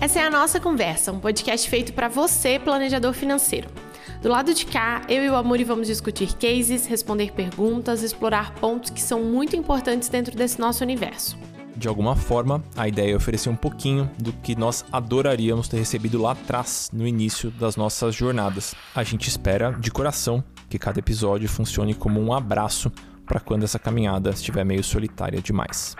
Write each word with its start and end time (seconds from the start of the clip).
Essa 0.00 0.20
é 0.20 0.22
a 0.22 0.30
nossa 0.30 0.58
conversa, 0.58 1.12
um 1.12 1.20
podcast 1.20 1.68
feito 1.68 1.92
para 1.92 2.08
você, 2.08 2.58
planejador 2.58 3.12
financeiro. 3.12 3.68
Do 4.22 4.28
lado 4.28 4.52
de 4.52 4.66
cá, 4.66 5.02
eu 5.08 5.22
e 5.22 5.30
o 5.30 5.36
Amuri 5.36 5.64
vamos 5.64 5.86
discutir 5.86 6.34
cases, 6.34 6.86
responder 6.86 7.32
perguntas, 7.32 8.02
explorar 8.02 8.54
pontos 8.54 8.90
que 8.90 9.00
são 9.00 9.22
muito 9.22 9.54
importantes 9.54 10.08
dentro 10.08 10.36
desse 10.36 10.58
nosso 10.58 10.82
universo. 10.82 11.38
De 11.76 11.88
alguma 11.88 12.14
forma, 12.14 12.62
a 12.76 12.86
ideia 12.86 13.12
é 13.12 13.16
oferecer 13.16 13.48
um 13.48 13.56
pouquinho 13.56 14.10
do 14.18 14.32
que 14.32 14.54
nós 14.54 14.84
adoraríamos 14.92 15.68
ter 15.68 15.78
recebido 15.78 16.20
lá 16.20 16.32
atrás, 16.32 16.90
no 16.92 17.06
início 17.06 17.50
das 17.52 17.76
nossas 17.76 18.14
jornadas. 18.14 18.74
A 18.94 19.02
gente 19.02 19.28
espera, 19.28 19.72
de 19.72 19.90
coração, 19.90 20.44
que 20.70 20.78
cada 20.78 21.00
episódio 21.00 21.48
funcione 21.48 21.92
como 21.92 22.20
um 22.20 22.32
abraço 22.32 22.90
para 23.26 23.40
quando 23.40 23.64
essa 23.64 23.78
caminhada 23.78 24.30
estiver 24.30 24.64
meio 24.64 24.82
solitária 24.82 25.42
demais. 25.42 25.94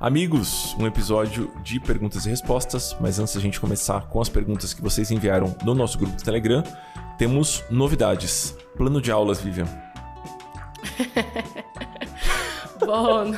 Amigos, 0.00 0.76
um 0.78 0.86
episódio 0.86 1.50
de 1.64 1.80
perguntas 1.80 2.24
e 2.24 2.30
respostas, 2.30 2.96
mas 3.00 3.18
antes 3.18 3.34
da 3.34 3.40
gente 3.40 3.60
começar 3.60 4.02
com 4.02 4.20
as 4.20 4.28
perguntas 4.28 4.72
que 4.72 4.80
vocês 4.80 5.10
enviaram 5.10 5.56
no 5.64 5.74
nosso 5.74 5.98
grupo 5.98 6.14
do 6.14 6.22
Telegram, 6.22 6.62
temos 7.18 7.64
novidades. 7.68 8.56
Plano 8.76 9.02
de 9.02 9.10
aulas, 9.10 9.40
Vivian. 9.40 9.66
Bom. 12.78 13.34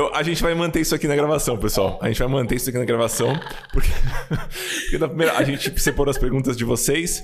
Eu, 0.00 0.14
a 0.14 0.22
gente 0.22 0.42
vai 0.42 0.54
manter 0.54 0.80
isso 0.80 0.94
aqui 0.94 1.06
na 1.06 1.14
gravação, 1.14 1.58
pessoal. 1.58 1.98
A 2.00 2.08
gente 2.08 2.18
vai 2.18 2.28
manter 2.28 2.54
isso 2.54 2.70
aqui 2.70 2.78
na 2.78 2.86
gravação, 2.86 3.38
porque, 3.70 3.90
porque 4.90 4.98
primeira, 4.98 5.36
a 5.36 5.44
gente 5.44 5.78
separou 5.78 6.10
as 6.10 6.16
perguntas 6.16 6.56
de 6.56 6.64
vocês. 6.64 7.22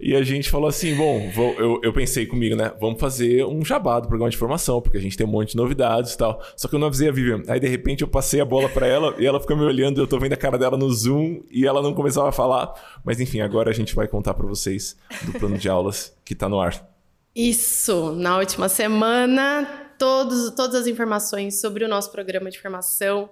E 0.00 0.16
a 0.16 0.22
gente 0.24 0.50
falou 0.50 0.68
assim: 0.68 0.96
bom, 0.96 1.30
vou, 1.30 1.52
eu, 1.52 1.80
eu 1.84 1.92
pensei 1.92 2.26
comigo, 2.26 2.56
né? 2.56 2.72
Vamos 2.80 2.98
fazer 2.98 3.44
um 3.44 3.64
jabá 3.64 4.00
do 4.00 4.08
programa 4.08 4.28
de 4.28 4.36
formação, 4.36 4.80
porque 4.80 4.98
a 4.98 5.00
gente 5.00 5.16
tem 5.16 5.24
um 5.24 5.30
monte 5.30 5.50
de 5.50 5.56
novidades 5.56 6.14
e 6.14 6.18
tal. 6.18 6.42
Só 6.56 6.66
que 6.66 6.74
eu 6.74 6.80
não 6.80 6.88
avisei 6.88 7.08
a 7.08 7.12
Vivian. 7.12 7.42
Aí, 7.46 7.60
de 7.60 7.68
repente, 7.68 8.02
eu 8.02 8.08
passei 8.08 8.40
a 8.40 8.44
bola 8.44 8.68
para 8.68 8.88
ela 8.88 9.14
e 9.16 9.24
ela 9.24 9.38
ficou 9.38 9.56
me 9.56 9.62
olhando. 9.62 10.00
Eu 10.00 10.06
tô 10.08 10.18
vendo 10.18 10.32
a 10.32 10.36
cara 10.36 10.58
dela 10.58 10.76
no 10.76 10.90
Zoom 10.90 11.42
e 11.48 11.64
ela 11.64 11.80
não 11.80 11.94
começava 11.94 12.30
a 12.30 12.32
falar. 12.32 12.72
Mas 13.04 13.20
enfim, 13.20 13.40
agora 13.40 13.70
a 13.70 13.74
gente 13.74 13.94
vai 13.94 14.08
contar 14.08 14.34
para 14.34 14.48
vocês 14.48 14.96
do 15.22 15.32
plano 15.38 15.56
de 15.56 15.68
aulas 15.68 16.12
que 16.24 16.34
tá 16.34 16.48
no 16.48 16.60
ar. 16.60 16.90
Isso, 17.36 18.10
na 18.12 18.38
última 18.38 18.68
semana, 18.68 19.89
todos, 20.00 20.50
todas 20.52 20.80
as 20.80 20.86
informações 20.86 21.60
sobre 21.60 21.84
o 21.84 21.88
nosso 21.88 22.10
programa 22.10 22.50
de 22.50 22.58
formação 22.58 23.28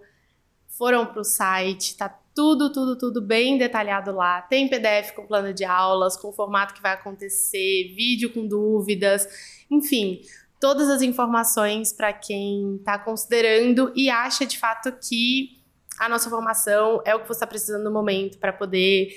foram 0.66 1.06
para 1.06 1.22
o 1.22 1.24
site, 1.24 1.96
tá 1.96 2.10
tudo, 2.34 2.70
tudo, 2.70 2.96
tudo 2.96 3.22
bem 3.22 3.56
detalhado 3.56 4.12
lá. 4.12 4.42
Tem 4.42 4.68
PDF 4.68 5.12
com 5.12 5.26
plano 5.26 5.54
de 5.54 5.64
aulas, 5.64 6.14
com 6.14 6.28
o 6.28 6.32
formato 6.32 6.74
que 6.74 6.82
vai 6.82 6.92
acontecer, 6.92 7.94
vídeo 7.96 8.32
com 8.34 8.46
dúvidas, 8.46 9.26
enfim, 9.70 10.20
todas 10.60 10.90
as 10.90 11.00
informações 11.00 11.90
para 11.90 12.12
quem 12.12 12.76
está 12.76 12.98
considerando 12.98 13.90
e 13.96 14.10
acha 14.10 14.44
de 14.44 14.58
fato 14.58 14.92
que 14.92 15.58
a 15.98 16.06
nossa 16.06 16.28
formação 16.28 17.00
é 17.06 17.14
o 17.14 17.20
que 17.20 17.26
você 17.26 17.32
está 17.32 17.46
precisando 17.46 17.84
no 17.84 17.90
momento 17.90 18.38
para 18.38 18.52
poder, 18.52 19.08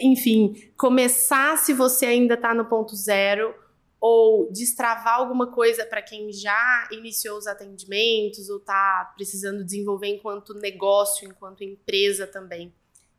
enfim, 0.00 0.70
começar 0.76 1.58
se 1.58 1.74
você 1.74 2.06
ainda 2.06 2.34
está 2.34 2.54
no 2.54 2.64
ponto 2.64 2.94
zero 2.94 3.65
ou 4.08 4.52
destravar 4.52 5.14
alguma 5.16 5.48
coisa 5.48 5.84
para 5.84 6.00
quem 6.00 6.32
já 6.32 6.88
iniciou 6.92 7.36
os 7.36 7.48
atendimentos 7.48 8.48
ou 8.48 8.58
está 8.58 9.12
precisando 9.16 9.64
desenvolver 9.64 10.06
enquanto 10.06 10.54
negócio, 10.54 11.28
enquanto 11.28 11.64
empresa 11.64 12.24
também. 12.24 12.72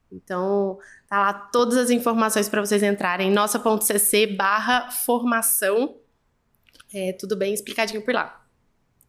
Então, 0.10 0.80
tá 1.10 1.20
lá 1.20 1.34
todas 1.34 1.78
as 1.78 1.90
informações 1.90 2.48
para 2.48 2.62
vocês 2.62 2.82
entrarem 2.82 3.30
nossa.cc 3.30 4.28
barra 4.28 4.90
formação. 4.90 5.98
É, 6.94 7.12
tudo 7.12 7.36
bem 7.36 7.54
explicadinho 7.54 8.02
por 8.02 8.14
lá. 8.14 8.46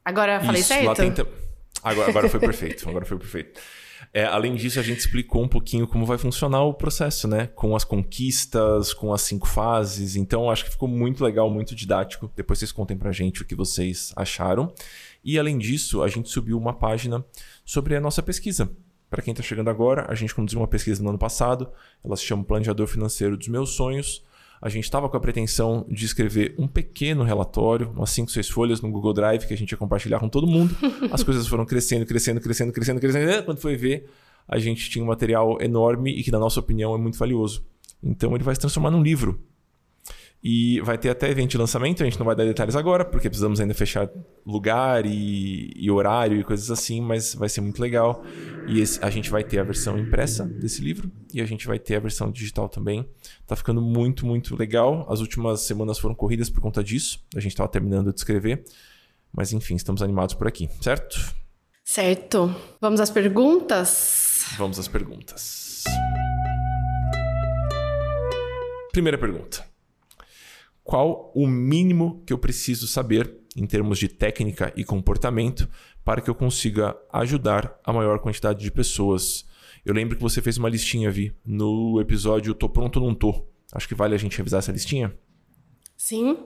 Agora 0.05 0.41
falei 0.41 0.61
Isso, 0.61 0.69
certo? 0.69 1.01
Agora, 1.85 2.11
agora 2.11 2.29
foi 2.29 2.41
perfeito. 2.41 2.89
Agora 2.89 3.05
foi 3.05 3.19
perfeito. 3.19 3.61
É, 4.13 4.25
além 4.25 4.55
disso, 4.55 4.81
a 4.81 4.83
gente 4.83 4.99
explicou 4.99 5.43
um 5.43 5.49
pouquinho 5.49 5.87
como 5.87 6.07
vai 6.07 6.19
funcionar 6.19 6.63
o 6.63 6.75
processo, 6.75 7.29
né? 7.29 7.49
Com 7.49 7.77
as 7.77 7.85
conquistas, 7.85 8.95
com 8.95 9.13
as 9.13 9.23
cinco 9.23 9.47
fases. 9.47 10.17
Então, 10.17 10.51
acho 10.51 10.65
que 10.65 10.71
ficou 10.71 10.89
muito 10.89 11.23
legal, 11.23 11.51
muito 11.51 11.75
didático. 11.75 12.31
Depois 12.35 12.59
vocês 12.59 12.73
contem 12.73 12.97
pra 12.97 13.13
gente 13.13 13.43
o 13.43 13.45
que 13.45 13.55
vocês 13.55 14.13
acharam. 14.17 14.73
E 15.23 15.39
além 15.39 15.59
disso, 15.59 16.03
a 16.03 16.09
gente 16.09 16.29
subiu 16.29 16.57
uma 16.57 16.73
página 16.73 17.25
sobre 17.65 17.97
a 17.97 18.01
nossa 18.01 18.23
pesquisa. 18.23 18.71
Para 19.11 19.23
quem 19.23 19.33
está 19.33 19.43
chegando 19.43 19.71
agora, 19.71 20.07
a 20.09 20.15
gente 20.15 20.35
conduziu 20.35 20.61
uma 20.61 20.69
pesquisa 20.69 21.03
no 21.03 21.09
ano 21.09 21.19
passado. 21.19 21.71
Ela 22.05 22.17
se 22.17 22.25
chama 22.25 22.45
Planejador 22.45 22.87
Financeiro 22.87 23.37
dos 23.37 23.49
Meus 23.49 23.71
Sonhos. 23.71 24.23
A 24.61 24.69
gente 24.69 24.85
estava 24.85 25.09
com 25.09 25.17
a 25.17 25.21
pretensão 25.21 25.87
de 25.89 26.05
escrever 26.05 26.55
um 26.59 26.67
pequeno 26.67 27.23
relatório, 27.23 27.91
umas 27.91 28.11
5, 28.11 28.31
6 28.31 28.49
folhas 28.49 28.81
no 28.81 28.91
Google 28.91 29.13
Drive 29.13 29.47
que 29.47 29.55
a 29.55 29.57
gente 29.57 29.71
ia 29.71 29.79
compartilhar 29.79 30.19
com 30.19 30.29
todo 30.29 30.47
mundo. 30.47 30.77
As 31.13 31.23
coisas 31.23 31.47
foram 31.47 31.65
crescendo, 31.65 32.05
crescendo, 32.05 32.41
crescendo, 32.41 32.73
crescendo, 32.73 33.01
crescendo. 33.01 33.45
Quando 33.45 33.59
foi 33.59 33.77
ver, 33.77 34.09
a 34.49 34.59
gente 34.59 34.91
tinha 34.91 35.05
um 35.05 35.09
material 35.09 35.59
enorme 35.61 36.11
e 36.11 36.23
que, 36.23 36.33
na 36.33 36.39
nossa 36.39 36.59
opinião, 36.59 36.95
é 36.95 36.99
muito 36.99 37.17
valioso. 37.17 37.65
Então, 38.03 38.35
ele 38.35 38.43
vai 38.43 38.55
se 38.55 38.61
transformar 38.61 38.91
num 38.91 39.03
livro. 39.03 39.41
E 40.43 40.81
vai 40.83 40.97
ter 40.97 41.11
até 41.11 41.29
evento 41.29 41.51
de 41.51 41.59
lançamento, 41.59 42.01
a 42.01 42.07
gente 42.07 42.19
não 42.19 42.25
vai 42.25 42.37
dar 42.37 42.45
detalhes 42.45 42.77
agora, 42.77 43.05
porque 43.05 43.29
precisamos 43.29 43.61
ainda 43.61 43.75
fechar 43.75 44.09
lugar 44.47 45.05
e, 45.05 45.73
e 45.75 45.91
horário 45.91 46.39
e 46.39 46.45
coisas 46.45 46.71
assim, 46.71 47.01
mas 47.01 47.35
vai 47.35 47.49
ser 47.49 47.61
muito 47.61 47.83
legal. 47.83 48.23
E 48.69 48.81
esse, 48.81 49.05
a 49.05 49.11
gente 49.11 49.31
vai 49.31 49.43
ter 49.43 49.59
a 49.59 49.65
versão 49.65 49.99
impressa 49.99 50.45
desse 50.45 50.81
livro 50.81 51.11
e 51.35 51.41
a 51.41 51.45
gente 51.45 51.67
vai 51.67 51.79
ter 51.79 51.97
a 51.97 52.01
versão 52.01 52.31
digital 52.31 52.69
também. 52.69 53.09
Tá 53.47 53.57
ficando 53.57 53.83
muito, 53.83 54.25
muito 54.25 54.55
legal. 54.57 55.07
As 55.11 55.21
últimas 55.21 55.63
semanas 55.63 55.99
foram 55.99 56.15
corridas 56.15 56.49
por 56.49 56.61
conta 56.61 56.85
disso. 56.85 57.21
A 57.35 57.41
gente 57.41 57.53
estava 57.53 57.69
terminando 57.69 58.13
de 58.13 58.21
escrever. 58.21 58.65
Mas 59.33 59.53
enfim, 59.53 59.75
estamos 59.75 60.03
animados 60.03 60.35
por 60.35 60.47
aqui, 60.47 60.71
certo? 60.81 61.35
Certo. 61.85 62.55
Vamos 62.81 63.01
às 63.01 63.11
perguntas? 63.11 64.47
Vamos 64.57 64.79
às 64.79 64.87
perguntas. 64.87 65.83
Primeira 68.93 69.19
pergunta 69.19 69.78
qual 70.89 71.31
o 71.35 71.47
mínimo 71.47 72.23
que 72.25 72.33
eu 72.33 72.39
preciso 72.39 72.89
saber 72.89 73.37
em 73.55 73.67
termos 73.67 73.99
de 73.99 74.09
técnica 74.09 74.73
e 74.75 74.83
comportamento 74.83 75.69
para 76.03 76.23
que 76.23 76.31
eu 76.31 76.35
consiga 76.35 76.97
ajudar 77.13 77.79
a 77.85 77.93
maior 77.93 78.21
quantidade 78.21 78.61
de 78.61 78.71
pessoas. 78.71 79.47
Eu 79.85 79.93
lembro 79.93 80.17
que 80.17 80.23
você 80.23 80.41
fez 80.41 80.57
uma 80.57 80.67
listinha, 80.67 81.11
Vi, 81.11 81.37
no 81.45 82.01
episódio 82.01 82.55
Tô 82.55 82.71
Pronto 82.71 82.99
Não 83.01 83.15
Tô. 83.15 83.47
Acho 83.71 83.87
que 83.87 83.95
vale 83.95 84.15
a 84.15 84.19
gente 84.19 84.39
revisar 84.39 84.61
essa 84.61 84.73
listinha? 84.73 85.15
Sim, 85.95 86.39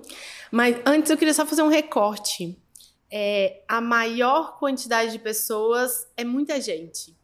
mas 0.51 0.77
antes 0.85 1.13
eu 1.13 1.17
queria 1.17 1.35
só 1.35 1.47
fazer 1.47 1.63
um 1.63 1.69
recorte. 1.69 2.61
É, 3.09 3.63
a 3.69 3.81
maior 3.81 4.59
quantidade 4.59 5.13
de 5.13 5.21
pessoas 5.21 6.09
é 6.17 6.25
muita 6.25 6.61
gente. 6.61 7.17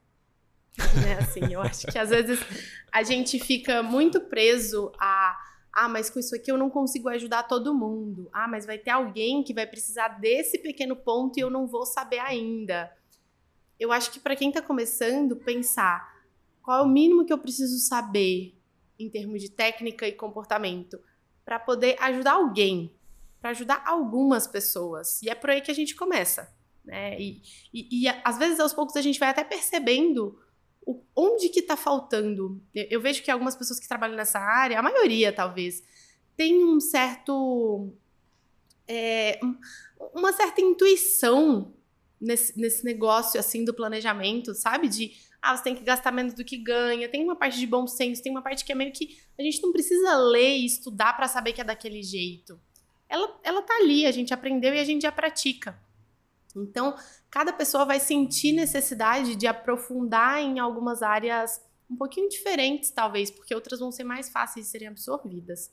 Né? 1.02 1.14
Assim, 1.18 1.52
eu 1.52 1.60
acho 1.60 1.88
que 1.88 1.98
às 1.98 2.10
vezes 2.10 2.38
a 2.92 3.02
gente 3.02 3.40
fica 3.40 3.82
muito 3.82 4.20
preso 4.20 4.92
a 5.00 5.36
ah, 5.80 5.88
mas 5.88 6.10
com 6.10 6.18
isso 6.18 6.34
aqui 6.34 6.50
eu 6.50 6.58
não 6.58 6.68
consigo 6.68 7.08
ajudar 7.08 7.44
todo 7.44 7.74
mundo. 7.74 8.28
Ah, 8.32 8.48
mas 8.48 8.66
vai 8.66 8.78
ter 8.78 8.90
alguém 8.90 9.44
que 9.44 9.54
vai 9.54 9.64
precisar 9.64 10.08
desse 10.08 10.58
pequeno 10.58 10.96
ponto 10.96 11.38
e 11.38 11.40
eu 11.40 11.48
não 11.48 11.68
vou 11.68 11.86
saber 11.86 12.18
ainda. 12.18 12.92
Eu 13.78 13.92
acho 13.92 14.10
que 14.10 14.18
para 14.18 14.34
quem 14.34 14.48
está 14.48 14.60
começando, 14.60 15.36
pensar 15.36 16.18
qual 16.62 16.80
é 16.80 16.82
o 16.82 16.88
mínimo 16.88 17.24
que 17.24 17.32
eu 17.32 17.38
preciso 17.38 17.78
saber 17.78 18.58
em 18.98 19.08
termos 19.08 19.40
de 19.40 19.50
técnica 19.50 20.06
e 20.08 20.12
comportamento 20.12 20.98
para 21.44 21.60
poder 21.60 21.96
ajudar 22.00 22.32
alguém, 22.32 22.92
para 23.40 23.50
ajudar 23.50 23.84
algumas 23.86 24.48
pessoas. 24.48 25.22
E 25.22 25.30
é 25.30 25.34
por 25.34 25.50
aí 25.50 25.60
que 25.60 25.70
a 25.70 25.74
gente 25.74 25.94
começa. 25.94 26.52
Né? 26.84 27.20
E, 27.20 27.40
e, 27.72 28.02
e 28.02 28.08
às 28.24 28.36
vezes, 28.36 28.58
aos 28.58 28.72
poucos, 28.72 28.96
a 28.96 29.02
gente 29.02 29.20
vai 29.20 29.28
até 29.28 29.44
percebendo 29.44 30.38
o, 30.88 31.02
onde 31.14 31.50
que 31.50 31.60
está 31.60 31.76
faltando? 31.76 32.62
Eu, 32.74 32.86
eu, 32.92 33.00
vejo 33.00 33.22
que 33.22 33.30
algumas 33.30 33.54
pessoas 33.54 33.78
que 33.78 33.86
trabalham 33.86 34.16
nessa 34.16 34.38
área, 34.38 34.78
a 34.78 34.82
maioria 34.82 35.30
talvez, 35.30 35.84
tem 36.34 36.64
um 36.64 36.80
certo. 36.80 37.92
É, 38.86 39.38
uma 40.14 40.32
certa 40.32 40.62
intuição 40.62 41.74
nesse, 42.18 42.58
nesse 42.58 42.82
negócio 42.86 43.38
assim 43.38 43.66
do 43.66 43.74
planejamento, 43.74 44.54
sabe? 44.54 44.88
De 44.88 45.12
ah, 45.42 45.54
você 45.54 45.62
tem 45.62 45.74
que 45.74 45.84
gastar 45.84 46.10
menos 46.10 46.32
do 46.32 46.42
que 46.42 46.56
ganha, 46.56 47.06
tem 47.06 47.22
uma 47.22 47.36
parte 47.36 47.58
de 47.58 47.66
bom 47.66 47.86
senso, 47.86 48.22
tem 48.22 48.32
uma 48.32 48.40
parte 48.40 48.64
que 48.64 48.72
é 48.72 48.74
meio 48.74 48.90
que 48.90 49.18
a 49.38 49.42
gente 49.42 49.60
não 49.62 49.70
precisa 49.70 50.16
ler 50.16 50.56
e 50.56 50.64
estudar 50.64 51.12
para 51.14 51.28
saber 51.28 51.52
que 51.52 51.60
é 51.60 51.64
daquele 51.64 52.02
jeito. 52.02 52.58
Ela, 53.10 53.38
ela 53.42 53.60
tá 53.60 53.74
ali, 53.76 54.06
a 54.06 54.10
gente 54.10 54.32
aprendeu 54.32 54.74
e 54.74 54.80
a 54.80 54.84
gente 54.84 55.02
já 55.02 55.12
pratica. 55.12 55.78
Então, 56.56 56.94
cada 57.30 57.52
pessoa 57.52 57.84
vai 57.84 58.00
sentir 58.00 58.52
necessidade 58.52 59.36
de 59.36 59.46
aprofundar 59.46 60.40
em 60.40 60.58
algumas 60.58 61.02
áreas 61.02 61.60
um 61.90 61.96
pouquinho 61.96 62.28
diferentes, 62.28 62.90
talvez, 62.90 63.30
porque 63.30 63.54
outras 63.54 63.80
vão 63.80 63.90
ser 63.90 64.04
mais 64.04 64.28
fáceis 64.28 64.66
de 64.66 64.72
serem 64.72 64.88
absorvidas. 64.88 65.70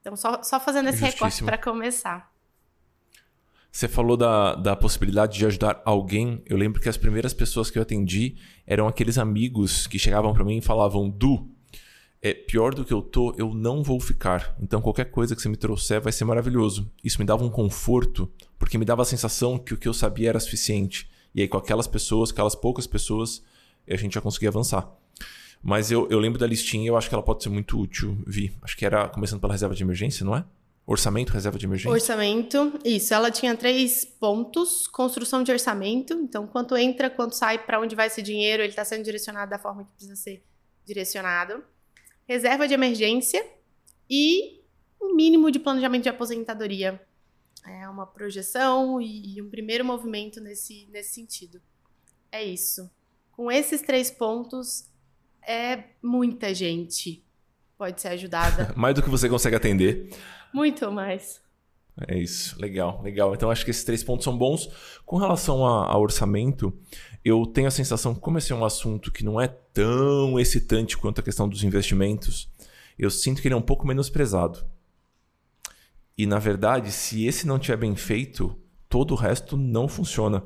Então, 0.00 0.16
só, 0.16 0.42
só 0.42 0.58
fazendo 0.60 0.88
esse 0.88 1.00
recorte 1.00 1.42
para 1.44 1.58
começar. 1.58 2.32
Você 3.70 3.88
falou 3.88 4.16
da, 4.16 4.54
da 4.54 4.74
possibilidade 4.74 5.36
de 5.36 5.44
ajudar 5.44 5.82
alguém. 5.84 6.42
Eu 6.46 6.56
lembro 6.56 6.80
que 6.80 6.88
as 6.88 6.96
primeiras 6.96 7.34
pessoas 7.34 7.70
que 7.70 7.78
eu 7.78 7.82
atendi 7.82 8.36
eram 8.66 8.88
aqueles 8.88 9.18
amigos 9.18 9.86
que 9.86 9.98
chegavam 9.98 10.32
para 10.32 10.44
mim 10.44 10.56
e 10.58 10.62
falavam: 10.62 11.10
Du, 11.10 11.50
é 12.30 12.34
pior 12.34 12.74
do 12.74 12.84
que 12.84 12.92
eu 12.92 13.00
tô, 13.00 13.34
eu 13.38 13.54
não 13.54 13.82
vou 13.82 14.00
ficar. 14.00 14.56
Então 14.60 14.80
qualquer 14.80 15.06
coisa 15.06 15.34
que 15.34 15.42
você 15.42 15.48
me 15.48 15.56
trouxer 15.56 16.00
vai 16.00 16.12
ser 16.12 16.24
maravilhoso. 16.24 16.90
Isso 17.02 17.18
me 17.18 17.24
dava 17.24 17.44
um 17.44 17.50
conforto, 17.50 18.30
porque 18.58 18.76
me 18.76 18.84
dava 18.84 19.02
a 19.02 19.04
sensação 19.04 19.58
que 19.58 19.74
o 19.74 19.76
que 19.76 19.86
eu 19.86 19.94
sabia 19.94 20.30
era 20.30 20.40
suficiente. 20.40 21.08
E 21.34 21.42
aí 21.42 21.48
com 21.48 21.56
aquelas 21.56 21.86
pessoas, 21.86 22.30
aquelas 22.30 22.54
poucas 22.54 22.86
pessoas, 22.86 23.42
a 23.88 23.96
gente 23.96 24.14
já 24.14 24.20
conseguia 24.20 24.48
avançar. 24.48 24.90
Mas 25.62 25.90
eu, 25.90 26.08
eu 26.10 26.18
lembro 26.18 26.38
da 26.38 26.46
listinha 26.46 26.84
e 26.84 26.86
eu 26.88 26.96
acho 26.96 27.08
que 27.08 27.14
ela 27.14 27.22
pode 27.22 27.42
ser 27.42 27.48
muito 27.48 27.78
útil, 27.78 28.18
Vi. 28.26 28.52
Acho 28.62 28.76
que 28.76 28.84
era 28.84 29.08
começando 29.08 29.40
pela 29.40 29.52
reserva 29.52 29.74
de 29.74 29.82
emergência, 29.82 30.24
não 30.24 30.36
é? 30.36 30.44
Orçamento, 30.86 31.32
reserva 31.32 31.58
de 31.58 31.66
emergência? 31.66 31.90
Orçamento, 31.90 32.78
isso. 32.84 33.12
Ela 33.12 33.30
tinha 33.30 33.56
três 33.56 34.04
pontos: 34.04 34.86
construção 34.86 35.42
de 35.42 35.50
orçamento. 35.50 36.14
Então, 36.14 36.46
quanto 36.46 36.76
entra, 36.76 37.10
quanto 37.10 37.34
sai, 37.34 37.58
para 37.58 37.80
onde 37.80 37.96
vai 37.96 38.06
esse 38.06 38.22
dinheiro, 38.22 38.62
ele 38.62 38.70
está 38.70 38.84
sendo 38.84 39.02
direcionado 39.02 39.50
da 39.50 39.58
forma 39.58 39.84
que 39.84 39.90
precisa 39.90 40.14
ser 40.14 40.44
direcionado. 40.84 41.64
Reserva 42.26 42.66
de 42.66 42.74
emergência 42.74 43.44
e 44.08 44.60
um 45.00 45.14
mínimo 45.14 45.50
de 45.50 45.58
planejamento 45.58 46.04
de 46.04 46.08
aposentadoria. 46.08 47.00
É 47.66 47.88
uma 47.88 48.06
projeção 48.06 49.00
e 49.00 49.40
um 49.42 49.48
primeiro 49.48 49.84
movimento 49.84 50.40
nesse, 50.40 50.86
nesse 50.90 51.14
sentido. 51.14 51.60
É 52.30 52.44
isso. 52.44 52.90
Com 53.32 53.50
esses 53.50 53.82
três 53.82 54.10
pontos, 54.10 54.88
é 55.46 55.84
muita 56.02 56.54
gente 56.54 57.24
pode 57.76 58.00
ser 58.00 58.08
ajudada. 58.08 58.72
Mais 58.76 58.94
do 58.94 59.02
que 59.02 59.10
você 59.10 59.28
consegue 59.28 59.56
atender. 59.56 60.10
Muito 60.52 60.90
mais. 60.90 61.40
É 62.08 62.18
isso, 62.18 62.60
legal, 62.60 63.00
legal. 63.02 63.34
Então 63.34 63.50
acho 63.50 63.64
que 63.64 63.70
esses 63.70 63.84
três 63.84 64.04
pontos 64.04 64.24
são 64.24 64.36
bons. 64.36 64.68
Com 65.04 65.16
relação 65.16 65.66
a, 65.66 65.86
a, 65.86 65.98
orçamento, 65.98 66.72
eu 67.28 67.44
tenho 67.44 67.66
a 67.66 67.72
sensação 67.72 68.14
como 68.14 68.38
esse 68.38 68.52
é 68.52 68.54
um 68.54 68.64
assunto 68.64 69.10
que 69.10 69.24
não 69.24 69.40
é 69.40 69.48
tão 69.48 70.38
excitante 70.38 70.96
quanto 70.96 71.20
a 71.20 71.24
questão 71.24 71.48
dos 71.48 71.64
investimentos, 71.64 72.48
eu 72.96 73.10
sinto 73.10 73.42
que 73.42 73.48
ele 73.48 73.54
é 73.54 73.58
um 73.58 73.62
pouco 73.62 73.84
menosprezado. 73.84 74.64
E 76.16 76.24
na 76.24 76.38
verdade, 76.38 76.92
se 76.92 77.26
esse 77.26 77.44
não 77.44 77.58
tiver 77.58 77.78
bem 77.78 77.96
feito, 77.96 78.56
todo 78.88 79.10
o 79.10 79.16
resto 79.16 79.56
não 79.56 79.88
funciona. 79.88 80.44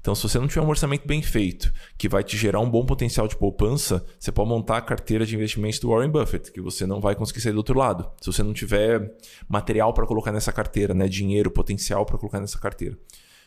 Então, 0.00 0.12
se 0.12 0.24
você 0.24 0.36
não 0.40 0.48
tiver 0.48 0.62
um 0.62 0.68
orçamento 0.68 1.06
bem 1.06 1.22
feito, 1.22 1.72
que 1.96 2.08
vai 2.08 2.24
te 2.24 2.36
gerar 2.36 2.58
um 2.58 2.68
bom 2.68 2.84
potencial 2.84 3.28
de 3.28 3.36
poupança, 3.36 4.04
você 4.18 4.32
pode 4.32 4.48
montar 4.48 4.78
a 4.78 4.82
carteira 4.82 5.24
de 5.24 5.36
investimentos 5.36 5.78
do 5.78 5.90
Warren 5.90 6.10
Buffett, 6.10 6.50
que 6.50 6.60
você 6.60 6.86
não 6.86 7.00
vai 7.00 7.14
conseguir 7.14 7.40
sair 7.40 7.52
do 7.52 7.58
outro 7.58 7.78
lado. 7.78 8.10
Se 8.20 8.26
você 8.26 8.42
não 8.42 8.52
tiver 8.52 9.16
material 9.48 9.94
para 9.94 10.06
colocar 10.06 10.32
nessa 10.32 10.52
carteira, 10.52 10.92
né, 10.92 11.06
dinheiro, 11.06 11.52
potencial 11.52 12.04
para 12.04 12.18
colocar 12.18 12.40
nessa 12.40 12.58
carteira. 12.58 12.98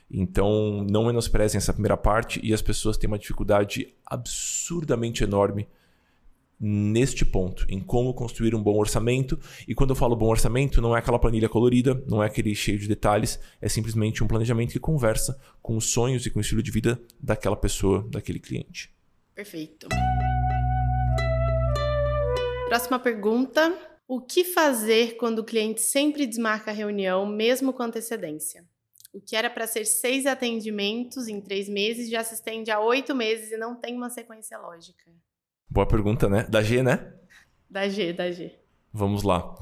Então, 0.09 0.85
não 0.89 1.05
menosprezem 1.05 1.57
essa 1.57 1.73
primeira 1.73 1.97
parte 1.97 2.39
e 2.43 2.53
as 2.53 2.61
pessoas 2.61 2.97
têm 2.97 3.07
uma 3.07 3.17
dificuldade 3.17 3.93
absurdamente 4.05 5.23
enorme 5.23 5.67
neste 6.65 7.25
ponto, 7.25 7.65
em 7.67 7.79
como 7.81 8.13
construir 8.13 8.55
um 8.55 8.63
bom 8.63 8.77
orçamento. 8.77 9.37
E 9.67 9.75
quando 9.75 9.89
eu 9.89 9.95
falo 9.95 10.15
bom 10.15 10.29
orçamento, 10.29 10.81
não 10.81 10.95
é 10.95 10.99
aquela 10.99 11.19
planilha 11.19 11.49
colorida, 11.49 12.01
não 12.07 12.23
é 12.23 12.27
aquele 12.27 12.55
cheio 12.55 12.79
de 12.79 12.87
detalhes, 12.87 13.39
é 13.61 13.67
simplesmente 13.67 14.23
um 14.23 14.27
planejamento 14.27 14.71
que 14.71 14.79
conversa 14.79 15.37
com 15.61 15.75
os 15.75 15.91
sonhos 15.91 16.25
e 16.25 16.29
com 16.29 16.39
o 16.39 16.41
estilo 16.41 16.63
de 16.63 16.71
vida 16.71 17.01
daquela 17.19 17.57
pessoa, 17.57 18.07
daquele 18.09 18.39
cliente. 18.39 18.93
Perfeito. 19.35 19.89
Próxima 22.69 22.97
pergunta. 22.97 23.77
O 24.07 24.21
que 24.21 24.43
fazer 24.43 25.15
quando 25.17 25.39
o 25.39 25.43
cliente 25.43 25.81
sempre 25.81 26.25
desmarca 26.25 26.71
a 26.71 26.73
reunião, 26.73 27.25
mesmo 27.25 27.73
com 27.73 27.83
antecedência? 27.83 28.63
O 29.13 29.21
que 29.21 29.35
era 29.35 29.47
para 29.47 29.67
ser 29.67 29.85
seis 29.85 30.25
atendimentos 30.25 31.27
em 31.27 31.39
três 31.39 31.69
meses 31.69 32.09
já 32.09 32.23
se 32.23 32.33
estende 32.33 32.71
a 32.71 32.79
oito 32.79 33.13
meses 33.13 33.51
e 33.51 33.57
não 33.57 33.75
tem 33.75 33.95
uma 33.95 34.09
sequência 34.09 34.57
lógica. 34.57 35.03
Boa 35.69 35.85
pergunta, 35.85 36.27
né? 36.27 36.43
Da 36.49 36.63
G, 36.63 36.81
né? 36.81 37.13
Da 37.69 37.87
G, 37.87 38.11
da 38.11 38.31
G. 38.31 38.51
Vamos 38.91 39.21
lá. 39.21 39.55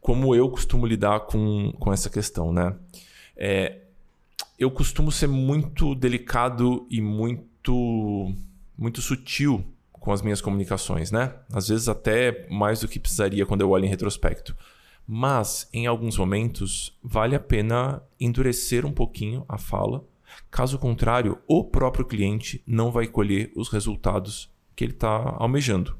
Como 0.00 0.34
eu 0.34 0.50
costumo 0.50 0.84
lidar 0.84 1.20
com, 1.20 1.72
com 1.78 1.92
essa 1.92 2.10
questão, 2.10 2.52
né? 2.52 2.76
É, 3.36 3.82
eu 4.58 4.70
costumo 4.72 5.12
ser 5.12 5.28
muito 5.28 5.94
delicado 5.94 6.86
e 6.90 7.00
muito, 7.00 8.32
muito 8.76 9.00
sutil 9.00 9.64
com 9.92 10.12
as 10.12 10.22
minhas 10.22 10.40
comunicações, 10.40 11.12
né? 11.12 11.34
Às 11.52 11.68
vezes 11.68 11.88
até 11.88 12.48
mais 12.48 12.80
do 12.80 12.88
que 12.88 12.98
precisaria 12.98 13.46
quando 13.46 13.60
eu 13.60 13.70
olho 13.70 13.84
em 13.84 13.88
retrospecto. 13.88 14.56
Mas, 15.06 15.68
em 15.72 15.86
alguns 15.86 16.18
momentos, 16.18 16.98
vale 17.02 17.36
a 17.36 17.40
pena 17.40 18.02
endurecer 18.18 18.84
um 18.84 18.92
pouquinho 18.92 19.44
a 19.48 19.56
fala. 19.56 20.04
Caso 20.50 20.78
contrário, 20.78 21.38
o 21.46 21.62
próprio 21.62 22.04
cliente 22.04 22.62
não 22.66 22.90
vai 22.90 23.06
colher 23.06 23.52
os 23.54 23.68
resultados 23.68 24.52
que 24.74 24.84
ele 24.84 24.92
está 24.92 25.36
almejando. 25.38 25.96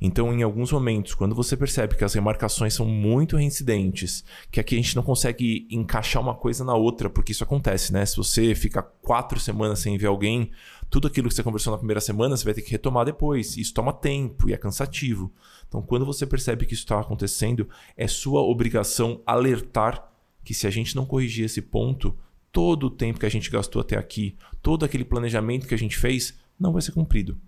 Então, 0.00 0.32
em 0.32 0.42
alguns 0.42 0.72
momentos, 0.72 1.14
quando 1.14 1.34
você 1.34 1.56
percebe 1.56 1.96
que 1.96 2.04
as 2.04 2.14
remarcações 2.14 2.74
são 2.74 2.86
muito 2.86 3.36
reincidentes, 3.36 4.24
que 4.50 4.60
aqui 4.60 4.74
a 4.74 4.78
gente 4.78 4.96
não 4.96 5.02
consegue 5.02 5.66
encaixar 5.70 6.22
uma 6.22 6.34
coisa 6.34 6.64
na 6.64 6.74
outra, 6.74 7.10
porque 7.10 7.32
isso 7.32 7.44
acontece, 7.44 7.92
né? 7.92 8.04
Se 8.06 8.16
você 8.16 8.54
fica 8.54 8.82
quatro 8.82 9.38
semanas 9.38 9.80
sem 9.80 9.96
ver 9.96 10.06
alguém, 10.06 10.50
tudo 10.88 11.06
aquilo 11.06 11.28
que 11.28 11.34
você 11.34 11.42
conversou 11.42 11.70
na 11.70 11.78
primeira 11.78 12.00
semana, 12.00 12.36
você 12.36 12.44
vai 12.44 12.54
ter 12.54 12.62
que 12.62 12.70
retomar 12.70 13.04
depois. 13.04 13.56
Isso 13.56 13.72
toma 13.72 13.92
tempo 13.92 14.48
e 14.48 14.52
é 14.52 14.56
cansativo. 14.56 15.32
Então, 15.68 15.80
quando 15.80 16.04
você 16.04 16.26
percebe 16.26 16.66
que 16.66 16.74
isso 16.74 16.82
está 16.82 17.00
acontecendo, 17.00 17.68
é 17.96 18.08
sua 18.08 18.42
obrigação 18.42 19.22
alertar 19.24 20.10
que 20.42 20.52
se 20.52 20.66
a 20.66 20.70
gente 20.70 20.96
não 20.96 21.06
corrigir 21.06 21.44
esse 21.44 21.62
ponto, 21.62 22.18
todo 22.50 22.86
o 22.86 22.90
tempo 22.90 23.20
que 23.20 23.26
a 23.26 23.30
gente 23.30 23.50
gastou 23.50 23.80
até 23.80 23.96
aqui, 23.96 24.36
todo 24.60 24.84
aquele 24.84 25.04
planejamento 25.04 25.66
que 25.68 25.74
a 25.74 25.78
gente 25.78 25.96
fez, 25.96 26.34
não 26.58 26.72
vai 26.72 26.82
ser 26.82 26.92
cumprido. 26.92 27.38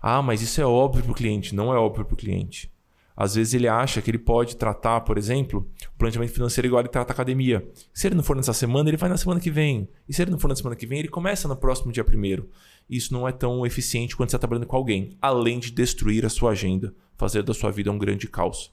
Ah, 0.00 0.22
mas 0.22 0.42
isso 0.42 0.60
é 0.60 0.66
óbvio 0.66 1.02
para 1.02 1.12
o 1.12 1.14
cliente. 1.14 1.54
Não 1.54 1.72
é 1.72 1.78
óbvio 1.78 2.04
para 2.04 2.14
o 2.14 2.16
cliente. 2.16 2.72
Às 3.16 3.36
vezes 3.36 3.54
ele 3.54 3.68
acha 3.68 4.02
que 4.02 4.10
ele 4.10 4.18
pode 4.18 4.56
tratar, 4.56 5.00
por 5.02 5.16
exemplo, 5.16 5.70
o 5.94 5.98
planejamento 5.98 6.32
financeiro 6.32 6.66
igual 6.66 6.80
ele 6.80 6.88
trata 6.88 7.12
a 7.12 7.14
academia. 7.14 7.64
Se 7.92 8.08
ele 8.08 8.16
não 8.16 8.24
for 8.24 8.34
nessa 8.34 8.52
semana, 8.52 8.90
ele 8.90 8.96
vai 8.96 9.08
na 9.08 9.16
semana 9.16 9.40
que 9.40 9.50
vem. 9.50 9.88
E 10.08 10.12
se 10.12 10.20
ele 10.20 10.32
não 10.32 10.38
for 10.38 10.48
na 10.48 10.56
semana 10.56 10.74
que 10.74 10.86
vem, 10.86 10.98
ele 10.98 11.08
começa 11.08 11.46
no 11.46 11.56
próximo 11.56 11.92
dia 11.92 12.02
primeiro. 12.02 12.50
Isso 12.90 13.12
não 13.12 13.26
é 13.26 13.32
tão 13.32 13.64
eficiente 13.64 14.16
quando 14.16 14.30
você 14.30 14.36
está 14.36 14.46
trabalhando 14.46 14.66
com 14.66 14.76
alguém, 14.76 15.16
além 15.22 15.60
de 15.60 15.70
destruir 15.70 16.26
a 16.26 16.28
sua 16.28 16.50
agenda, 16.50 16.92
fazer 17.16 17.42
da 17.42 17.54
sua 17.54 17.70
vida 17.70 17.90
um 17.90 17.98
grande 17.98 18.26
caos. 18.26 18.72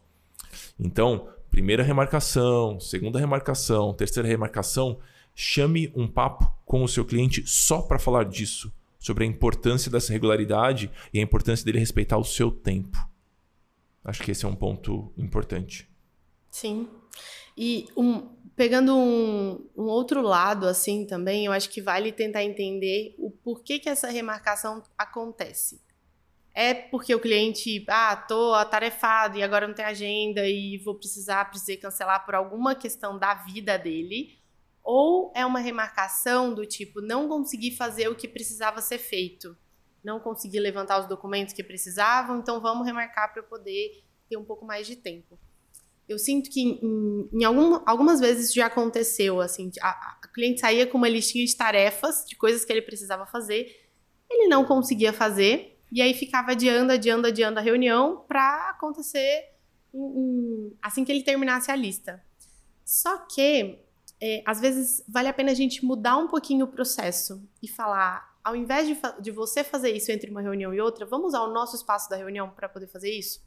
Então, 0.79 1.27
primeira 1.51 1.83
remarcação, 1.83 2.79
segunda 2.79 3.19
remarcação, 3.19 3.93
terceira 3.93 4.27
remarcação, 4.27 4.97
chame 5.35 5.91
um 5.95 6.07
papo 6.07 6.51
com 6.65 6.83
o 6.83 6.87
seu 6.87 7.05
cliente 7.05 7.43
só 7.45 7.81
para 7.81 7.99
falar 7.99 8.25
disso 8.25 8.73
sobre 9.01 9.23
a 9.23 9.27
importância 9.27 9.89
dessa 9.91 10.13
regularidade 10.13 10.91
e 11.11 11.19
a 11.19 11.23
importância 11.23 11.65
dele 11.65 11.79
respeitar 11.79 12.19
o 12.19 12.23
seu 12.23 12.51
tempo. 12.51 12.97
Acho 14.03 14.21
que 14.21 14.29
esse 14.29 14.45
é 14.45 14.47
um 14.47 14.55
ponto 14.55 15.11
importante. 15.17 15.89
Sim. 16.51 16.87
E 17.57 17.87
um, 17.97 18.29
pegando 18.55 18.95
um, 18.95 19.67
um, 19.75 19.85
outro 19.85 20.21
lado 20.21 20.67
assim 20.67 21.05
também, 21.05 21.47
eu 21.47 21.51
acho 21.51 21.69
que 21.69 21.81
vale 21.81 22.11
tentar 22.11 22.43
entender 22.43 23.15
o 23.17 23.31
porquê 23.31 23.79
que 23.79 23.89
essa 23.89 24.07
remarcação 24.07 24.83
acontece. 24.95 25.81
É 26.53 26.73
porque 26.73 27.15
o 27.15 27.19
cliente, 27.19 27.83
ah, 27.87 28.15
tô 28.15 28.53
atarefado 28.53 29.37
e 29.37 29.43
agora 29.43 29.67
não 29.67 29.73
tem 29.73 29.85
agenda 29.85 30.45
e 30.45 30.77
vou 30.77 30.93
precisar, 30.93 31.49
precisei 31.49 31.77
cancelar 31.77 32.23
por 32.23 32.35
alguma 32.35 32.75
questão 32.75 33.17
da 33.17 33.33
vida 33.33 33.79
dele, 33.79 34.37
ou 34.83 35.31
é 35.35 35.45
uma 35.45 35.59
remarcação 35.59 36.53
do 36.53 36.65
tipo 36.65 37.01
não 37.01 37.27
consegui 37.27 37.71
fazer 37.71 38.07
o 38.07 38.15
que 38.15 38.27
precisava 38.27 38.81
ser 38.81 38.97
feito, 38.97 39.55
não 40.03 40.19
consegui 40.19 40.59
levantar 40.59 40.99
os 40.99 41.07
documentos 41.07 41.53
que 41.53 41.63
precisavam, 41.63 42.39
então 42.39 42.59
vamos 42.59 42.85
remarcar 42.85 43.31
para 43.31 43.41
eu 43.41 43.47
poder 43.47 44.03
ter 44.29 44.37
um 44.37 44.45
pouco 44.45 44.65
mais 44.65 44.87
de 44.87 44.95
tempo. 44.95 45.37
Eu 46.09 46.17
sinto 46.17 46.49
que 46.49 46.61
em, 46.61 47.29
em 47.31 47.43
algum, 47.43 47.81
algumas 47.85 48.19
vezes 48.19 48.53
já 48.53 48.65
aconteceu 48.65 49.39
assim, 49.39 49.71
a, 49.81 49.89
a 49.89 50.27
cliente 50.33 50.59
saía 50.59 50.87
com 50.87 50.97
uma 50.97 51.07
listinha 51.07 51.45
de 51.45 51.55
tarefas, 51.55 52.25
de 52.27 52.35
coisas 52.35 52.65
que 52.65 52.73
ele 52.73 52.81
precisava 52.81 53.25
fazer, 53.25 53.87
ele 54.29 54.47
não 54.47 54.65
conseguia 54.65 55.13
fazer 55.13 55.79
e 55.91 56.01
aí 56.01 56.13
ficava 56.13 56.51
adiando, 56.51 56.91
adiando, 56.91 57.27
adiando 57.27 57.59
a 57.59 57.61
reunião 57.61 58.25
para 58.27 58.69
acontecer 58.69 59.51
assim 60.81 61.03
que 61.03 61.11
ele 61.11 61.23
terminasse 61.23 61.69
a 61.69 61.75
lista. 61.75 62.23
Só 62.85 63.17
que 63.19 63.79
é, 64.21 64.43
às 64.45 64.59
vezes 64.59 65.03
vale 65.07 65.27
a 65.27 65.33
pena 65.33 65.51
a 65.51 65.55
gente 65.55 65.83
mudar 65.83 66.17
um 66.17 66.27
pouquinho 66.27 66.65
o 66.65 66.67
processo 66.67 67.43
e 67.61 67.67
falar, 67.67 68.37
ao 68.43 68.55
invés 68.55 68.87
de, 68.87 68.97
de 69.19 69.31
você 69.31 69.63
fazer 69.63 69.91
isso 69.91 70.11
entre 70.11 70.29
uma 70.29 70.41
reunião 70.41 70.73
e 70.73 70.79
outra, 70.79 71.05
vamos 71.05 71.29
usar 71.29 71.41
o 71.41 71.51
nosso 71.51 71.75
espaço 71.75 72.09
da 72.09 72.15
reunião 72.15 72.49
para 72.51 72.69
poder 72.69 72.87
fazer 72.87 73.11
isso? 73.11 73.43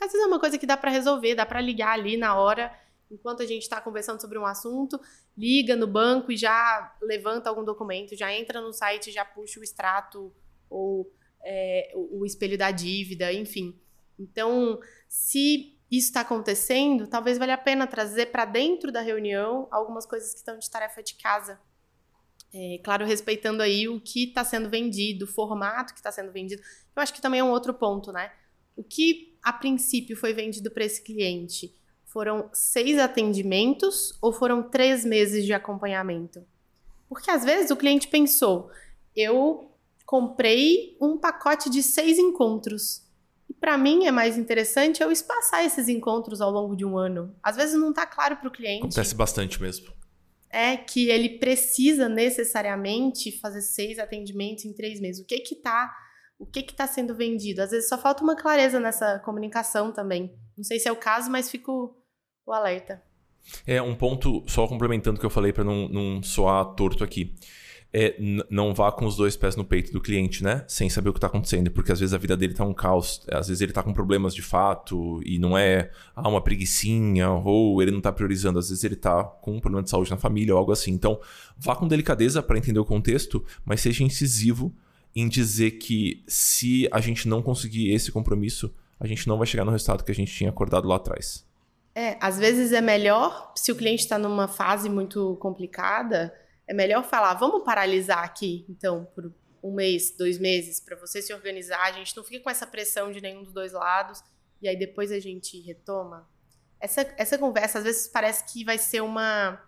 Às 0.00 0.12
vezes 0.12 0.26
é 0.26 0.28
uma 0.28 0.40
coisa 0.40 0.58
que 0.58 0.66
dá 0.66 0.76
para 0.76 0.90
resolver, 0.90 1.36
dá 1.36 1.46
para 1.46 1.60
ligar 1.60 1.92
ali 1.92 2.16
na 2.16 2.34
hora, 2.34 2.76
enquanto 3.10 3.42
a 3.42 3.46
gente 3.46 3.62
está 3.62 3.80
conversando 3.80 4.20
sobre 4.20 4.36
um 4.36 4.44
assunto, 4.44 5.00
liga 5.38 5.76
no 5.76 5.86
banco 5.86 6.32
e 6.32 6.36
já 6.36 6.94
levanta 7.00 7.48
algum 7.48 7.64
documento, 7.64 8.16
já 8.16 8.32
entra 8.34 8.60
no 8.60 8.72
site, 8.72 9.12
já 9.12 9.24
puxa 9.24 9.60
o 9.60 9.62
extrato 9.62 10.34
ou 10.68 11.10
é, 11.44 11.92
o 11.94 12.26
espelho 12.26 12.58
da 12.58 12.72
dívida, 12.72 13.32
enfim. 13.32 13.78
Então, 14.18 14.80
se 15.08 15.75
isso 15.90 16.08
está 16.08 16.20
acontecendo, 16.22 17.06
talvez 17.06 17.38
valha 17.38 17.54
a 17.54 17.58
pena 17.58 17.86
trazer 17.86 18.26
para 18.26 18.44
dentro 18.44 18.90
da 18.90 19.00
reunião 19.00 19.68
algumas 19.70 20.04
coisas 20.04 20.32
que 20.32 20.38
estão 20.38 20.58
de 20.58 20.68
tarefa 20.68 21.02
de 21.02 21.14
casa. 21.14 21.58
É, 22.52 22.80
claro, 22.82 23.04
respeitando 23.04 23.62
aí 23.62 23.88
o 23.88 24.00
que 24.00 24.24
está 24.24 24.44
sendo 24.44 24.68
vendido, 24.68 25.24
o 25.24 25.28
formato 25.28 25.92
que 25.92 26.00
está 26.00 26.10
sendo 26.10 26.32
vendido. 26.32 26.62
Eu 26.94 27.02
acho 27.02 27.12
que 27.12 27.20
também 27.20 27.40
é 27.40 27.44
um 27.44 27.50
outro 27.50 27.74
ponto, 27.74 28.10
né? 28.12 28.32
O 28.74 28.82
que 28.82 29.36
a 29.42 29.52
princípio 29.52 30.16
foi 30.16 30.32
vendido 30.32 30.70
para 30.70 30.84
esse 30.84 31.02
cliente? 31.02 31.74
Foram 32.04 32.48
seis 32.52 32.98
atendimentos 32.98 34.16
ou 34.20 34.32
foram 34.32 34.62
três 34.62 35.04
meses 35.04 35.44
de 35.44 35.52
acompanhamento? 35.52 36.44
Porque 37.08 37.30
às 37.30 37.44
vezes 37.44 37.70
o 37.70 37.76
cliente 37.76 38.08
pensou, 38.08 38.70
eu 39.14 39.70
comprei 40.04 40.96
um 41.00 41.16
pacote 41.16 41.68
de 41.68 41.82
seis 41.82 42.18
encontros. 42.18 43.02
Para 43.60 43.78
mim 43.78 44.06
é 44.06 44.10
mais 44.10 44.36
interessante 44.36 45.02
eu 45.02 45.10
espaçar 45.10 45.64
esses 45.64 45.88
encontros 45.88 46.40
ao 46.40 46.50
longo 46.50 46.76
de 46.76 46.84
um 46.84 46.96
ano. 46.96 47.34
Às 47.42 47.56
vezes 47.56 47.74
não 47.74 47.90
está 47.90 48.06
claro 48.06 48.36
para 48.36 48.48
o 48.48 48.52
cliente. 48.52 48.80
Acontece 48.80 49.14
bastante 49.14 49.60
mesmo. 49.60 49.92
É 50.50 50.76
que 50.76 51.08
ele 51.08 51.38
precisa 51.38 52.08
necessariamente 52.08 53.32
fazer 53.40 53.62
seis 53.62 53.98
atendimentos 53.98 54.64
em 54.64 54.72
três 54.72 55.00
meses. 55.00 55.22
O 55.22 55.26
que 55.26 55.40
que 55.40 55.56
tá, 55.56 55.92
o 56.38 56.46
que 56.46 56.62
que 56.62 56.74
tá 56.74 56.86
sendo 56.86 57.14
vendido? 57.14 57.62
Às 57.62 57.70
vezes 57.70 57.88
só 57.88 57.98
falta 57.98 58.22
uma 58.22 58.36
clareza 58.36 58.78
nessa 58.78 59.18
comunicação 59.20 59.92
também. 59.92 60.34
Não 60.56 60.64
sei 60.64 60.78
se 60.78 60.88
é 60.88 60.92
o 60.92 60.96
caso, 60.96 61.30
mas 61.30 61.50
fico 61.50 61.96
o 62.46 62.52
alerta. 62.52 63.02
É 63.66 63.80
um 63.80 63.94
ponto 63.94 64.44
só 64.48 64.66
complementando 64.66 65.16
o 65.16 65.20
que 65.20 65.26
eu 65.26 65.30
falei 65.30 65.52
para 65.52 65.64
não, 65.64 65.88
não 65.88 66.22
soar 66.22 66.74
torto 66.74 67.04
aqui 67.04 67.34
é, 67.98 68.14
não 68.50 68.74
vá 68.74 68.92
com 68.92 69.06
os 69.06 69.16
dois 69.16 69.38
pés 69.38 69.56
no 69.56 69.64
peito 69.64 69.90
do 69.90 70.02
cliente, 70.02 70.44
né? 70.44 70.62
Sem 70.68 70.90
saber 70.90 71.08
o 71.08 71.14
que 71.14 71.16
está 71.16 71.28
acontecendo, 71.28 71.70
porque 71.70 71.90
às 71.90 71.98
vezes 71.98 72.12
a 72.12 72.18
vida 72.18 72.36
dele 72.36 72.52
está 72.52 72.62
um 72.62 72.74
caos, 72.74 73.26
às 73.32 73.48
vezes 73.48 73.62
ele 73.62 73.70
está 73.70 73.82
com 73.82 73.90
problemas 73.94 74.34
de 74.34 74.42
fato 74.42 75.18
e 75.24 75.38
não 75.38 75.56
é 75.56 75.90
ah, 76.14 76.28
uma 76.28 76.42
preguiçinha 76.42 77.30
ou 77.30 77.80
ele 77.80 77.90
não 77.90 77.96
está 77.96 78.12
priorizando, 78.12 78.58
às 78.58 78.68
vezes 78.68 78.84
ele 78.84 78.96
está 78.96 79.24
com 79.24 79.56
um 79.56 79.60
problema 79.60 79.82
de 79.82 79.88
saúde 79.88 80.10
na 80.10 80.18
família 80.18 80.52
ou 80.52 80.58
algo 80.58 80.72
assim. 80.72 80.90
Então, 80.90 81.18
vá 81.56 81.74
com 81.74 81.88
delicadeza 81.88 82.42
para 82.42 82.58
entender 82.58 82.78
o 82.78 82.84
contexto, 82.84 83.42
mas 83.64 83.80
seja 83.80 84.04
incisivo 84.04 84.74
em 85.14 85.26
dizer 85.26 85.78
que 85.78 86.22
se 86.26 86.86
a 86.92 87.00
gente 87.00 87.26
não 87.26 87.40
conseguir 87.40 87.94
esse 87.94 88.12
compromisso, 88.12 88.74
a 89.00 89.06
gente 89.06 89.26
não 89.26 89.38
vai 89.38 89.46
chegar 89.46 89.64
no 89.64 89.70
resultado 89.70 90.04
que 90.04 90.12
a 90.12 90.14
gente 90.14 90.34
tinha 90.34 90.50
acordado 90.50 90.86
lá 90.86 90.96
atrás. 90.96 91.46
É, 91.94 92.18
às 92.20 92.38
vezes 92.38 92.72
é 92.72 92.82
melhor 92.82 93.52
se 93.56 93.72
o 93.72 93.74
cliente 93.74 94.02
está 94.02 94.18
numa 94.18 94.46
fase 94.46 94.90
muito 94.90 95.34
complicada 95.40 96.30
é 96.66 96.74
melhor 96.74 97.04
falar, 97.04 97.34
vamos 97.34 97.64
paralisar 97.64 98.24
aqui, 98.24 98.66
então, 98.68 99.06
por 99.14 99.32
um 99.62 99.72
mês, 99.72 100.10
dois 100.16 100.38
meses, 100.38 100.80
para 100.80 100.96
você 100.96 101.20
se 101.20 101.32
organizar. 101.32 101.82
A 101.84 101.92
gente 101.92 102.16
não 102.16 102.24
fica 102.24 102.42
com 102.42 102.50
essa 102.50 102.66
pressão 102.66 103.10
de 103.10 103.20
nenhum 103.20 103.42
dos 103.42 103.52
dois 103.52 103.72
lados 103.72 104.22
e 104.60 104.68
aí 104.68 104.76
depois 104.76 105.10
a 105.12 105.18
gente 105.18 105.60
retoma. 105.60 106.28
Essa, 106.80 107.02
essa 107.16 107.38
conversa 107.38 107.78
às 107.78 107.84
vezes 107.84 108.08
parece 108.08 108.44
que 108.52 108.64
vai 108.64 108.78
ser 108.78 109.00
uma. 109.00 109.60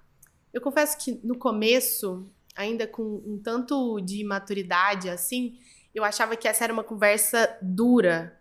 Eu 0.52 0.60
confesso 0.60 0.96
que 0.98 1.20
no 1.24 1.36
começo, 1.36 2.30
ainda 2.54 2.86
com 2.86 3.02
um 3.02 3.40
tanto 3.42 4.00
de 4.00 4.22
maturidade 4.24 5.08
assim, 5.08 5.58
eu 5.94 6.04
achava 6.04 6.36
que 6.36 6.46
essa 6.46 6.64
era 6.64 6.72
uma 6.72 6.84
conversa 6.84 7.58
dura, 7.60 8.40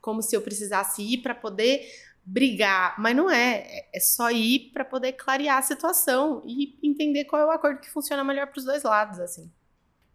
como 0.00 0.22
se 0.22 0.36
eu 0.36 0.42
precisasse 0.42 1.02
ir 1.02 1.18
para 1.18 1.34
poder 1.34 1.86
brigar, 2.26 2.96
mas 2.98 3.14
não 3.14 3.30
é. 3.30 3.86
É 3.94 4.00
só 4.00 4.30
ir 4.32 4.70
para 4.72 4.84
poder 4.84 5.12
clarear 5.12 5.58
a 5.58 5.62
situação 5.62 6.42
e 6.44 6.76
entender 6.82 7.24
qual 7.24 7.40
é 7.40 7.46
o 7.46 7.50
acordo 7.50 7.80
que 7.80 7.88
funciona 7.88 8.24
melhor 8.24 8.48
para 8.48 8.58
os 8.58 8.64
dois 8.64 8.82
lados, 8.82 9.20
assim. 9.20 9.50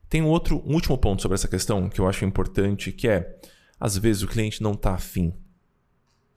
Tem 0.09 0.21
um 0.21 0.27
outro, 0.27 0.61
um 0.65 0.73
último 0.73 0.97
ponto 0.97 1.21
sobre 1.21 1.35
essa 1.35 1.47
questão 1.47 1.89
que 1.89 2.01
eu 2.01 2.07
acho 2.07 2.25
importante, 2.25 2.91
que 2.91 3.07
é 3.07 3.39
às 3.79 3.97
vezes 3.97 4.21
o 4.21 4.27
cliente 4.27 4.61
não 4.61 4.73
está 4.73 4.93
afim. 4.93 5.33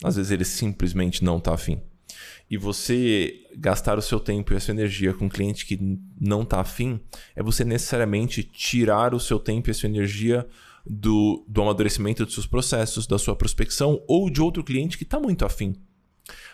Às 0.03 0.15
vezes 0.15 0.31
ele 0.31 0.45
simplesmente 0.45 1.25
não 1.25 1.39
está 1.39 1.53
afim. 1.53 1.83
E 2.49 2.57
você 2.57 3.43
gastar 3.57 3.99
o 3.99 4.03
seu 4.03 4.21
tempo 4.21 4.53
e 4.53 4.57
a 4.57 4.61
sua 4.61 4.73
energia 4.73 5.13
com 5.13 5.25
um 5.25 5.29
cliente 5.29 5.67
que 5.67 5.99
não 6.21 6.43
está 6.43 6.61
afim 6.61 7.01
é 7.35 7.43
você 7.43 7.65
necessariamente 7.65 8.45
tirar 8.45 9.13
o 9.13 9.19
seu 9.19 9.41
tempo 9.41 9.69
e 9.69 9.73
a 9.73 9.75
sua 9.75 9.89
energia 9.89 10.47
do, 10.87 11.45
do 11.49 11.63
amadurecimento 11.63 12.25
dos 12.25 12.35
seus 12.35 12.47
processos, 12.47 13.07
da 13.07 13.19
sua 13.19 13.35
prospecção 13.35 14.03
ou 14.07 14.29
de 14.29 14.41
outro 14.43 14.63
cliente 14.63 14.99
que 14.99 15.05
está 15.05 15.19
muito 15.19 15.45
afim. 15.45 15.75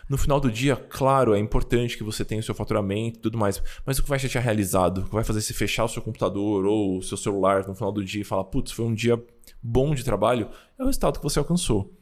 No 0.09 0.17
final 0.17 0.39
do 0.39 0.51
dia, 0.51 0.75
claro, 0.75 1.33
é 1.33 1.39
importante 1.39 1.97
que 1.97 2.03
você 2.03 2.25
tenha 2.25 2.41
o 2.41 2.43
seu 2.43 2.53
faturamento 2.53 3.19
e 3.19 3.21
tudo 3.21 3.37
mais, 3.37 3.63
mas 3.85 3.97
o 3.97 4.03
que 4.03 4.09
vai 4.09 4.19
te 4.19 4.23
deixar 4.23 4.41
realizado, 4.41 4.99
o 4.99 5.05
que 5.05 5.13
vai 5.13 5.23
fazer 5.23 5.41
você 5.41 5.53
fechar 5.53 5.85
o 5.85 5.87
seu 5.87 6.01
computador 6.01 6.65
ou 6.65 6.97
o 6.97 7.01
seu 7.01 7.17
celular 7.17 7.65
no 7.65 7.73
final 7.73 7.91
do 7.91 8.03
dia 8.03 8.21
e 8.21 8.25
falar, 8.25 8.43
putz, 8.45 8.71
foi 8.71 8.85
um 8.85 8.93
dia 8.93 9.21
bom 9.63 9.95
de 9.95 10.03
trabalho, 10.03 10.49
é 10.77 10.83
o 10.83 10.87
resultado 10.87 11.19
que 11.19 11.23
você 11.23 11.39
alcançou. 11.39 11.93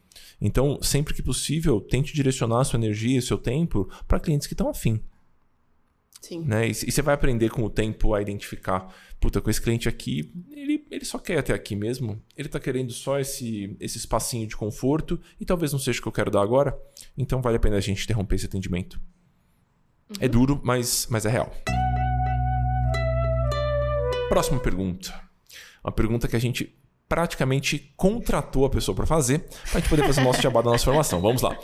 Então, 0.42 0.80
sempre 0.82 1.14
que 1.14 1.22
possível, 1.22 1.80
tente 1.80 2.14
direcionar 2.14 2.62
a 2.62 2.64
sua 2.64 2.78
energia 2.78 3.20
e 3.20 3.22
seu 3.22 3.38
tempo 3.38 3.90
para 4.08 4.20
clientes 4.20 4.48
que 4.48 4.54
estão 4.54 4.70
afim. 4.70 5.00
Sim. 6.22 6.44
Né? 6.46 6.68
E, 6.68 6.72
e, 6.72 6.92
você 6.92 7.02
vai 7.02 7.14
aprender 7.14 7.50
com 7.50 7.64
o 7.64 7.70
tempo 7.70 8.14
a 8.14 8.22
identificar, 8.22 8.94
puta, 9.20 9.40
com 9.42 9.50
esse 9.50 9.62
cliente 9.62 9.88
aqui, 9.88 10.34
ele, 10.52 10.79
ele 10.90 11.06
só 11.06 11.20
quer 11.20 11.38
até 11.38 11.54
aqui 11.54 11.76
mesmo. 11.76 12.22
Ele 12.36 12.50
tá 12.50 12.60
querendo 12.60 12.92
só 12.92 13.20
esse, 13.20 13.76
esse 13.80 13.98
espacinho 13.98 14.48
de 14.48 14.58
conforto 14.58 15.20
e 15.40 15.46
talvez 15.46 15.72
não 15.72 15.80
seja 15.80 16.00
o 16.00 16.02
que 16.02 16.08
eu 16.08 16.12
quero 16.12 16.32
dar 16.32 16.42
agora. 16.42 16.78
Então 17.18 17.42
vale 17.42 17.58
a 17.58 17.60
pena 17.60 17.78
a 17.78 17.82
gente 17.82 18.04
interromper 18.04 18.36
esse 18.36 18.48
atendimento. 18.48 19.00
É 20.10 20.14
uhum. 20.14 20.18
É 20.22 20.28
duro, 20.28 20.60
mas, 20.64 21.08
mas 21.10 21.26
é 21.26 21.30
real. 21.30 21.54
Próxima 24.30 24.60
pergunta. 24.60 25.14
Uma 25.84 25.92
pergunta 25.92 26.28
que 26.28 26.36
a 26.36 26.40
gente 26.40 26.76
praticamente 27.08 27.94
contratou 27.96 28.66
a 28.66 28.70
pessoa 28.70 28.96
para 28.96 29.06
fazer, 29.06 29.40
para 29.40 29.78
a 29.78 29.80
gente 29.80 29.90
poder 29.90 30.06
fazer 30.06 30.22
o 30.22 30.24
nosso 30.24 30.42
jabá 30.42 30.62
da 30.62 30.72
nossa 30.72 30.86
formação. 30.86 31.22
Vamos 31.22 31.42
lá. 31.42 31.58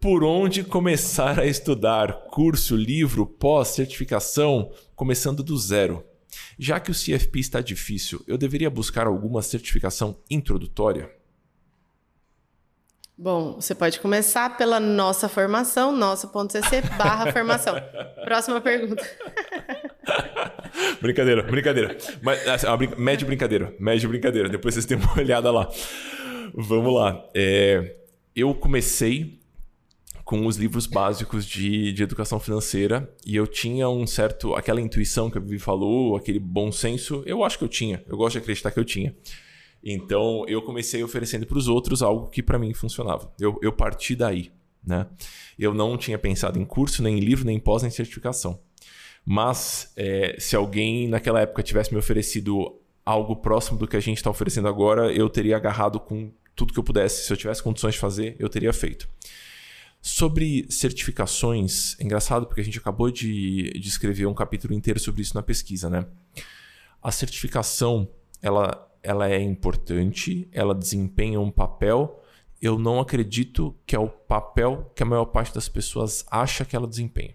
Por 0.00 0.22
onde 0.22 0.62
começar 0.62 1.40
a 1.40 1.46
estudar? 1.46 2.26
Curso, 2.30 2.76
livro, 2.76 3.26
pós, 3.26 3.68
certificação, 3.68 4.70
começando 4.94 5.42
do 5.42 5.56
zero. 5.56 6.04
Já 6.58 6.80
que 6.80 6.90
o 6.90 6.94
CFP 6.94 7.40
está 7.40 7.60
difícil, 7.60 8.22
eu 8.26 8.36
deveria 8.38 8.70
buscar 8.70 9.06
alguma 9.06 9.42
certificação 9.42 10.16
introdutória? 10.30 11.10
Bom, 13.16 13.54
você 13.54 13.76
pode 13.76 14.00
começar 14.00 14.56
pela 14.56 14.80
nossa 14.80 15.28
formação, 15.28 15.96
nossa.cc 15.96 16.82
barra 16.98 17.30
formação. 17.32 17.76
Próxima 18.24 18.60
pergunta. 18.60 19.04
brincadeira, 21.00 21.44
brincadeira. 21.44 21.96
Mas, 22.20 22.46
assim, 22.48 22.66
média 22.98 23.24
brincadeira, 23.24 23.72
média 23.78 24.08
brincadeira. 24.08 24.48
Depois 24.48 24.74
vocês 24.74 24.84
têm 24.84 24.96
uma 24.96 25.14
olhada 25.18 25.52
lá. 25.52 25.70
Vamos 26.52 26.92
lá. 26.92 27.24
É, 27.32 27.94
eu 28.34 28.52
comecei 28.52 29.38
com 30.24 30.46
os 30.46 30.56
livros 30.56 30.86
básicos 30.86 31.44
de, 31.44 31.92
de 31.92 32.02
educação 32.02 32.40
financeira 32.40 33.12
e 33.26 33.36
eu 33.36 33.46
tinha 33.46 33.88
um 33.88 34.06
certo. 34.06 34.54
aquela 34.54 34.80
intuição 34.80 35.30
que 35.30 35.36
a 35.36 35.40
Vivi 35.40 35.58
falou, 35.58 36.16
aquele 36.16 36.38
bom 36.38 36.72
senso, 36.72 37.22
eu 37.26 37.44
acho 37.44 37.58
que 37.58 37.64
eu 37.64 37.68
tinha. 37.68 38.02
Eu 38.08 38.16
gosto 38.16 38.32
de 38.32 38.38
acreditar 38.38 38.70
que 38.70 38.80
eu 38.80 38.84
tinha. 38.84 39.14
Então 39.82 40.44
eu 40.48 40.62
comecei 40.62 41.04
oferecendo 41.04 41.46
para 41.46 41.58
os 41.58 41.68
outros 41.68 42.02
algo 42.02 42.28
que 42.28 42.42
para 42.42 42.58
mim 42.58 42.72
funcionava. 42.72 43.30
Eu, 43.38 43.58
eu 43.62 43.72
parti 43.72 44.16
daí. 44.16 44.50
Né? 44.82 45.06
Eu 45.58 45.74
não 45.74 45.96
tinha 45.96 46.18
pensado 46.18 46.58
em 46.58 46.64
curso, 46.64 47.02
nem 47.02 47.18
em 47.18 47.20
livro, 47.20 47.44
nem 47.44 47.56
em 47.56 47.60
pós, 47.60 47.82
nem 47.82 47.90
certificação. 47.90 48.58
Mas 49.26 49.92
é, 49.96 50.36
se 50.38 50.56
alguém 50.56 51.08
naquela 51.08 51.40
época 51.40 51.62
tivesse 51.62 51.92
me 51.92 51.98
oferecido 51.98 52.78
algo 53.04 53.36
próximo 53.36 53.78
do 53.78 53.86
que 53.86 53.96
a 53.96 54.00
gente 54.00 54.18
está 54.18 54.30
oferecendo 54.30 54.68
agora, 54.68 55.12
eu 55.12 55.28
teria 55.28 55.56
agarrado 55.56 56.00
com 56.00 56.30
tudo 56.54 56.72
que 56.72 56.78
eu 56.78 56.84
pudesse. 56.84 57.26
Se 57.26 57.32
eu 57.32 57.36
tivesse 57.36 57.62
condições 57.62 57.94
de 57.94 58.00
fazer, 58.00 58.36
eu 58.38 58.48
teria 58.48 58.72
feito. 58.72 59.08
Sobre 60.06 60.66
certificações, 60.68 61.98
é 61.98 62.04
engraçado 62.04 62.44
porque 62.44 62.60
a 62.60 62.64
gente 62.64 62.76
acabou 62.76 63.10
de, 63.10 63.70
de 63.70 63.88
escrever 63.88 64.26
um 64.26 64.34
capítulo 64.34 64.74
inteiro 64.74 65.00
sobre 65.00 65.22
isso 65.22 65.34
na 65.34 65.42
pesquisa, 65.42 65.88
né? 65.88 66.04
A 67.02 67.10
certificação, 67.10 68.06
ela, 68.42 68.86
ela 69.02 69.30
é 69.30 69.40
importante, 69.40 70.46
ela 70.52 70.74
desempenha 70.74 71.40
um 71.40 71.50
papel. 71.50 72.22
Eu 72.60 72.78
não 72.78 73.00
acredito 73.00 73.74
que 73.86 73.96
é 73.96 73.98
o 73.98 74.10
papel 74.10 74.92
que 74.94 75.02
a 75.02 75.06
maior 75.06 75.24
parte 75.24 75.54
das 75.54 75.70
pessoas 75.70 76.22
acha 76.30 76.66
que 76.66 76.76
ela 76.76 76.86
desempenha. 76.86 77.34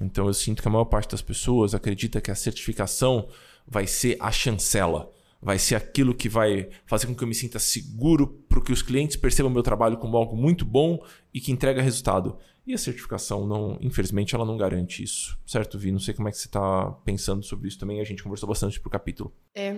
Então 0.00 0.26
eu 0.26 0.32
sinto 0.32 0.62
que 0.62 0.68
a 0.68 0.70
maior 0.70 0.86
parte 0.86 1.10
das 1.10 1.20
pessoas 1.20 1.74
acredita 1.74 2.18
que 2.18 2.30
a 2.30 2.34
certificação 2.34 3.28
vai 3.68 3.86
ser 3.86 4.16
a 4.20 4.32
chancela 4.32 5.12
vai 5.44 5.58
ser 5.58 5.74
aquilo 5.74 6.14
que 6.14 6.26
vai 6.26 6.70
fazer 6.86 7.06
com 7.06 7.14
que 7.14 7.22
eu 7.22 7.28
me 7.28 7.34
sinta 7.34 7.58
seguro 7.58 8.26
para 8.48 8.62
que 8.62 8.72
os 8.72 8.80
clientes 8.80 9.14
percebam 9.14 9.52
meu 9.52 9.62
trabalho 9.62 9.98
como 9.98 10.16
algo 10.16 10.34
muito 10.34 10.64
bom 10.64 10.98
e 11.34 11.40
que 11.40 11.52
entrega 11.52 11.82
resultado. 11.82 12.38
E 12.66 12.72
a 12.72 12.78
certificação, 12.78 13.46
não, 13.46 13.76
infelizmente, 13.82 14.34
ela 14.34 14.46
não 14.46 14.56
garante 14.56 15.02
isso. 15.02 15.38
Certo, 15.46 15.78
Vi? 15.78 15.92
Não 15.92 15.98
sei 15.98 16.14
como 16.14 16.28
é 16.28 16.32
que 16.32 16.38
você 16.38 16.48
está 16.48 16.90
pensando 17.04 17.44
sobre 17.44 17.68
isso 17.68 17.78
também. 17.78 18.00
A 18.00 18.04
gente 18.04 18.22
conversou 18.22 18.48
bastante 18.48 18.80
pro 18.80 18.88
capítulo. 18.88 19.36
É, 19.54 19.76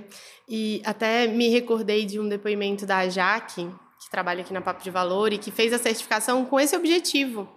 e 0.48 0.80
até 0.84 1.26
me 1.26 1.48
recordei 1.48 2.06
de 2.06 2.20
um 2.20 2.28
depoimento 2.28 2.86
da 2.86 3.08
Jaque, 3.08 3.68
que 4.00 4.08
trabalha 4.08 4.42
aqui 4.42 4.52
na 4.52 4.60
Papo 4.60 4.84
de 4.84 4.90
Valor 4.90 5.32
e 5.32 5.38
que 5.38 5.50
fez 5.50 5.72
a 5.72 5.78
certificação 5.78 6.44
com 6.44 6.60
esse 6.60 6.76
objetivo. 6.76 7.48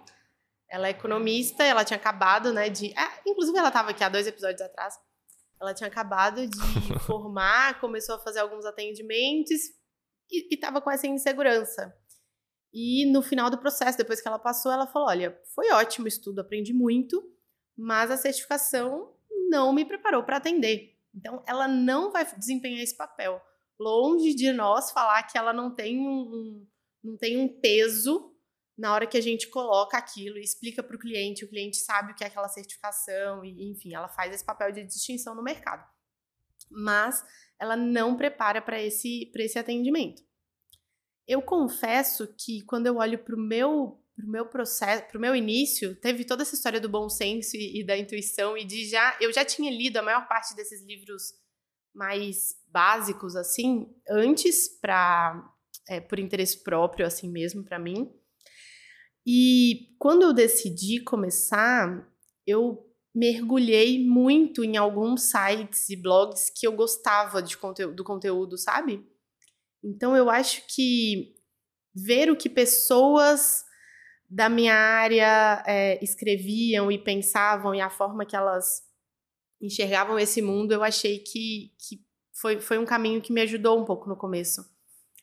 Ela 0.68 0.88
é 0.88 0.90
economista, 0.90 1.62
ela 1.62 1.84
tinha 1.84 1.96
acabado, 1.96 2.52
né, 2.52 2.68
de... 2.68 2.92
Ah, 2.96 3.12
inclusive, 3.24 3.56
ela 3.56 3.68
estava 3.68 3.90
aqui 3.90 4.02
há 4.02 4.08
dois 4.08 4.26
episódios 4.26 4.60
atrás 4.60 4.94
ela 5.60 5.74
tinha 5.74 5.88
acabado 5.88 6.46
de 6.46 6.58
formar, 7.06 7.80
começou 7.80 8.14
a 8.14 8.18
fazer 8.18 8.40
alguns 8.40 8.64
atendimentos 8.64 9.60
e 10.30 10.54
estava 10.54 10.80
com 10.80 10.90
essa 10.90 11.06
insegurança. 11.06 11.94
E 12.72 13.04
no 13.10 13.20
final 13.20 13.50
do 13.50 13.58
processo, 13.58 13.98
depois 13.98 14.20
que 14.20 14.28
ela 14.28 14.38
passou, 14.38 14.70
ela 14.72 14.86
falou: 14.86 15.08
Olha, 15.08 15.38
foi 15.54 15.70
ótimo 15.72 16.04
o 16.04 16.08
estudo, 16.08 16.40
aprendi 16.40 16.72
muito, 16.72 17.22
mas 17.76 18.10
a 18.10 18.16
certificação 18.16 19.12
não 19.48 19.72
me 19.72 19.84
preparou 19.84 20.22
para 20.22 20.36
atender. 20.36 20.96
Então, 21.12 21.42
ela 21.46 21.66
não 21.66 22.12
vai 22.12 22.24
desempenhar 22.36 22.80
esse 22.80 22.96
papel. 22.96 23.42
Longe 23.78 24.34
de 24.34 24.52
nós 24.52 24.92
falar 24.92 25.24
que 25.24 25.36
ela 25.36 25.52
não 25.52 25.74
tem 25.74 25.98
um, 25.98 26.64
não 27.02 27.16
tem 27.16 27.36
um 27.38 27.48
peso 27.60 28.29
na 28.80 28.94
hora 28.94 29.06
que 29.06 29.18
a 29.18 29.20
gente 29.20 29.46
coloca 29.48 29.98
aquilo 29.98 30.38
e 30.38 30.42
explica 30.42 30.82
para 30.82 30.96
o 30.96 30.98
cliente, 30.98 31.44
o 31.44 31.48
cliente 31.48 31.76
sabe 31.76 32.12
o 32.12 32.14
que 32.14 32.24
é 32.24 32.28
aquela 32.28 32.48
certificação, 32.48 33.44
e 33.44 33.70
enfim, 33.70 33.94
ela 33.94 34.08
faz 34.08 34.34
esse 34.34 34.42
papel 34.42 34.72
de 34.72 34.82
distinção 34.82 35.34
no 35.34 35.42
mercado. 35.42 35.86
Mas 36.70 37.22
ela 37.58 37.76
não 37.76 38.16
prepara 38.16 38.62
para 38.62 38.82
esse, 38.82 39.30
esse 39.36 39.58
atendimento. 39.58 40.22
Eu 41.28 41.42
confesso 41.42 42.34
que 42.38 42.62
quando 42.62 42.86
eu 42.86 42.96
olho 42.96 43.18
para 43.18 43.36
o 43.36 43.38
meu, 43.38 44.02
pro 44.16 44.26
meu 44.26 44.46
processo, 44.46 45.06
para 45.08 45.18
o 45.18 45.20
meu 45.20 45.36
início, 45.36 45.94
teve 45.96 46.24
toda 46.24 46.42
essa 46.42 46.54
história 46.54 46.80
do 46.80 46.88
bom 46.88 47.10
senso 47.10 47.56
e, 47.56 47.80
e 47.80 47.84
da 47.84 47.98
intuição 47.98 48.56
e 48.56 48.64
de 48.64 48.88
já. 48.88 49.14
Eu 49.20 49.30
já 49.30 49.44
tinha 49.44 49.70
lido 49.70 49.98
a 49.98 50.02
maior 50.02 50.26
parte 50.26 50.56
desses 50.56 50.82
livros 50.86 51.34
mais 51.94 52.56
básicos, 52.66 53.36
assim, 53.36 53.94
antes, 54.08 54.68
para 54.80 55.52
é, 55.86 56.00
por 56.00 56.18
interesse 56.18 56.62
próprio, 56.64 57.06
assim 57.06 57.28
mesmo, 57.28 57.62
para 57.62 57.78
mim. 57.78 58.10
E 59.26 59.94
quando 59.98 60.22
eu 60.22 60.32
decidi 60.32 61.00
começar, 61.00 62.08
eu 62.46 62.86
mergulhei 63.14 64.04
muito 64.04 64.64
em 64.64 64.76
alguns 64.76 65.30
sites 65.30 65.88
e 65.88 65.96
blogs 65.96 66.50
que 66.50 66.66
eu 66.66 66.72
gostava 66.72 67.42
de 67.42 67.56
conteúdo, 67.56 67.96
do 67.96 68.04
conteúdo, 68.04 68.56
sabe? 68.56 69.04
Então 69.82 70.16
eu 70.16 70.30
acho 70.30 70.62
que 70.68 71.34
ver 71.94 72.30
o 72.30 72.36
que 72.36 72.48
pessoas 72.48 73.64
da 74.28 74.48
minha 74.48 74.74
área 74.74 75.62
é, 75.66 76.02
escreviam 76.02 76.90
e 76.90 76.98
pensavam 76.98 77.74
e 77.74 77.80
a 77.80 77.90
forma 77.90 78.24
que 78.24 78.36
elas 78.36 78.82
enxergavam 79.60 80.18
esse 80.18 80.40
mundo, 80.40 80.72
eu 80.72 80.82
achei 80.82 81.18
que, 81.18 81.74
que 81.78 82.04
foi, 82.32 82.60
foi 82.60 82.78
um 82.78 82.84
caminho 82.84 83.20
que 83.20 83.32
me 83.32 83.42
ajudou 83.42 83.78
um 83.78 83.84
pouco 83.84 84.08
no 84.08 84.16
começo. 84.16 84.64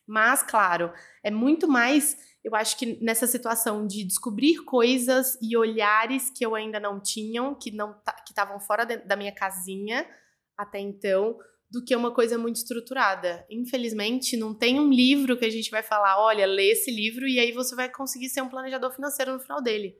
Mas, 0.06 0.42
claro, 0.42 0.92
é 1.22 1.30
muito 1.30 1.66
mais 1.66 2.16
eu 2.44 2.54
acho 2.54 2.78
que 2.78 3.02
nessa 3.02 3.26
situação 3.26 3.86
de 3.86 4.04
descobrir 4.04 4.64
coisas 4.64 5.36
e 5.42 5.56
olhares 5.56 6.30
que 6.30 6.44
eu 6.44 6.54
ainda 6.54 6.78
não 6.78 7.00
tinham, 7.00 7.54
que 7.54 7.70
não 7.70 7.94
que 8.24 8.30
estavam 8.32 8.60
fora 8.60 8.84
de, 8.84 8.98
da 8.98 9.16
minha 9.16 9.32
casinha 9.32 10.08
até 10.56 10.78
então, 10.78 11.38
do 11.70 11.84
que 11.84 11.94
uma 11.94 12.12
coisa 12.12 12.38
muito 12.38 12.56
estruturada. 12.56 13.46
Infelizmente, 13.50 14.36
não 14.36 14.54
tem 14.54 14.80
um 14.80 14.90
livro 14.90 15.36
que 15.36 15.44
a 15.44 15.50
gente 15.50 15.70
vai 15.70 15.82
falar, 15.82 16.20
olha, 16.20 16.46
lê 16.46 16.72
esse 16.72 16.90
livro 16.90 17.28
e 17.28 17.38
aí 17.38 17.52
você 17.52 17.76
vai 17.76 17.90
conseguir 17.90 18.28
ser 18.28 18.42
um 18.42 18.48
planejador 18.48 18.90
financeiro 18.92 19.32
no 19.32 19.40
final 19.40 19.62
dele. 19.62 19.94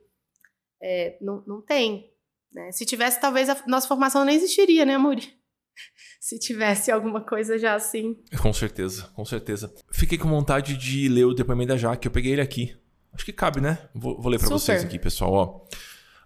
É, 0.81 1.17
não, 1.21 1.43
não 1.45 1.61
tem. 1.61 2.11
Né? 2.51 2.71
Se 2.71 2.85
tivesse, 2.85 3.21
talvez 3.21 3.49
a 3.49 3.63
nossa 3.67 3.87
formação 3.87 4.25
não 4.25 4.33
existiria, 4.33 4.85
né, 4.85 4.95
Amori? 4.95 5.38
se 6.19 6.37
tivesse 6.39 6.91
alguma 6.91 7.21
coisa 7.21 7.57
já 7.57 7.75
assim. 7.75 8.17
Com 8.41 8.53
certeza, 8.53 9.03
com 9.13 9.25
certeza. 9.25 9.73
Fiquei 9.91 10.17
com 10.17 10.29
vontade 10.29 10.77
de 10.77 11.07
ler 11.07 11.25
o 11.25 11.33
depoimento 11.33 11.69
da 11.69 11.77
Jaque, 11.77 12.07
eu 12.07 12.11
peguei 12.11 12.33
ele 12.33 12.41
aqui. 12.41 12.75
Acho 13.13 13.25
que 13.25 13.33
cabe, 13.33 13.59
né? 13.59 13.77
Vou, 13.93 14.21
vou 14.21 14.31
ler 14.31 14.39
para 14.39 14.49
vocês 14.49 14.83
aqui, 14.83 14.99
pessoal. 14.99 15.33
Ó. 15.33 15.61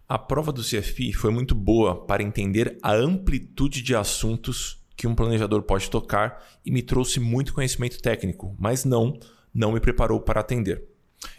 A 0.07 0.17
prova 0.17 0.51
do 0.51 0.62
CFP 0.62 1.13
foi 1.13 1.31
muito 1.31 1.55
boa 1.55 2.05
para 2.05 2.22
entender 2.22 2.77
a 2.83 2.93
amplitude 2.93 3.81
de 3.81 3.95
assuntos 3.95 4.83
que 4.95 5.07
um 5.07 5.15
planejador 5.15 5.63
pode 5.63 5.89
tocar 5.89 6.43
e 6.65 6.72
me 6.72 6.81
trouxe 6.81 7.19
muito 7.19 7.53
conhecimento 7.53 8.01
técnico, 8.01 8.55
mas 8.60 8.86
não, 8.86 9.17
não 9.53 9.72
me 9.72 9.79
preparou 9.79 10.19
para 10.19 10.41
atender. 10.41 10.93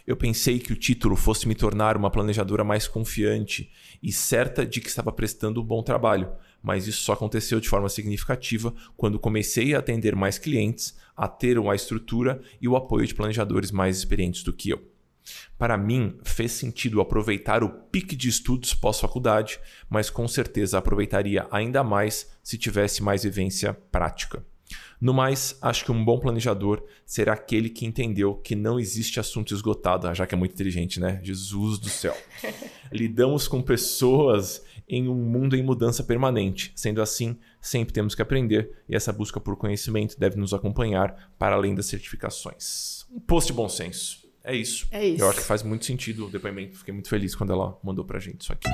Eu 0.05 0.15
pensei 0.15 0.59
que 0.59 0.73
o 0.73 0.75
título 0.75 1.15
fosse 1.15 1.47
me 1.47 1.55
tornar 1.55 1.97
uma 1.97 2.09
planejadora 2.09 2.63
mais 2.63 2.87
confiante 2.87 3.71
e 4.01 4.11
certa 4.11 4.65
de 4.65 4.81
que 4.81 4.89
estava 4.89 5.11
prestando 5.11 5.61
um 5.61 5.65
bom 5.65 5.81
trabalho, 5.81 6.31
mas 6.61 6.87
isso 6.87 7.03
só 7.03 7.13
aconteceu 7.13 7.59
de 7.59 7.69
forma 7.69 7.89
significativa 7.89 8.73
quando 8.97 9.19
comecei 9.19 9.75
a 9.75 9.79
atender 9.79 10.15
mais 10.15 10.37
clientes, 10.37 10.97
a 11.15 11.27
ter 11.27 11.57
uma 11.59 11.75
estrutura 11.75 12.41
e 12.61 12.67
o 12.67 12.75
apoio 12.75 13.05
de 13.05 13.13
planejadores 13.13 13.71
mais 13.71 13.97
experientes 13.97 14.43
do 14.43 14.53
que 14.53 14.69
eu. 14.69 14.95
Para 15.57 15.77
mim, 15.77 16.17
fez 16.23 16.51
sentido 16.51 17.01
aproveitar 17.01 17.63
o 17.63 17.69
pique 17.69 18.15
de 18.15 18.29
estudos 18.29 18.73
pós-faculdade, 18.73 19.59
mas 19.89 20.09
com 20.09 20.27
certeza 20.27 20.77
aproveitaria 20.77 21.47
ainda 21.49 21.83
mais 21.83 22.31
se 22.43 22.57
tivesse 22.57 23.01
mais 23.01 23.23
vivência 23.23 23.73
prática. 23.91 24.45
No 25.05 25.13
mais, 25.13 25.55
acho 25.61 25.85
que 25.85 25.91
um 25.91 26.03
bom 26.03 26.17
planejador 26.17 26.83
será 27.05 27.33
aquele 27.33 27.69
que 27.69 27.85
entendeu 27.85 28.33
que 28.33 28.55
não 28.55 28.79
existe 28.79 29.19
assunto 29.19 29.53
esgotado, 29.53 30.11
já 30.15 30.25
que 30.25 30.33
é 30.33 30.37
muito 30.37 30.53
inteligente, 30.53 30.99
né? 30.99 31.19
Jesus 31.21 31.77
do 31.77 31.89
céu. 31.89 32.17
Lidamos 32.91 33.47
com 33.47 33.61
pessoas 33.61 34.65
em 34.89 35.07
um 35.07 35.13
mundo 35.13 35.55
em 35.55 35.61
mudança 35.61 36.03
permanente. 36.03 36.71
Sendo 36.75 37.03
assim, 37.03 37.37
sempre 37.61 37.93
temos 37.93 38.15
que 38.15 38.21
aprender 38.23 38.71
e 38.89 38.95
essa 38.95 39.13
busca 39.13 39.39
por 39.39 39.55
conhecimento 39.55 40.19
deve 40.19 40.37
nos 40.37 40.55
acompanhar 40.55 41.31
para 41.37 41.53
além 41.53 41.75
das 41.75 41.85
certificações. 41.85 43.05
Um 43.11 43.19
post 43.19 43.51
de 43.51 43.55
bom 43.55 43.69
senso. 43.69 44.27
É 44.43 44.55
isso. 44.55 44.87
É 44.89 45.05
isso. 45.05 45.21
Eu 45.23 45.29
acho 45.29 45.39
que 45.39 45.45
faz 45.45 45.61
muito 45.61 45.85
sentido 45.85 46.25
o 46.25 46.31
depoimento. 46.31 46.79
Fiquei 46.79 46.95
muito 46.95 47.09
feliz 47.09 47.35
quando 47.35 47.53
ela 47.53 47.77
mandou 47.83 48.05
pra 48.05 48.17
gente 48.17 48.41
isso 48.41 48.51
aqui. 48.51 48.67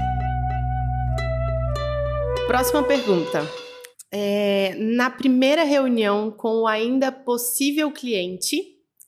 Próxima 2.48 2.84
pergunta. 2.84 3.71
É, 4.14 4.76
na 4.76 5.10
primeira 5.10 5.64
reunião 5.64 6.32
com 6.32 6.62
o 6.62 6.68
ainda 6.68 7.12
possível 7.12 7.92
cliente, 7.92 8.58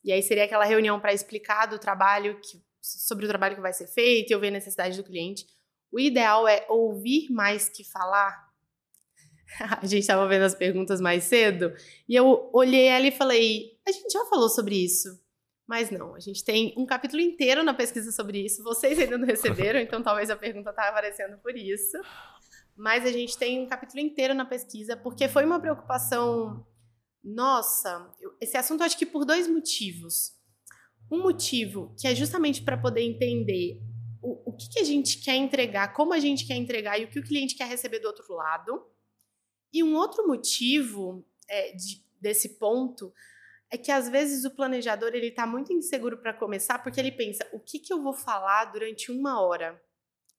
e 0.04 0.12
aí 0.12 0.22
seria 0.22 0.46
aquela 0.46 0.66
reunião 0.66 1.00
para 1.00 1.14
explicar 1.14 1.66
do 1.66 1.78
trabalho 1.78 2.40
que, 2.40 2.62
sobre 2.82 3.26
o 3.26 3.28
trabalho 3.28 3.56
que 3.56 3.62
vai 3.62 3.74
ser 3.74 3.88
feito 3.88 4.32
e 4.32 4.36
ouvir 4.36 4.48
a 4.48 4.52
necessidade 4.52 4.98
do 4.98 5.04
cliente. 5.04 5.46
O 5.92 6.00
ideal 6.00 6.48
é 6.48 6.66
ouvir 6.70 7.30
mais 7.30 7.70
que 7.70 7.84
falar. 7.84 8.52
a 9.82 9.86
gente 9.86 10.02
estava 10.02 10.28
vendo 10.28 10.44
as 10.44 10.56
perguntas 10.56 11.00
mais 11.00 11.26
cedo 11.26 11.74
e 12.08 12.16
eu 12.16 12.50
olhei 12.54 12.86
ela 12.86 13.08
e 13.08 13.12
falei: 13.12 13.78
a 13.88 13.92
gente 13.92 14.12
já 14.12 14.26
falou 14.26 14.50
sobre 14.50 14.76
isso. 14.76 15.22
Mas 15.66 15.90
não, 15.90 16.14
a 16.14 16.20
gente 16.20 16.44
tem 16.44 16.74
um 16.78 16.86
capítulo 16.86 17.22
inteiro 17.22 17.64
na 17.64 17.74
pesquisa 17.74 18.12
sobre 18.12 18.44
isso. 18.44 18.64
Vocês 18.64 19.00
ainda 19.00 19.18
não 19.18 19.26
receberam, 19.26 19.80
então 19.82 20.04
talvez 20.04 20.30
a 20.30 20.36
pergunta 20.36 20.72
está 20.72 20.90
aparecendo 20.90 21.38
por 21.38 21.56
isso. 21.56 21.98
Mas 22.76 23.06
a 23.06 23.12
gente 23.12 23.38
tem 23.38 23.62
um 23.62 23.68
capítulo 23.68 24.00
inteiro 24.00 24.34
na 24.34 24.46
pesquisa, 24.46 24.98
porque 24.98 25.28
foi 25.28 25.46
uma 25.46 25.60
preocupação 25.60 26.66
nossa. 27.24 28.12
Esse 28.42 28.58
assunto, 28.58 28.84
acho 28.84 28.98
que 28.98 29.06
por 29.06 29.26
dois 29.26 29.48
motivos. 29.48 30.34
Um 31.12 31.22
motivo 31.22 31.94
que 32.00 32.08
é 32.08 32.16
justamente 32.16 32.64
para 32.64 32.78
poder 32.78 33.02
entender 33.02 33.80
o, 34.22 34.52
o 34.52 34.54
que, 34.54 34.70
que 34.70 34.80
a 34.80 34.84
gente 34.84 35.20
quer 35.20 35.36
entregar, 35.36 35.94
como 35.94 36.14
a 36.14 36.20
gente 36.20 36.48
quer 36.48 36.56
entregar 36.56 37.00
e 37.00 37.06
o 37.06 37.10
que 37.10 37.20
o 37.20 37.24
cliente 37.24 37.56
quer 37.56 37.68
receber 37.68 38.00
do 38.00 38.08
outro 38.08 38.34
lado. 38.34 38.86
E 39.72 39.84
um 39.84 39.96
outro 39.96 40.28
motivo 40.28 41.26
é, 41.48 41.74
de, 41.74 42.04
desse 42.20 42.58
ponto 42.58 43.14
é 43.70 43.78
que 43.78 43.92
às 43.92 44.08
vezes 44.08 44.46
o 44.46 44.52
planejador 44.52 45.12
ele 45.14 45.28
está 45.28 45.46
muito 45.46 45.74
inseguro 45.74 46.18
para 46.18 46.34
começar 46.34 46.80
porque 46.80 47.00
ele 47.00 47.12
pensa 47.12 47.48
o 47.52 47.60
que, 47.60 47.80
que 47.80 47.92
eu 47.92 48.02
vou 48.02 48.14
falar 48.14 48.66
durante 48.66 49.12
uma 49.12 49.42
hora 49.42 49.82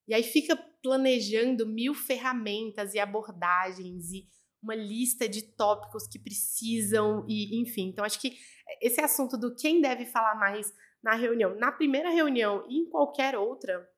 e 0.06 0.14
aí 0.14 0.22
fica 0.22 0.56
planejando 0.84 1.66
mil 1.66 1.94
ferramentas 1.94 2.92
e 2.92 2.98
abordagens 2.98 4.12
e 4.12 4.28
uma 4.62 4.74
lista 4.74 5.26
de 5.26 5.40
tópicos 5.40 6.06
que 6.06 6.18
precisam 6.18 7.24
e 7.26 7.58
enfim. 7.58 7.88
Então 7.88 8.04
acho 8.04 8.20
que 8.20 8.36
esse 8.82 9.00
assunto 9.00 9.38
do 9.38 9.56
quem 9.56 9.80
deve 9.80 10.04
falar 10.04 10.34
mais 10.34 10.70
na 11.02 11.14
reunião, 11.14 11.56
na 11.56 11.72
primeira 11.72 12.10
reunião 12.10 12.66
e 12.68 12.80
em 12.80 12.90
qualquer 12.90 13.34
outra, 13.34 13.88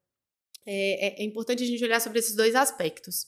é, 0.64 1.09
é, 1.09 1.22
é 1.22 1.25
importante 1.25 1.64
a 1.64 1.66
gente 1.66 1.83
olhar 1.83 2.01
sobre 2.01 2.20
esses 2.20 2.37
dois 2.37 2.55
aspectos. 2.55 3.27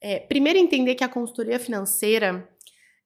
É, 0.00 0.18
primeiro, 0.18 0.58
entender 0.58 0.96
que 0.96 1.04
a 1.04 1.08
consultoria 1.08 1.60
financeira 1.60 2.48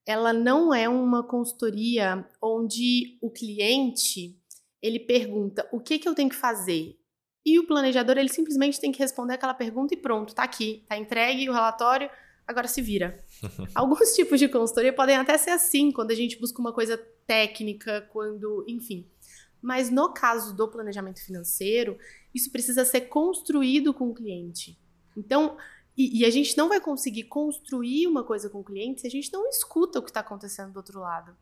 ela 0.07 0.33
não 0.33 0.73
é 0.73 0.89
uma 0.89 1.23
consultoria 1.23 2.27
onde 2.43 3.19
o 3.21 3.31
cliente 3.31 4.41
ele 4.81 5.01
pergunta 5.01 5.69
o 5.71 5.79
que, 5.79 5.99
que 5.99 6.09
eu 6.09 6.15
tenho 6.15 6.31
que 6.31 6.35
fazer 6.35 6.98
e 7.49 7.59
o 7.59 7.67
planejador 7.67 8.19
ele 8.19 8.29
simplesmente 8.29 8.81
tem 8.81 8.93
que 8.93 8.99
responder 8.99 9.35
aquela 9.35 9.55
pergunta 9.55 9.95
e 9.95 9.97
pronto, 9.97 10.35
tá 10.35 10.43
aqui, 10.43 10.85
tá 10.89 10.97
entregue 10.97 11.49
o 11.49 11.53
relatório, 11.53 12.11
agora 12.47 12.69
se 12.69 12.83
vira. 12.83 13.25
Alguns 13.75 14.15
tipos 14.15 14.39
de 14.39 14.49
consultoria 14.49 14.93
podem 14.93 15.17
até 15.17 15.37
ser 15.39 15.51
assim, 15.51 15.91
quando 15.91 16.11
a 16.11 16.15
gente 16.15 16.39
busca 16.39 16.61
uma 16.61 16.73
coisa 16.73 16.97
técnica, 17.27 18.09
quando, 18.13 18.65
enfim. 18.69 19.07
Mas 19.61 19.91
no 19.91 20.13
caso 20.13 20.55
do 20.55 20.69
planejamento 20.69 21.25
financeiro, 21.25 21.99
isso 22.35 22.51
precisa 22.51 22.85
ser 22.85 23.03
construído 23.03 23.93
com 23.93 24.09
o 24.09 24.15
cliente. 24.15 24.79
Então, 25.17 25.57
e, 25.97 26.21
e, 26.21 26.25
a 26.25 26.31
gente 26.31 26.57
não 26.57 26.69
vai 26.69 26.81
conseguir 26.81 27.25
construir 27.25 28.07
uma 28.07 28.23
coisa 28.23 28.49
com 28.49 28.61
o 28.61 28.65
cliente 28.65 29.01
se 29.01 29.07
a 29.09 29.11
gente 29.11 29.33
não 29.33 29.49
escuta 29.49 29.99
o 29.99 30.03
que 30.03 30.11
está 30.11 30.21
acontecendo 30.21 30.73
do 30.73 30.77
outro 30.77 31.01
lado. 31.01 31.37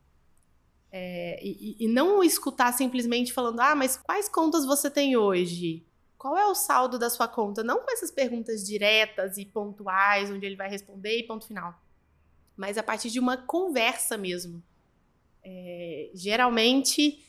É, 0.91 1.39
e, 1.45 1.77
e, 1.79 1.89
não 1.89 2.25
escutar 2.25 2.73
simplesmente 2.73 3.35
falando, 3.35 3.61
ah, 3.61 3.75
mas 3.75 3.99
quais 3.99 4.31
contas 4.31 4.65
você 4.65 4.91
tem 4.91 5.15
hoje? 5.15 5.86
Qual 6.19 6.37
é 6.37 6.47
o 6.47 6.55
saldo 6.55 6.99
da 6.99 7.11
sua 7.11 7.29
conta? 7.29 7.63
Não 7.63 7.81
com 7.81 7.93
essas 7.93 8.11
perguntas 8.11 8.65
diretas 8.67 9.37
e 9.37 9.45
pontuais, 9.45 10.31
onde 10.31 10.47
ele 10.47 10.57
vai 10.57 10.69
responder 10.69 11.19
e 11.19 11.27
ponto 11.27 11.47
final. 11.47 11.75
Mas 12.57 12.79
a 12.79 12.83
partir 12.83 13.11
de 13.11 13.21
uma 13.21 13.37
conversa 13.37 14.17
mesmo. 14.17 14.63
É, 15.45 16.11
geralmente 16.15 17.23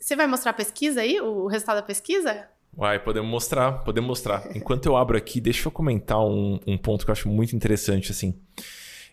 você 0.00 0.14
vai 0.14 0.26
mostrar 0.26 0.52
a 0.52 0.54
pesquisa 0.54 1.00
aí, 1.00 1.20
o 1.20 1.46
resultado 1.46 1.76
da 1.76 1.82
pesquisa? 1.82 2.48
Vai, 2.72 3.02
podemos 3.02 3.28
mostrar, 3.28 3.82
podemos 3.82 4.06
mostrar. 4.06 4.56
Enquanto 4.56 4.86
eu 4.86 4.96
abro 4.96 5.16
aqui, 5.16 5.40
deixa 5.40 5.66
eu 5.66 5.72
comentar 5.72 6.20
um, 6.24 6.60
um 6.66 6.78
ponto 6.78 7.04
que 7.04 7.10
eu 7.10 7.12
acho 7.12 7.28
muito 7.28 7.56
interessante, 7.56 8.12
assim. 8.12 8.40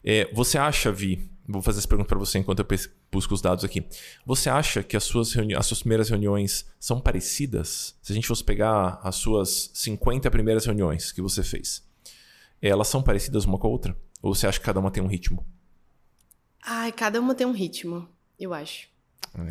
É, 0.04 0.30
você 0.32 0.58
acha, 0.58 0.91
Vi, 0.91 1.28
vou 1.48 1.62
fazer 1.62 1.80
essa 1.80 1.88
pergunta 1.88 2.08
para 2.08 2.18
você 2.18 2.40
enquanto 2.40 2.60
eu 2.60 2.68
busco 3.12 3.34
os 3.34 3.42
dados 3.42 3.64
aqui. 3.64 3.86
Você 4.26 4.50
acha 4.50 4.82
que 4.82 4.98
as 4.98 5.04
suas, 5.04 5.34
as 5.58 5.66
suas 5.66 5.80
primeiras 5.80 6.10
reuniões 6.10 6.66
são 6.80 7.00
parecidas? 7.00 7.96
Se 8.02 8.12
a 8.12 8.16
gente 8.16 8.28
fosse 8.28 8.44
pegar 8.44 9.00
as 9.04 9.16
suas 9.16 9.70
50 9.74 10.30
primeiras 10.32 10.66
reuniões 10.66 11.12
que 11.12 11.22
você 11.22 11.44
fez, 11.44 11.88
elas 12.62 12.88
são 12.88 13.04
parecidas 13.04 13.46
uma 13.46 13.58
com 13.58 13.68
a 13.68 13.70
outra? 13.70 13.98
Ou 14.22 14.34
você 14.34 14.48
acha 14.48 14.60
que 14.60 14.66
cada 14.66 14.80
uma 14.80 14.92
tem 14.92 15.04
um 15.04 15.08
ritmo? 15.08 15.46
Ai, 16.64 16.92
cada 16.92 17.20
uma 17.20 17.36
tem 17.36 17.46
um 17.46 17.52
ritmo, 17.52 18.10
eu 18.40 18.54
acho. 18.54 18.90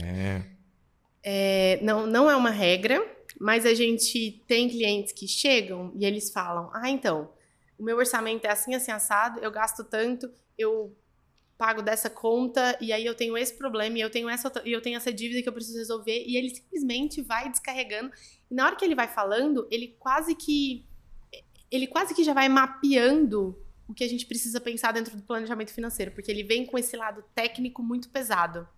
É. 0.02 0.42
é 1.22 1.78
não, 1.80 2.06
não 2.06 2.28
é 2.28 2.34
uma 2.34 2.50
regra, 2.50 3.00
mas 3.40 3.64
a 3.64 3.72
gente 3.72 4.42
tem 4.48 4.68
clientes 4.68 5.12
que 5.12 5.28
chegam 5.28 5.92
e 5.94 6.04
eles 6.04 6.32
falam: 6.32 6.70
ah, 6.74 6.90
então, 6.90 7.30
o 7.78 7.84
meu 7.84 7.96
orçamento 7.96 8.46
é 8.46 8.50
assim, 8.50 8.74
assim, 8.74 8.90
assado, 8.90 9.38
eu 9.40 9.50
gasto 9.52 9.84
tanto, 9.84 10.28
eu 10.58 10.92
pago 11.56 11.82
dessa 11.82 12.10
conta 12.10 12.76
e 12.80 12.92
aí 12.92 13.04
eu 13.04 13.14
tenho 13.14 13.36
esse 13.36 13.54
problema 13.54 13.98
e 13.98 14.00
eu 14.00 14.10
tenho 14.10 14.28
essa 14.28 14.50
e 14.64 14.72
eu 14.72 14.80
tenho 14.80 14.96
essa 14.96 15.12
dívida 15.12 15.42
que 15.42 15.48
eu 15.48 15.52
preciso 15.52 15.78
resolver 15.78 16.24
e 16.26 16.36
ele 16.36 16.50
simplesmente 16.50 17.22
vai 17.22 17.48
descarregando 17.48 18.12
e 18.50 18.54
na 18.54 18.66
hora 18.66 18.76
que 18.76 18.84
ele 18.84 18.94
vai 18.94 19.08
falando 19.08 19.66
ele 19.70 19.96
quase 19.98 20.34
que 20.34 20.86
ele 21.70 21.86
quase 21.86 22.14
que 22.14 22.24
já 22.24 22.34
vai 22.34 22.48
mapeando 22.48 23.58
o 23.86 23.94
que 23.94 24.02
a 24.02 24.08
gente 24.08 24.26
precisa 24.26 24.60
pensar 24.60 24.92
dentro 24.92 25.16
do 25.16 25.22
planejamento 25.22 25.72
financeiro 25.72 26.10
porque 26.12 26.30
ele 26.30 26.42
vem 26.42 26.66
com 26.66 26.76
esse 26.76 26.96
lado 26.96 27.24
técnico 27.34 27.82
muito 27.82 28.08
pesado. 28.08 28.68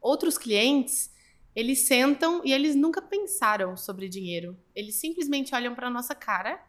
Outros 0.00 0.36
clientes 0.36 1.10
eles 1.54 1.80
sentam 1.80 2.42
e 2.44 2.52
eles 2.52 2.74
nunca 2.74 3.00
pensaram 3.02 3.76
sobre 3.76 4.08
dinheiro. 4.08 4.56
Eles 4.74 4.94
simplesmente 4.96 5.54
olham 5.54 5.74
para 5.74 5.90
nossa 5.90 6.14
cara 6.14 6.60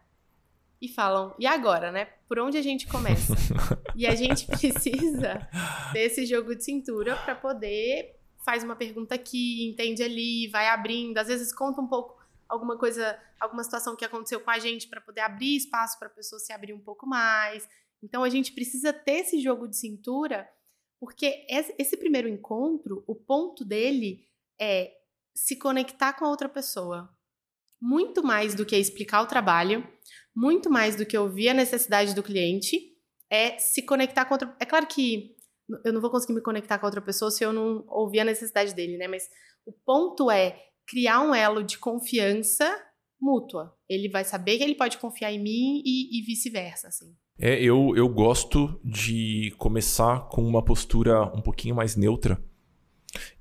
e 0.84 0.88
falam: 0.88 1.34
e 1.38 1.46
agora, 1.46 1.90
né? 1.90 2.06
Por 2.28 2.38
onde 2.38 2.58
a 2.58 2.62
gente 2.62 2.86
começa? 2.86 3.34
e 3.94 4.06
a 4.06 4.14
gente 4.14 4.46
precisa 4.46 5.48
desse 5.92 6.26
jogo 6.26 6.54
de 6.54 6.64
cintura 6.64 7.16
para 7.16 7.34
poder 7.34 8.14
faz 8.44 8.62
uma 8.62 8.76
pergunta 8.76 9.14
aqui, 9.14 9.66
entende 9.66 10.02
ali, 10.02 10.48
vai 10.48 10.68
abrindo, 10.68 11.16
às 11.16 11.28
vezes 11.28 11.52
conta 11.52 11.80
um 11.80 11.88
pouco 11.88 12.22
alguma 12.46 12.78
coisa, 12.78 13.18
alguma 13.40 13.64
situação 13.64 13.96
que 13.96 14.04
aconteceu 14.04 14.38
com 14.38 14.50
a 14.50 14.58
gente 14.58 14.86
para 14.86 15.00
poder 15.00 15.22
abrir 15.22 15.56
espaço 15.56 15.98
para 15.98 16.08
a 16.08 16.10
pessoa 16.10 16.38
se 16.38 16.52
abrir 16.52 16.74
um 16.74 16.80
pouco 16.80 17.06
mais. 17.06 17.66
Então 18.02 18.22
a 18.22 18.28
gente 18.28 18.52
precisa 18.52 18.92
ter 18.92 19.20
esse 19.20 19.40
jogo 19.40 19.66
de 19.66 19.76
cintura, 19.76 20.48
porque 21.00 21.46
esse 21.78 21.96
primeiro 21.96 22.28
encontro, 22.28 23.02
o 23.06 23.14
ponto 23.14 23.64
dele 23.64 24.28
é 24.60 24.92
se 25.34 25.56
conectar 25.56 26.12
com 26.12 26.26
a 26.26 26.28
outra 26.28 26.48
pessoa. 26.48 27.08
Muito 27.80 28.22
mais 28.22 28.54
do 28.54 28.64
que 28.64 28.76
explicar 28.76 29.22
o 29.22 29.26
trabalho, 29.26 29.86
muito 30.34 30.70
mais 30.70 30.96
do 30.96 31.06
que 31.06 31.16
ouvir 31.16 31.50
a 31.50 31.54
necessidade 31.54 32.14
do 32.14 32.22
cliente, 32.22 32.78
é 33.30 33.58
se 33.58 33.82
conectar 33.82 34.24
com 34.24 34.34
outra. 34.34 34.54
É 34.60 34.64
claro 34.64 34.86
que 34.86 35.34
eu 35.84 35.92
não 35.92 36.00
vou 36.00 36.10
conseguir 36.10 36.34
me 36.34 36.42
conectar 36.42 36.78
com 36.78 36.86
outra 36.86 37.00
pessoa 37.00 37.30
se 37.30 37.44
eu 37.44 37.52
não 37.52 37.84
ouvir 37.88 38.20
a 38.20 38.24
necessidade 38.24 38.74
dele, 38.74 38.96
né? 38.96 39.08
Mas 39.08 39.28
o 39.64 39.72
ponto 39.72 40.30
é 40.30 40.58
criar 40.86 41.20
um 41.20 41.34
elo 41.34 41.62
de 41.62 41.78
confiança 41.78 42.68
mútua. 43.20 43.74
Ele 43.88 44.08
vai 44.08 44.24
saber 44.24 44.58
que 44.58 44.64
ele 44.64 44.74
pode 44.74 44.98
confiar 44.98 45.32
em 45.32 45.42
mim 45.42 45.82
e, 45.84 46.18
e 46.18 46.22
vice-versa, 46.22 46.88
assim. 46.88 47.14
É, 47.38 47.60
eu, 47.60 47.94
eu 47.96 48.08
gosto 48.08 48.80
de 48.84 49.52
começar 49.58 50.28
com 50.28 50.42
uma 50.42 50.62
postura 50.62 51.24
um 51.34 51.40
pouquinho 51.40 51.74
mais 51.74 51.96
neutra. 51.96 52.42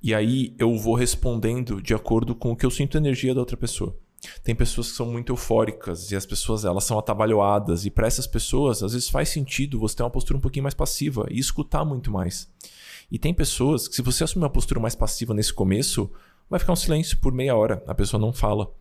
E 0.02 0.14
aí 0.14 0.56
eu 0.58 0.76
vou 0.78 0.96
respondendo 0.96 1.82
de 1.82 1.94
acordo 1.94 2.34
com 2.34 2.52
o 2.52 2.56
que 2.56 2.66
eu 2.66 2.72
sinto 2.72 2.98
energia 2.98 3.34
da 3.34 3.42
outra 3.42 3.58
pessoa. 3.58 4.00
Tem 4.44 4.56
pessoas 4.56 4.92
que 4.92 4.98
são 4.98 5.06
muito 5.06 5.32
eufóricas 5.32 6.12
e 6.12 6.16
as 6.16 6.26
pessoas 6.26 6.66
elas 6.66 6.84
são 6.84 6.98
atabalhoadas 6.98 7.86
e 7.86 7.90
para 7.92 8.08
essas 8.08 8.28
pessoas 8.28 8.82
às 8.82 8.94
vezes 8.94 9.10
faz 9.10 9.30
sentido 9.30 9.80
você 9.80 9.98
ter 9.98 10.04
uma 10.04 10.10
postura 10.10 10.38
um 10.38 10.42
pouquinho 10.42 10.64
mais 10.64 10.74
passiva 10.74 11.26
e 11.30 11.40
escutar 11.40 11.84
muito 11.84 12.12
mais. 12.12 12.50
E 13.12 13.20
tem 13.20 13.34
pessoas 13.34 13.88
que 13.88 13.96
se 13.96 14.02
você 14.02 14.24
assumir 14.24 14.44
uma 14.44 14.50
postura 14.50 14.80
mais 14.80 14.96
passiva 14.96 15.34
nesse 15.34 15.54
começo, 15.54 16.10
vai 16.50 16.60
ficar 16.60 16.74
um 16.74 16.78
silêncio 16.78 17.18
por 17.20 17.34
meia 17.34 17.56
hora, 17.56 17.84
a 17.88 17.94
pessoa 17.94 18.20
não 18.20 18.34
fala. 18.34 18.74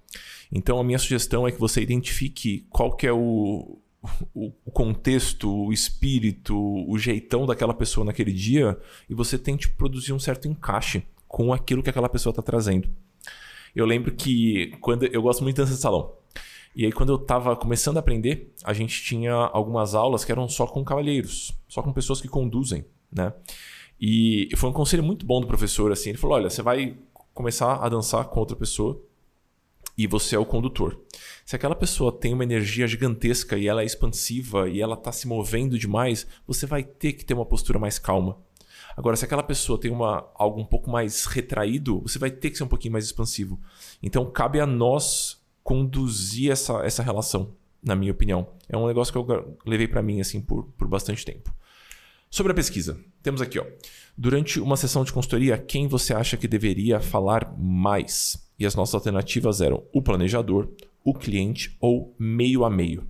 Então 0.50 0.78
a 0.78 0.84
minha 0.84 0.98
sugestão 0.98 1.46
é 1.46 1.52
que 1.52 1.58
você 1.58 1.80
identifique 1.80 2.66
qual 2.70 2.94
que 2.94 3.06
é 3.06 3.12
o, 3.12 3.78
o, 4.34 4.70
contexto, 4.72 5.50
o 5.50 5.72
espírito, 5.72 6.56
o 6.56 6.98
jeitão 6.98 7.46
daquela 7.46 7.74
pessoa 7.74 8.04
naquele 8.04 8.32
dia 8.32 8.78
e 9.08 9.14
você 9.14 9.38
tente 9.38 9.68
produzir 9.70 10.12
um 10.12 10.18
certo 10.18 10.48
encaixe 10.48 11.04
com 11.28 11.52
aquilo 11.52 11.82
que 11.82 11.90
aquela 11.90 12.08
pessoa 12.08 12.32
está 12.32 12.42
trazendo. 12.42 12.88
Eu 13.74 13.86
lembro 13.86 14.14
que 14.14 14.76
quando 14.80 15.04
eu 15.04 15.22
gosto 15.22 15.42
muito 15.42 15.56
de 15.56 15.62
dança 15.62 15.74
de 15.74 15.80
salão. 15.80 16.14
E 16.74 16.86
aí, 16.86 16.92
quando 16.92 17.10
eu 17.10 17.16
estava 17.16 17.54
começando 17.54 17.98
a 17.98 18.00
aprender, 18.00 18.52
a 18.64 18.72
gente 18.72 19.02
tinha 19.02 19.32
algumas 19.32 19.94
aulas 19.94 20.24
que 20.24 20.32
eram 20.32 20.48
só 20.48 20.66
com 20.66 20.82
cavalheiros, 20.82 21.52
só 21.68 21.82
com 21.82 21.92
pessoas 21.92 22.20
que 22.20 22.28
conduzem, 22.28 22.84
né? 23.12 23.32
E 24.00 24.48
foi 24.56 24.70
um 24.70 24.72
conselho 24.72 25.02
muito 25.02 25.26
bom 25.26 25.40
do 25.40 25.46
professor, 25.46 25.92
assim. 25.92 26.10
Ele 26.10 26.18
falou: 26.18 26.36
olha, 26.36 26.48
você 26.48 26.62
vai 26.62 26.96
começar 27.34 27.76
a 27.76 27.88
dançar 27.88 28.24
com 28.24 28.40
outra 28.40 28.56
pessoa 28.56 29.02
e 29.96 30.06
você 30.06 30.34
é 30.34 30.38
o 30.38 30.46
condutor. 30.46 30.98
Se 31.44 31.56
aquela 31.56 31.74
pessoa 31.74 32.10
tem 32.10 32.32
uma 32.32 32.44
energia 32.44 32.86
gigantesca 32.86 33.58
e 33.58 33.68
ela 33.68 33.82
é 33.82 33.84
expansiva 33.84 34.68
e 34.68 34.80
ela 34.80 34.94
está 34.94 35.12
se 35.12 35.28
movendo 35.28 35.78
demais, 35.78 36.26
você 36.46 36.66
vai 36.66 36.82
ter 36.82 37.12
que 37.12 37.24
ter 37.24 37.34
uma 37.34 37.44
postura 37.44 37.78
mais 37.78 37.98
calma. 37.98 38.38
Agora, 38.96 39.16
se 39.16 39.24
aquela 39.24 39.42
pessoa 39.42 39.80
tem 39.80 39.90
uma, 39.90 40.26
algo 40.34 40.60
um 40.60 40.64
pouco 40.64 40.90
mais 40.90 41.24
retraído, 41.26 42.00
você 42.00 42.18
vai 42.18 42.30
ter 42.30 42.50
que 42.50 42.56
ser 42.56 42.64
um 42.64 42.68
pouquinho 42.68 42.92
mais 42.92 43.04
expansivo. 43.04 43.60
Então, 44.02 44.30
cabe 44.30 44.60
a 44.60 44.66
nós 44.66 45.40
conduzir 45.62 46.50
essa, 46.50 46.84
essa 46.84 47.02
relação, 47.02 47.54
na 47.82 47.94
minha 47.94 48.12
opinião. 48.12 48.48
É 48.68 48.76
um 48.76 48.86
negócio 48.86 49.12
que 49.12 49.18
eu 49.18 49.56
levei 49.64 49.88
para 49.88 50.02
mim 50.02 50.20
assim 50.20 50.40
por, 50.40 50.64
por 50.76 50.88
bastante 50.88 51.24
tempo. 51.24 51.52
Sobre 52.30 52.52
a 52.52 52.54
pesquisa, 52.54 52.98
temos 53.22 53.42
aqui, 53.42 53.58
ó. 53.58 53.66
Durante 54.16 54.58
uma 54.58 54.76
sessão 54.76 55.04
de 55.04 55.12
consultoria, 55.12 55.58
quem 55.58 55.86
você 55.86 56.14
acha 56.14 56.36
que 56.36 56.48
deveria 56.48 57.00
falar 57.00 57.54
mais? 57.58 58.42
E 58.58 58.64
as 58.64 58.74
nossas 58.74 58.94
alternativas 58.94 59.60
eram 59.60 59.84
o 59.92 60.00
planejador, 60.00 60.68
o 61.04 61.12
cliente 61.12 61.76
ou 61.80 62.14
meio 62.18 62.64
a 62.64 62.70
meio. 62.70 63.06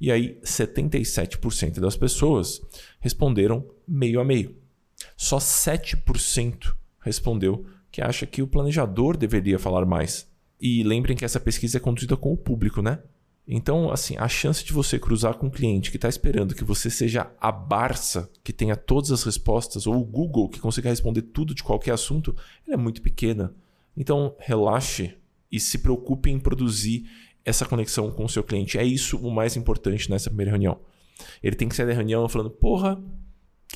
E 0.00 0.12
aí, 0.12 0.38
77% 0.44 1.80
das 1.80 1.96
pessoas 1.96 2.60
responderam 3.00 3.64
meio 3.86 4.20
a 4.20 4.24
meio. 4.24 4.54
Só 5.16 5.38
7% 5.38 6.74
respondeu 7.00 7.66
que 7.90 8.02
acha 8.02 8.26
que 8.26 8.42
o 8.42 8.46
planejador 8.46 9.16
deveria 9.16 9.58
falar 9.58 9.86
mais. 9.86 10.28
E 10.60 10.82
lembrem 10.82 11.16
que 11.16 11.24
essa 11.24 11.40
pesquisa 11.40 11.78
é 11.78 11.80
conduzida 11.80 12.16
com 12.16 12.32
o 12.32 12.36
público, 12.36 12.82
né? 12.82 12.98
Então, 13.48 13.92
assim, 13.92 14.16
a 14.18 14.26
chance 14.26 14.64
de 14.64 14.72
você 14.72 14.98
cruzar 14.98 15.34
com 15.34 15.46
um 15.46 15.50
cliente 15.50 15.90
que 15.90 15.96
está 15.96 16.08
esperando 16.08 16.54
que 16.54 16.64
você 16.64 16.90
seja 16.90 17.30
a 17.40 17.52
Barça, 17.52 18.28
que 18.42 18.52
tenha 18.52 18.74
todas 18.74 19.12
as 19.12 19.22
respostas, 19.22 19.86
ou 19.86 19.94
o 19.94 20.04
Google, 20.04 20.48
que 20.48 20.58
consiga 20.58 20.90
responder 20.90 21.22
tudo 21.22 21.54
de 21.54 21.62
qualquer 21.62 21.92
assunto, 21.92 22.34
é 22.68 22.76
muito 22.76 23.00
pequena. 23.00 23.54
Então, 23.96 24.34
relaxe 24.38 25.14
e 25.50 25.60
se 25.60 25.78
preocupe 25.78 26.28
em 26.28 26.40
produzir 26.40 27.08
essa 27.44 27.64
conexão 27.64 28.10
com 28.10 28.24
o 28.24 28.28
seu 28.28 28.42
cliente. 28.42 28.78
É 28.78 28.84
isso 28.84 29.16
o 29.16 29.30
mais 29.30 29.56
importante 29.56 30.10
nessa 30.10 30.28
primeira 30.28 30.50
reunião. 30.50 30.80
Ele 31.40 31.54
tem 31.54 31.68
que 31.68 31.76
sair 31.76 31.86
da 31.86 31.92
reunião 31.92 32.28
falando: 32.28 32.50
porra, 32.50 33.00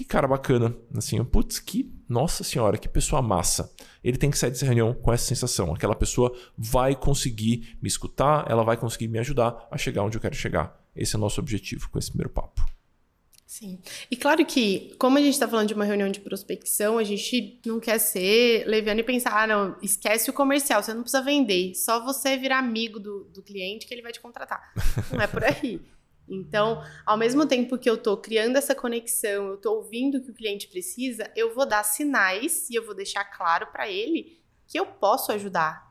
que 0.01 0.05
cara 0.07 0.27
bacana. 0.27 0.75
Assim, 0.97 1.23
putz, 1.23 1.59
que. 1.59 1.93
Nossa 2.09 2.43
senhora, 2.43 2.79
que 2.79 2.89
pessoa 2.89 3.21
massa. 3.21 3.73
Ele 4.03 4.17
tem 4.17 4.31
que 4.31 4.39
sair 4.39 4.51
dessa 4.51 4.65
reunião 4.65 4.95
com 4.95 5.13
essa 5.13 5.27
sensação. 5.27 5.73
Aquela 5.75 5.95
pessoa 5.95 6.35
vai 6.57 6.97
conseguir 6.97 7.77
me 7.81 7.87
escutar, 7.87 8.51
ela 8.51 8.65
vai 8.65 8.77
conseguir 8.77 9.09
me 9.09 9.19
ajudar 9.19 9.69
a 9.71 9.77
chegar 9.77 10.03
onde 10.03 10.17
eu 10.17 10.21
quero 10.21 10.35
chegar. 10.35 10.81
Esse 10.97 11.15
é 11.15 11.19
o 11.19 11.21
nosso 11.21 11.39
objetivo 11.39 11.89
com 11.91 11.99
esse 11.99 12.11
primeiro 12.11 12.31
papo. 12.31 12.65
Sim. 13.47 13.79
E 14.11 14.17
claro 14.17 14.45
que, 14.47 14.95
como 14.99 15.19
a 15.19 15.21
gente 15.21 15.35
está 15.35 15.47
falando 15.47 15.69
de 15.69 15.75
uma 15.75 15.85
reunião 15.85 16.11
de 16.11 16.21
prospecção, 16.21 16.99
a 16.99 17.05
gente 17.05 17.61
não 17.67 17.79
quer 17.79 17.99
ser 17.99 18.65
leviano 18.67 19.01
e 19.01 19.05
pensar, 19.05 19.43
ah, 19.43 19.47
não, 19.47 19.77
esquece 19.83 20.31
o 20.31 20.33
comercial, 20.33 20.83
você 20.83 20.95
não 20.95 21.03
precisa 21.03 21.23
vender, 21.23 21.75
só 21.75 22.03
você 22.03 22.37
virar 22.37 22.59
amigo 22.59 22.99
do, 22.99 23.25
do 23.25 23.43
cliente 23.43 23.87
que 23.87 23.93
ele 23.93 24.03
vai 24.03 24.13
te 24.13 24.21
contratar. 24.21 24.73
Não 25.13 25.21
é 25.21 25.27
por 25.27 25.45
aí. 25.45 25.81
Então, 26.31 26.83
ao 27.05 27.19
mesmo 27.19 27.45
tempo 27.45 27.77
que 27.77 27.91
eu 27.91 27.97
estou 27.97 28.17
criando 28.17 28.57
essa 28.57 28.75
conexão, 28.75 29.49
eu 29.49 29.55
estou 29.57 29.77
ouvindo 29.79 30.19
o 30.19 30.23
que 30.23 30.31
o 30.31 30.35
cliente 30.35 30.69
precisa, 30.69 31.31
eu 31.35 31.53
vou 31.53 31.67
dar 31.67 31.83
sinais 31.83 32.71
e 32.71 32.77
eu 32.77 32.87
vou 32.87 32.95
deixar 32.95 33.25
claro 33.25 33.67
para 33.73 33.91
ele 33.91 34.41
que 34.69 34.79
eu 34.79 34.87
posso 34.87 35.33
ajudar 35.33 35.91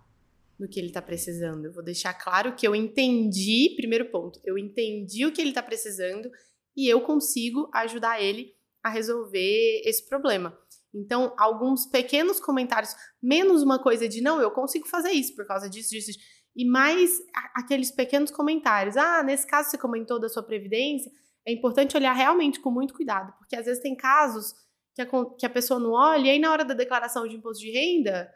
no 0.57 0.67
que 0.67 0.79
ele 0.79 0.87
está 0.87 1.01
precisando. 1.01 1.65
Eu 1.65 1.73
vou 1.73 1.83
deixar 1.83 2.13
claro 2.13 2.55
que 2.55 2.65
eu 2.65 2.73
entendi, 2.73 3.73
primeiro 3.75 4.05
ponto, 4.05 4.39
eu 4.45 4.57
entendi 4.57 5.25
o 5.25 5.31
que 5.31 5.41
ele 5.41 5.49
está 5.49 5.61
precisando 5.61 6.29
e 6.75 6.87
eu 6.87 7.01
consigo 7.01 7.69
ajudar 7.73 8.21
ele 8.21 8.53
a 8.81 8.89
resolver 8.89 9.81
esse 9.83 10.07
problema. 10.07 10.57
Então, 10.93 11.33
alguns 11.37 11.85
pequenos 11.85 12.39
comentários, 12.39 12.95
menos 13.21 13.61
uma 13.61 13.77
coisa 13.77 14.09
de 14.09 14.21
não, 14.21 14.41
eu 14.41 14.51
consigo 14.51 14.87
fazer 14.87 15.11
isso 15.11 15.35
por 15.35 15.45
causa 15.45 15.69
disso, 15.69 15.91
disso, 15.91 16.07
disso 16.07 16.19
e 16.55 16.65
mais 16.65 17.19
aqueles 17.55 17.91
pequenos 17.91 18.31
comentários. 18.31 18.97
Ah, 18.97 19.23
nesse 19.23 19.47
caso 19.47 19.69
você 19.69 19.77
comentou 19.77 20.19
da 20.19 20.27
sua 20.27 20.43
previdência, 20.43 21.11
é 21.45 21.53
importante 21.53 21.95
olhar 21.95 22.13
realmente 22.13 22.59
com 22.59 22.71
muito 22.71 22.93
cuidado, 22.93 23.33
porque 23.37 23.55
às 23.55 23.65
vezes 23.65 23.81
tem 23.81 23.95
casos 23.95 24.53
que 24.93 25.01
a, 25.01 25.07
que 25.37 25.45
a 25.45 25.49
pessoa 25.49 25.79
não 25.79 25.91
olha 25.91 26.25
e 26.25 26.29
aí 26.31 26.39
na 26.39 26.51
hora 26.51 26.65
da 26.65 26.73
declaração 26.73 27.27
de 27.27 27.35
imposto 27.35 27.63
de 27.63 27.71
renda, 27.71 28.29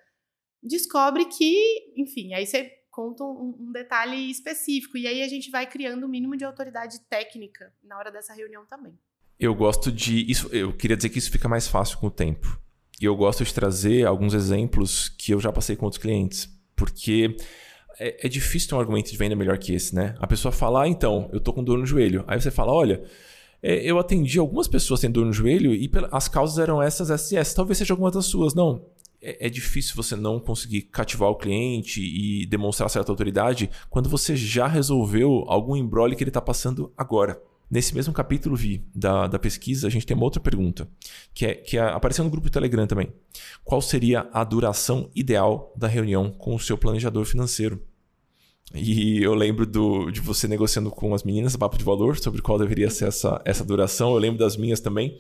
descobre 0.62 1.26
que, 1.26 1.94
enfim, 1.98 2.34
aí 2.34 2.46
você 2.46 2.72
conta 2.90 3.24
um, 3.24 3.58
um, 3.60 3.72
detalhe 3.72 4.30
específico. 4.30 4.98
E 4.98 5.08
aí 5.08 5.22
a 5.22 5.28
gente 5.28 5.50
vai 5.50 5.66
criando 5.66 6.04
o 6.04 6.06
um 6.06 6.10
mínimo 6.10 6.38
de 6.38 6.46
autoridade 6.46 7.00
técnica 7.10 7.74
na 7.84 7.98
hora 7.98 8.12
dessa 8.12 8.34
reunião 8.34 8.66
também. 8.66 8.98
Eu 9.44 9.54
gosto 9.54 9.92
de. 9.92 10.32
isso. 10.32 10.48
Eu 10.54 10.72
queria 10.72 10.96
dizer 10.96 11.10
que 11.10 11.20
isso 11.20 11.30
fica 11.30 11.50
mais 11.50 11.68
fácil 11.68 11.98
com 11.98 12.08
o 12.08 12.10
tempo. 12.10 12.58
E 13.02 13.04
eu 13.04 13.14
gosto 13.14 13.44
de 13.44 13.54
trazer 13.54 14.08
alguns 14.08 14.34
exemplos 14.34 15.10
que 15.10 15.34
eu 15.34 15.40
já 15.42 15.52
passei 15.52 15.76
com 15.76 15.84
outros 15.84 16.02
clientes. 16.02 16.50
Porque 16.78 17.36
é, 18.00 18.26
é 18.26 18.30
difícil 18.30 18.70
ter 18.70 18.76
um 18.76 18.80
argumento 18.80 19.12
de 19.12 19.18
venda 19.18 19.36
melhor 19.36 19.58
que 19.58 19.74
esse, 19.74 19.94
né? 19.94 20.16
A 20.20 20.26
pessoa 20.26 20.50
fala, 20.54 20.84
ah, 20.84 20.88
então, 20.88 21.30
eu 21.34 21.42
tô 21.42 21.52
com 21.52 21.62
dor 21.62 21.78
no 21.78 21.86
joelho. 21.86 22.24
Aí 22.26 22.40
você 22.40 22.50
fala, 22.50 22.72
olha, 22.72 23.04
é, 23.62 23.84
eu 23.84 24.00
atendi 24.00 24.40
algumas 24.40 24.66
pessoas 24.66 25.02
tendo 25.02 25.16
dor 25.16 25.26
no 25.26 25.34
joelho 25.34 25.74
e 25.74 25.92
as 26.10 26.30
causas 26.30 26.58
eram 26.58 26.82
essas, 26.82 27.12
essas 27.12 27.30
e 27.34 27.36
essas. 27.36 27.54
Talvez 27.54 27.78
seja 27.78 27.94
alguma 27.94 28.12
das 28.12 28.26
suas. 28.28 28.54
Não, 28.54 28.86
é, 29.22 29.48
é, 29.48 29.50
difícil 29.50 29.94
você 29.94 30.16
não 30.16 30.40
conseguir 30.40 30.84
cativar 30.84 31.30
o 31.30 31.36
cliente 31.36 32.02
e 32.02 32.46
demonstrar 32.46 32.90
certa 32.90 33.12
autoridade 33.12 33.70
quando 33.90 34.08
você 34.08 34.38
já 34.38 34.68
resolveu 34.68 35.44
algum 35.48 35.76
embrolho 35.76 36.16
que 36.16 36.24
ele 36.24 36.30
está 36.30 36.42
passando 36.42 36.94
agora. 36.98 37.42
Nesse 37.70 37.96
mesmo 37.96 38.14
capítulo 38.14 38.56
vi 38.56 38.86
da, 38.94 39.28
da 39.28 39.40
pesquisa, 39.40 39.88
a 39.88 39.90
gente 39.90 40.06
tem 40.06 40.16
uma 40.16 40.26
outra 40.26 40.40
pergunta, 40.40 40.88
que, 41.34 41.46
é, 41.46 41.56
que 41.56 41.78
é, 41.78 41.82
apareceu 41.82 42.24
no 42.24 42.30
grupo 42.30 42.48
do 42.48 42.54
Telegram 42.54 42.86
também. 42.86 43.12
Qual 43.64 43.82
seria 43.82 44.30
a 44.32 44.44
duração 44.44 45.10
ideal 45.16 45.74
da 45.76 45.88
reunião 45.88 46.32
com 46.32 46.54
o 46.56 46.60
seu 46.60 46.78
planejador 46.78 47.26
financeiro? 47.26 47.82
E 48.74 49.22
eu 49.22 49.34
lembro 49.34 49.66
do, 49.66 50.10
de 50.10 50.20
você 50.20 50.48
negociando 50.48 50.90
com 50.90 51.14
as 51.14 51.24
meninas, 51.24 51.56
papo 51.56 51.78
de 51.78 51.84
valor, 51.84 52.18
sobre 52.18 52.42
qual 52.42 52.58
deveria 52.58 52.90
ser 52.90 53.08
essa, 53.08 53.42
essa 53.46 53.64
duração. 53.64 54.14
Eu 54.14 54.18
lembro 54.20 54.40
das 54.40 54.58
minhas 54.58 54.80
também. 54.80 55.18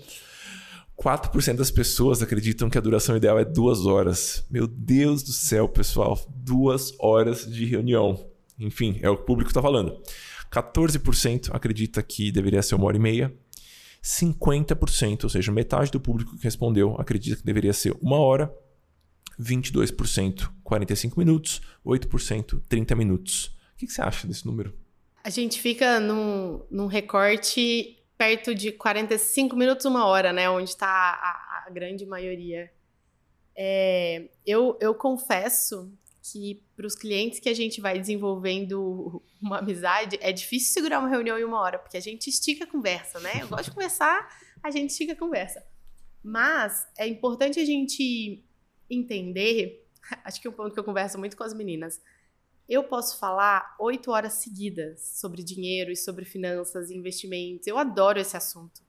4% 0.98 1.56
das 1.56 1.72
pessoas 1.72 2.22
acreditam 2.22 2.70
que 2.70 2.78
a 2.78 2.82
duração 2.82 3.18
ideal 3.18 3.38
é 3.38 3.46
duas 3.46 3.86
horas. 3.86 4.46
Meu 4.50 4.68
Deus 4.68 5.22
do 5.24 5.32
céu, 5.32 5.68
pessoal. 5.68 6.20
Duas 6.30 6.94
horas 7.00 7.46
de 7.46 7.66
reunião. 7.66 8.26
Enfim, 8.60 9.00
é 9.02 9.10
o 9.10 9.18
que 9.18 9.24
o 9.24 9.26
público 9.26 9.50
está 9.50 9.62
falando. 9.62 10.00
14% 10.54 11.50
acredita 11.52 12.04
que 12.04 12.32
deveria 12.32 12.62
ser 12.62 12.76
uma 12.76 12.86
hora 12.86 12.98
e 12.98 13.00
meia. 13.00 13.34
50%, 14.04 15.24
ou 15.24 15.30
seja, 15.30 15.52
metade 15.52 15.90
do 15.90 16.00
público 16.00 16.38
que 16.38 16.44
respondeu 16.44 16.96
acredita 17.00 17.38
que 17.38 17.46
deveria 17.46 17.74
ser 17.74 17.96
uma 18.02 18.20
hora. 18.20 18.54
22% 19.40 20.52
45 20.64 21.20
minutos, 21.20 21.62
8% 21.84 22.62
30 22.70 22.96
minutos. 22.96 23.48
O 23.74 23.78
que, 23.78 23.88
você 23.88 24.02
acha 24.02 24.28
desse 24.28 24.46
número? 24.46 24.78
A 25.24 25.30
gente 25.30 25.60
fica 25.60 26.00
num, 26.00 26.62
num 26.70 26.86
recorte 26.86 27.98
perto 28.16 28.54
de 28.54 28.72
45 28.72 29.56
minutos, 29.56 29.86
uma 29.86 30.06
hora, 30.06 30.32
né? 30.32 30.50
Onde 30.50 30.70
está 30.70 30.88
a, 30.88 31.66
a, 31.66 31.70
grande 31.72 32.06
maioria. 32.06 32.72
É, 33.56 34.30
eu, 34.46 34.78
eu 34.80 34.94
confesso 34.94 35.92
que 36.22 36.63
para 36.76 36.88
os 36.88 36.96
clientes 36.96 37.40
que 37.40 37.50
a 37.50 37.54
gente 37.54 37.80
vai 37.80 38.00
desenvolvendo 38.00 39.22
uma 39.42 39.60
amizade, 39.60 40.18
é 40.22 40.32
difícil 40.32 40.74
segurar 40.74 41.00
uma 41.00 41.10
reunião 41.10 41.38
em 41.38 41.44
uma 41.44 41.60
hora, 41.60 41.78
porque 41.78 41.98
a 41.98 42.02
gente 42.02 42.30
estica 42.30 42.64
a 42.64 42.68
conversa, 42.68 43.20
né? 43.20 43.42
Eu 43.42 43.48
gosto 43.48 43.66
de 43.66 43.72
conversar, 43.72 44.28
a 44.62 44.72
gente 44.72 44.90
estica 44.90 45.14
a 45.14 45.16
conversa. 45.16 45.66
Mas 46.24 46.88
é 46.98 47.08
importante 47.08 47.60
a 47.60 47.66
gente 47.66 48.44
entender, 48.90 49.88
acho 50.24 50.42
que 50.42 50.48
é 50.48 50.50
um 50.50 50.54
ponto 50.54 50.74
que 50.74 50.80
eu 50.80 50.84
converso 50.84 51.20
muito 51.20 51.38
com 51.38 51.44
as 51.44 51.54
meninas. 51.54 52.02
Eu 52.68 52.86
posso 52.86 53.20
falar 53.20 53.76
oito 53.80 54.10
horas 54.10 54.34
seguidas 54.34 55.20
sobre 55.20 55.44
dinheiro 55.44 55.92
e 55.92 55.98
sobre 55.98 56.26
finanças 56.26 56.90
e 56.90 56.96
investimentos. 56.96 57.68
Eu 57.68 57.78
adoro 57.78 58.20
esse 58.20 58.38
assunto. 58.38 58.82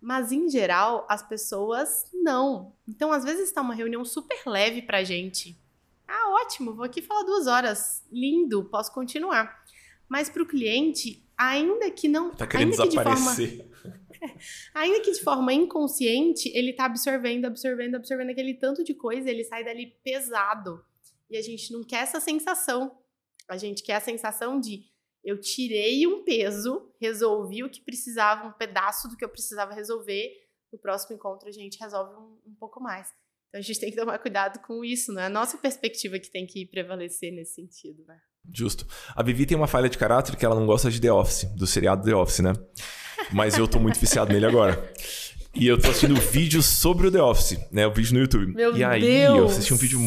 Mas, 0.00 0.30
em 0.30 0.48
geral, 0.48 1.06
as 1.08 1.22
pessoas 1.26 2.06
não. 2.12 2.72
Então, 2.86 3.10
às 3.10 3.24
vezes, 3.24 3.48
está 3.48 3.60
uma 3.60 3.74
reunião 3.74 4.04
super 4.04 4.42
leve 4.46 4.82
para 4.82 5.02
gente. 5.02 5.58
Ah, 6.06 6.30
ótimo, 6.42 6.74
vou 6.74 6.84
aqui 6.84 7.02
falar 7.02 7.22
duas 7.22 7.46
horas. 7.46 8.04
Lindo, 8.10 8.64
posso 8.64 8.92
continuar. 8.92 9.64
Mas 10.08 10.28
para 10.28 10.42
o 10.42 10.46
cliente, 10.46 11.26
ainda 11.36 11.90
que 11.90 12.08
não. 12.08 12.30
Tá 12.30 12.46
querendo 12.46 12.72
ainda 12.72 12.86
desaparecer. 12.86 13.50
Que 13.50 13.56
de 13.56 13.62
forma, 13.62 14.40
ainda 14.74 15.00
que 15.00 15.12
de 15.12 15.22
forma 15.22 15.52
inconsciente, 15.52 16.50
ele 16.54 16.70
está 16.70 16.86
absorvendo, 16.86 17.46
absorvendo, 17.46 17.96
absorvendo 17.96 18.30
aquele 18.30 18.54
tanto 18.54 18.84
de 18.84 18.94
coisa, 18.94 19.28
ele 19.28 19.44
sai 19.44 19.64
dali 19.64 19.86
pesado. 20.02 20.84
E 21.30 21.36
a 21.36 21.42
gente 21.42 21.72
não 21.72 21.82
quer 21.82 22.02
essa 22.02 22.20
sensação. 22.20 22.98
A 23.48 23.56
gente 23.56 23.82
quer 23.82 23.96
a 23.96 24.00
sensação 24.00 24.60
de 24.60 24.84
eu 25.22 25.40
tirei 25.40 26.06
um 26.06 26.22
peso, 26.22 26.92
resolvi 27.00 27.64
o 27.64 27.70
que 27.70 27.80
precisava, 27.80 28.46
um 28.46 28.52
pedaço 28.52 29.08
do 29.08 29.16
que 29.16 29.24
eu 29.24 29.28
precisava 29.28 29.74
resolver. 29.74 30.30
No 30.72 30.78
próximo 30.78 31.16
encontro 31.16 31.48
a 31.48 31.52
gente 31.52 31.78
resolve 31.80 32.14
um, 32.14 32.50
um 32.50 32.54
pouco 32.54 32.80
mais. 32.80 33.12
Então 33.54 33.60
a 33.60 33.62
gente 33.62 33.78
tem 33.78 33.88
que 33.88 33.96
tomar 33.96 34.18
cuidado 34.18 34.58
com 34.66 34.84
isso, 34.84 35.12
né? 35.12 35.26
A 35.26 35.28
nossa 35.28 35.56
perspectiva 35.56 36.18
que 36.18 36.28
tem 36.28 36.44
que 36.44 36.66
prevalecer 36.66 37.32
nesse 37.32 37.54
sentido, 37.54 38.02
né? 38.04 38.16
Justo. 38.52 38.84
A 39.14 39.22
Vivi 39.22 39.46
tem 39.46 39.56
uma 39.56 39.68
falha 39.68 39.88
de 39.88 39.96
caráter 39.96 40.34
que 40.34 40.44
ela 40.44 40.56
não 40.56 40.66
gosta 40.66 40.90
de 40.90 41.00
The 41.00 41.12
Office, 41.12 41.44
do 41.54 41.64
seriado 41.64 42.02
The 42.02 42.16
Office, 42.16 42.40
né? 42.40 42.52
Mas 43.32 43.56
eu 43.56 43.68
tô 43.68 43.78
muito 43.78 44.00
viciado 44.00 44.32
nele 44.32 44.44
agora. 44.44 44.92
E 45.54 45.68
eu 45.68 45.80
tô 45.80 45.88
assistindo 45.88 46.20
vídeos 46.20 46.66
sobre 46.66 47.06
o 47.06 47.12
The 47.12 47.22
Office, 47.22 47.56
né? 47.70 47.86
O 47.86 47.92
vídeo 47.92 48.14
no 48.14 48.20
YouTube. 48.22 48.52
Meu 48.54 48.76
e 48.76 48.82
aí 48.82 49.00
Deus. 49.00 49.38
eu 49.38 49.44
assisti 49.44 49.72
um 49.72 49.76
vídeo 49.76 50.00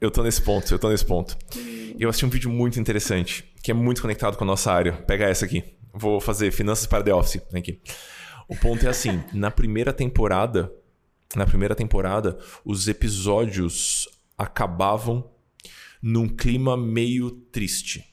eu 0.00 0.10
tô 0.10 0.22
nesse 0.22 0.40
ponto, 0.40 0.72
eu 0.72 0.78
tô 0.78 0.88
nesse 0.88 1.04
ponto. 1.04 1.36
E 1.58 2.02
eu 2.02 2.08
assisti 2.08 2.24
um 2.24 2.30
vídeo 2.30 2.48
muito 2.48 2.80
interessante, 2.80 3.44
que 3.62 3.70
é 3.70 3.74
muito 3.74 4.00
conectado 4.00 4.34
com 4.34 4.44
a 4.44 4.46
nossa 4.46 4.72
área. 4.72 4.94
Pega 4.94 5.26
essa 5.26 5.44
aqui. 5.44 5.62
Vou 5.92 6.22
fazer 6.22 6.50
finanças 6.52 6.86
para 6.86 7.04
The 7.04 7.12
Office. 7.12 7.42
Aqui. 7.54 7.82
O 8.48 8.56
ponto 8.56 8.86
é 8.86 8.88
assim, 8.88 9.22
na 9.34 9.50
primeira 9.50 9.92
temporada, 9.92 10.72
na 11.34 11.46
primeira 11.46 11.74
temporada, 11.74 12.38
os 12.64 12.88
episódios 12.88 14.08
acabavam 14.36 15.28
num 16.02 16.28
clima 16.28 16.76
meio 16.76 17.30
triste. 17.30 18.04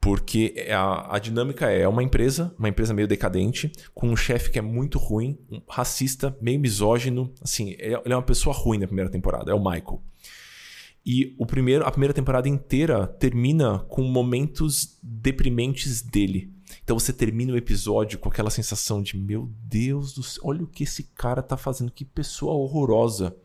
Porque 0.00 0.66
a, 0.70 1.16
a 1.16 1.18
dinâmica 1.18 1.70
é 1.70 1.86
uma 1.86 2.02
empresa, 2.02 2.54
uma 2.58 2.68
empresa 2.68 2.94
meio 2.94 3.08
decadente, 3.08 3.70
com 3.92 4.08
um 4.08 4.16
chefe 4.16 4.50
que 4.50 4.58
é 4.58 4.62
muito 4.62 4.98
ruim, 4.98 5.38
um 5.50 5.60
racista, 5.68 6.36
meio 6.40 6.58
misógino. 6.58 7.32
Assim, 7.42 7.74
ele 7.78 8.00
é 8.04 8.16
uma 8.16 8.22
pessoa 8.22 8.54
ruim 8.54 8.78
na 8.78 8.86
primeira 8.86 9.10
temporada, 9.10 9.50
é 9.50 9.54
o 9.54 9.58
Michael. 9.58 10.02
E 11.04 11.34
o 11.38 11.46
primeiro, 11.46 11.84
a 11.84 11.90
primeira 11.90 12.14
temporada 12.14 12.48
inteira 12.48 13.06
termina 13.06 13.80
com 13.88 14.02
momentos 14.02 14.98
deprimentes 15.02 16.02
dele. 16.02 16.52
Então 16.88 16.98
você 16.98 17.12
termina 17.12 17.52
o 17.52 17.56
episódio 17.58 18.18
com 18.18 18.30
aquela 18.30 18.48
sensação 18.48 19.02
de: 19.02 19.14
meu 19.14 19.50
Deus 19.64 20.14
do 20.14 20.22
céu, 20.22 20.42
olha 20.46 20.64
o 20.64 20.66
que 20.66 20.84
esse 20.84 21.02
cara 21.14 21.42
tá 21.42 21.54
fazendo, 21.54 21.92
que 21.92 22.02
pessoa 22.02 22.54
horrorosa. 22.54 23.36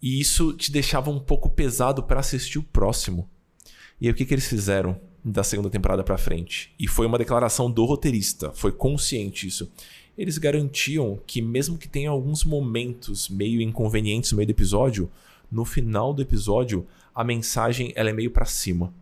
E 0.00 0.20
isso 0.20 0.52
te 0.52 0.70
deixava 0.70 1.10
um 1.10 1.18
pouco 1.18 1.50
pesado 1.50 2.00
para 2.00 2.20
assistir 2.20 2.60
o 2.60 2.62
próximo. 2.62 3.28
E 4.00 4.06
aí 4.06 4.12
o 4.12 4.14
que, 4.14 4.24
que 4.24 4.32
eles 4.32 4.46
fizeram 4.46 5.00
da 5.24 5.42
segunda 5.42 5.68
temporada 5.68 6.04
para 6.04 6.16
frente? 6.16 6.72
E 6.78 6.86
foi 6.86 7.06
uma 7.06 7.18
declaração 7.18 7.68
do 7.68 7.84
roteirista, 7.84 8.52
foi 8.52 8.70
consciente 8.70 9.48
isso. 9.48 9.68
Eles 10.16 10.38
garantiam 10.38 11.18
que, 11.26 11.42
mesmo 11.42 11.76
que 11.76 11.88
tenha 11.88 12.10
alguns 12.10 12.44
momentos 12.44 13.28
meio 13.28 13.60
inconvenientes 13.60 14.30
no 14.30 14.36
meio 14.36 14.46
do 14.46 14.52
episódio, 14.52 15.10
no 15.50 15.64
final 15.64 16.14
do 16.14 16.22
episódio, 16.22 16.86
a 17.12 17.24
mensagem 17.24 17.92
ela 17.96 18.10
é 18.10 18.12
meio 18.12 18.30
para 18.30 18.44
cima. 18.44 18.94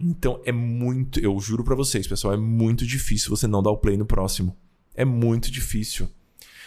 Então 0.00 0.40
é 0.44 0.52
muito, 0.52 1.18
eu 1.20 1.38
juro 1.40 1.64
para 1.64 1.74
vocês, 1.74 2.06
pessoal, 2.06 2.34
é 2.34 2.36
muito 2.36 2.86
difícil 2.86 3.30
você 3.30 3.46
não 3.46 3.62
dar 3.62 3.70
o 3.70 3.78
play 3.78 3.96
no 3.96 4.06
próximo. 4.06 4.56
É 4.94 5.04
muito 5.04 5.50
difícil. 5.50 6.08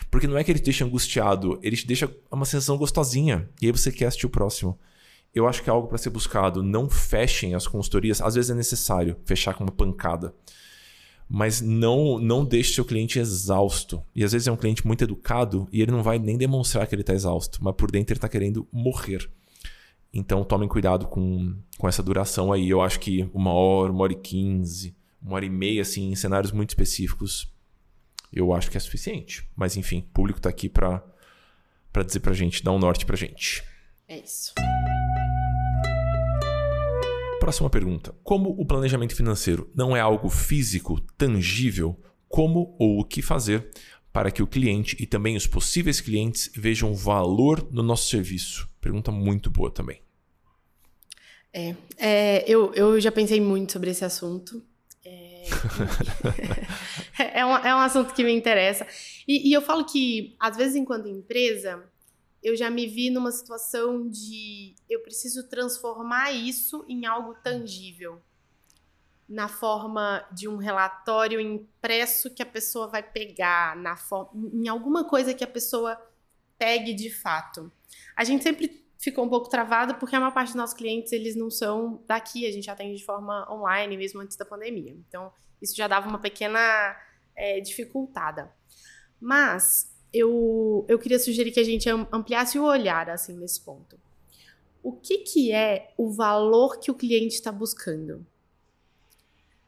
Porque 0.10 0.28
não 0.28 0.38
é 0.38 0.44
que 0.44 0.52
ele 0.52 0.60
te 0.60 0.66
deixa 0.66 0.84
angustiado, 0.84 1.58
ele 1.64 1.78
te 1.78 1.88
deixa 1.88 2.14
uma 2.30 2.46
sensação 2.46 2.78
gostosinha. 2.78 3.50
E 3.62 3.66
aí 3.66 3.72
você 3.72 3.92
quer 3.92 4.08
assistir 4.08 4.26
o 4.26 4.30
próximo. 4.30 4.78
Eu 5.34 5.48
acho 5.48 5.64
que 5.64 5.70
é 5.70 5.74
algo 5.74 5.88
para 5.88 5.98
ser 5.98 6.10
buscado. 6.10 6.62
Não 6.62 6.90
fechem 6.90 7.56
as 7.56 7.66
consultorias. 7.66 8.22
Às 8.22 8.36
vezes 8.36 8.52
é 8.52 8.54
necessário 8.54 9.16
fechar 9.26 9.54
com 9.54 9.64
uma 9.64 9.72
pancada. 9.72 10.36
Mas 11.30 11.62
não 11.62 12.20
não 12.20 12.44
deixe 12.44 12.74
seu 12.74 12.84
cliente 12.84 13.20
exausto. 13.20 14.04
E 14.14 14.24
às 14.24 14.34
vezes 14.34 14.50
é 14.50 14.52
um 14.52 14.58
cliente 14.58 14.86
muito 14.86 15.06
educado 15.06 15.66
e 15.72 15.82
ele 15.82 15.92
não 15.92 16.04
vai 16.04 16.20
nem 16.20 16.38
demonstrar 16.38 16.86
que 16.86 16.94
ele 16.94 17.04
está 17.04 17.14
exausto, 17.14 17.64
mas 17.64 17.74
por 17.76 17.90
dentro 17.90 18.12
ele 18.12 18.18
está 18.18 18.28
querendo 18.28 18.68
morrer. 18.70 19.30
Então 20.14 20.44
tomem 20.44 20.68
cuidado 20.68 21.08
com, 21.08 21.56
com 21.78 21.88
essa 21.88 22.04
duração 22.04 22.52
aí. 22.52 22.70
Eu 22.70 22.82
acho 22.82 23.00
que 23.00 23.30
uma 23.34 23.54
hora, 23.54 23.92
uma 23.92 24.04
hora 24.04 24.14
e 24.14 24.18
quinze, 24.18 24.96
uma 25.22 25.36
hora 25.36 25.46
e 25.46 25.50
meia, 25.50 25.82
assim, 25.82 26.12
em 26.12 26.16
cenários 26.16 26.52
muito 26.52 26.70
específicos, 26.70 27.52
eu 28.32 28.54
acho 28.54 28.70
que 28.70 28.78
é 28.78 28.80
suficiente. 28.80 29.48
Mas 29.56 29.78
enfim, 29.78 30.00
o 30.00 30.14
público 30.14 30.40
está 30.40 30.50
aqui 30.50 30.68
para 30.68 31.04
dizer 32.06 32.20
para 32.20 32.34
gente, 32.34 32.64
dar 32.64 32.72
um 32.72 32.80
norte 32.80 33.06
para 33.06 33.16
gente. 33.16 33.64
É 34.08 34.20
isso. 34.20 34.54
Próxima 37.40 37.70
pergunta. 37.70 38.14
Como 38.24 38.50
o 38.50 38.66
planejamento 38.66 39.16
financeiro 39.16 39.70
não 39.74 39.96
é 39.96 40.00
algo 40.00 40.30
físico, 40.30 41.00
tangível, 41.18 42.00
como 42.28 42.76
ou 42.78 43.00
o 43.00 43.06
que 43.06 43.22
fazer 43.22 43.70
para 44.12 44.32
que 44.32 44.44
o 44.44 44.48
cliente 44.48 44.96
e 45.00 45.06
também 45.06 45.36
os 45.36 45.48
possíveis 45.48 46.02
clientes 46.02 46.52
vejam 46.56 46.94
valor 46.94 47.68
no 47.72 47.82
nosso 47.82 48.10
serviço? 48.10 48.70
Pergunta 48.80 49.12
muito 49.12 49.50
boa 49.50 49.72
também. 49.72 50.02
É, 51.54 51.76
é 51.98 52.44
eu, 52.48 52.74
eu 52.74 53.00
já 53.00 53.12
pensei 53.12 53.40
muito 53.40 53.74
sobre 53.74 53.90
esse 53.92 54.04
assunto. 54.04 54.64
É, 55.04 55.44
é, 57.40 57.46
um, 57.46 57.58
é 57.58 57.76
um 57.76 57.80
assunto 57.80 58.14
que 58.14 58.24
me 58.24 58.32
interessa. 58.32 58.86
E, 59.28 59.50
e 59.50 59.54
eu 59.54 59.62
falo 59.62 59.86
que, 59.86 60.36
às 60.40 60.58
vezes, 60.58 60.76
enquanto 60.76 61.08
empresa, 61.08 61.84
eu 62.44 62.56
já 62.56 62.70
me 62.70 62.88
vi 62.88 63.10
numa 63.10 63.32
situação 63.32 64.10
de 64.10 64.76
eu 64.90 65.02
preciso 65.02 65.48
transformar 65.48 66.32
isso 66.32 66.84
em 66.88 67.06
algo 67.06 67.36
tangível. 67.44 68.22
Na 69.32 69.48
forma 69.48 70.28
de 70.34 70.48
um 70.50 70.58
relatório 70.58 71.40
impresso 71.40 72.30
que 72.30 72.44
a 72.44 72.46
pessoa 72.46 72.88
vai 72.88 73.02
pegar, 73.02 73.78
na 73.78 73.96
em 74.54 74.68
alguma 74.68 75.08
coisa 75.08 75.34
que 75.34 75.44
a 75.44 75.48
pessoa 75.48 75.98
pegue 76.58 76.94
de 76.94 77.10
fato. 77.10 77.72
A 78.16 78.26
gente 78.26 78.44
sempre 78.44 78.86
ficou 79.00 79.26
um 79.26 79.30
pouco 79.30 79.50
travado 79.50 79.96
porque 79.96 80.16
a 80.16 80.20
maior 80.20 80.34
parte 80.34 80.50
dos 80.50 80.56
nossos 80.56 80.76
clientes 80.76 81.14
eles 81.14 81.36
não 81.36 81.50
são 81.50 82.04
daqui, 82.06 82.46
a 82.46 82.52
gente 82.52 82.70
atende 82.70 82.98
de 82.98 83.06
forma 83.06 83.52
online 83.52 83.96
mesmo 83.96 84.20
antes 84.20 84.36
da 84.36 84.46
pandemia. 84.46 84.92
Então, 85.08 85.32
isso 85.62 85.76
já 85.76 85.88
dava 85.88 86.10
uma 86.10 86.20
pequena 86.20 86.60
é, 87.36 87.62
dificultada. 87.62 88.52
Mas 89.20 89.96
eu, 90.14 90.86
eu 90.90 91.00
queria 91.00 91.20
sugerir 91.20 91.52
que 91.52 91.60
a 91.60 91.64
gente 91.64 91.90
ampliasse 91.90 92.60
o 92.60 92.64
olhar 92.64 93.10
assim 93.10 93.38
nesse 93.38 93.62
ponto. 93.62 93.98
O 94.84 94.92
que, 94.92 95.20
que 95.20 95.52
é 95.52 95.94
o 95.98 96.12
valor 96.12 96.80
que 96.80 96.92
o 96.92 96.96
cliente 96.96 97.36
está 97.36 97.52
buscando? 97.52 98.26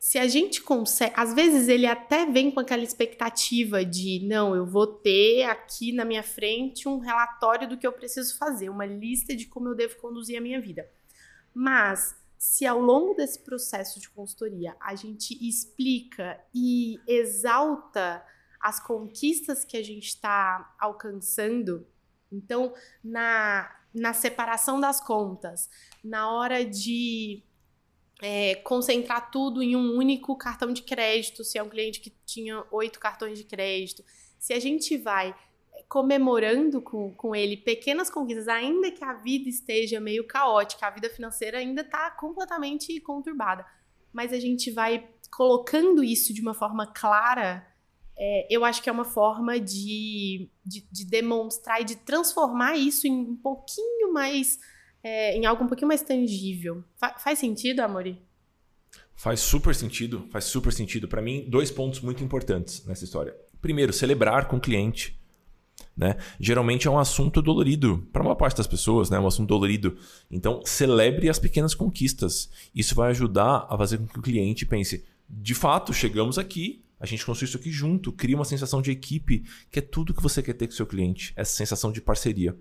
Se 0.03 0.19
a 0.19 0.27
gente 0.27 0.61
consegue, 0.61 1.13
às 1.15 1.33
vezes 1.33 1.69
ele 1.69 1.87
até 1.87 2.25
vem 2.25 2.51
com 2.51 2.59
aquela 2.59 2.83
expectativa 2.83 3.85
de 3.85 4.19
não, 4.27 4.53
eu 4.53 4.65
vou 4.65 4.85
ter 4.85 5.43
aqui 5.43 5.93
na 5.93 6.03
minha 6.03 6.21
frente 6.21 6.89
um 6.89 6.99
relatório 6.99 7.69
do 7.69 7.77
que 7.77 7.87
eu 7.87 7.93
preciso 7.93 8.37
fazer, 8.37 8.67
uma 8.67 8.85
lista 8.85 9.33
de 9.33 9.45
como 9.45 9.69
eu 9.69 9.73
devo 9.73 9.95
conduzir 9.95 10.37
a 10.37 10.41
minha 10.41 10.59
vida. 10.59 10.91
Mas 11.53 12.17
se 12.37 12.65
ao 12.65 12.81
longo 12.81 13.13
desse 13.13 13.39
processo 13.39 13.97
de 13.97 14.09
consultoria 14.09 14.75
a 14.77 14.93
gente 14.93 15.37
explica 15.47 16.37
e 16.53 16.99
exalta 17.07 18.21
as 18.59 18.81
conquistas 18.81 19.63
que 19.63 19.77
a 19.77 19.83
gente 19.83 20.07
está 20.07 20.75
alcançando. 20.77 21.87
Então, 22.29 22.73
na, 23.01 23.73
na 23.93 24.11
separação 24.11 24.81
das 24.81 24.99
contas, 24.99 25.69
na 26.03 26.29
hora 26.29 26.65
de 26.65 27.41
é, 28.23 28.55
concentrar 28.55 29.29
tudo 29.29 29.62
em 29.62 29.75
um 29.75 29.97
único 29.97 30.36
cartão 30.36 30.71
de 30.71 30.81
crédito, 30.81 31.43
se 31.43 31.57
é 31.57 31.63
um 31.63 31.69
cliente 31.69 31.99
que 31.99 32.12
tinha 32.25 32.63
oito 32.71 32.99
cartões 32.99 33.38
de 33.38 33.43
crédito, 33.43 34.03
se 34.39 34.53
a 34.53 34.59
gente 34.59 34.97
vai 34.97 35.36
comemorando 35.88 36.81
com, 36.81 37.13
com 37.13 37.36
ele 37.36 37.57
pequenas 37.57 38.09
conquistas, 38.09 38.47
ainda 38.47 38.89
que 38.89 39.03
a 39.03 39.13
vida 39.13 39.47
esteja 39.47 39.99
meio 39.99 40.25
caótica, 40.25 40.88
a 40.88 40.89
vida 40.89 41.09
financeira 41.09 41.59
ainda 41.59 41.81
está 41.81 42.09
completamente 42.12 42.99
conturbada, 43.01 43.65
mas 44.12 44.33
a 44.33 44.39
gente 44.39 44.71
vai 44.71 45.07
colocando 45.29 46.03
isso 46.03 46.33
de 46.33 46.41
uma 46.41 46.53
forma 46.53 46.88
clara 46.88 47.67
é, 48.17 48.47
eu 48.49 48.63
acho 48.63 48.81
que 48.81 48.89
é 48.89 48.91
uma 48.91 49.05
forma 49.05 49.59
de, 49.59 50.49
de, 50.63 50.88
de, 50.91 51.05
demonstrar 51.05 51.81
e 51.81 51.83
de 51.83 51.95
transformar 51.95 52.77
isso 52.77 53.07
em 53.07 53.12
um 53.12 53.36
pouquinho 53.36 54.13
mais. 54.13 54.59
É, 55.03 55.35
em 55.35 55.45
algo 55.45 55.65
um 55.65 55.67
pouquinho 55.67 55.89
mais 55.89 56.01
tangível. 56.01 56.83
Fa 56.95 57.13
faz 57.19 57.37
sentido, 57.39 57.81
Amori? 57.81 58.21
Faz 59.15 59.41
super 59.41 59.75
sentido, 59.75 60.25
faz 60.31 60.45
super 60.45 60.71
sentido. 60.71 61.07
Para 61.07 61.21
mim, 61.21 61.45
dois 61.47 61.69
pontos 61.69 61.99
muito 61.99 62.23
importantes 62.23 62.85
nessa 62.85 63.03
história. 63.03 63.35
Primeiro, 63.61 63.93
celebrar 63.93 64.47
com 64.47 64.57
o 64.57 64.61
cliente. 64.61 65.19
Né? 65.95 66.17
Geralmente 66.39 66.87
é 66.87 66.91
um 66.91 66.97
assunto 66.97 67.39
dolorido 67.41 68.07
para 68.11 68.23
uma 68.23 68.35
parte 68.35 68.57
das 68.57 68.65
pessoas, 68.65 69.11
né? 69.11 69.17
É 69.17 69.19
um 69.19 69.27
assunto 69.27 69.49
dolorido. 69.49 69.95
Então, 70.31 70.61
celebre 70.65 71.29
as 71.29 71.37
pequenas 71.37 71.75
conquistas. 71.75 72.49
Isso 72.73 72.95
vai 72.95 73.11
ajudar 73.11 73.67
a 73.69 73.77
fazer 73.77 73.99
com 73.99 74.07
que 74.07 74.19
o 74.19 74.21
cliente 74.21 74.65
pense: 74.65 75.05
de 75.29 75.53
fato, 75.53 75.93
chegamos 75.93 76.39
aqui, 76.39 76.83
a 76.99 77.05
gente 77.05 77.25
construi 77.25 77.47
isso 77.47 77.57
aqui 77.57 77.71
junto, 77.71 78.11
cria 78.11 78.35
uma 78.35 78.45
sensação 78.45 78.81
de 78.81 78.89
equipe, 78.89 79.43
que 79.69 79.79
é 79.79 79.81
tudo 79.81 80.13
que 80.13 80.23
você 80.23 80.41
quer 80.41 80.53
ter 80.53 80.67
com 80.67 80.73
seu 80.73 80.87
cliente, 80.87 81.33
essa 81.35 81.53
sensação 81.53 81.91
de 81.91 82.01
parceria. 82.01 82.57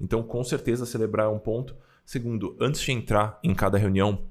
Então, 0.00 0.22
com 0.22 0.42
certeza, 0.42 0.86
celebrar 0.86 1.26
é 1.26 1.28
um 1.28 1.38
ponto. 1.38 1.76
Segundo, 2.04 2.56
antes 2.60 2.80
de 2.80 2.92
entrar 2.92 3.38
em 3.42 3.54
cada 3.54 3.78
reunião, 3.78 4.24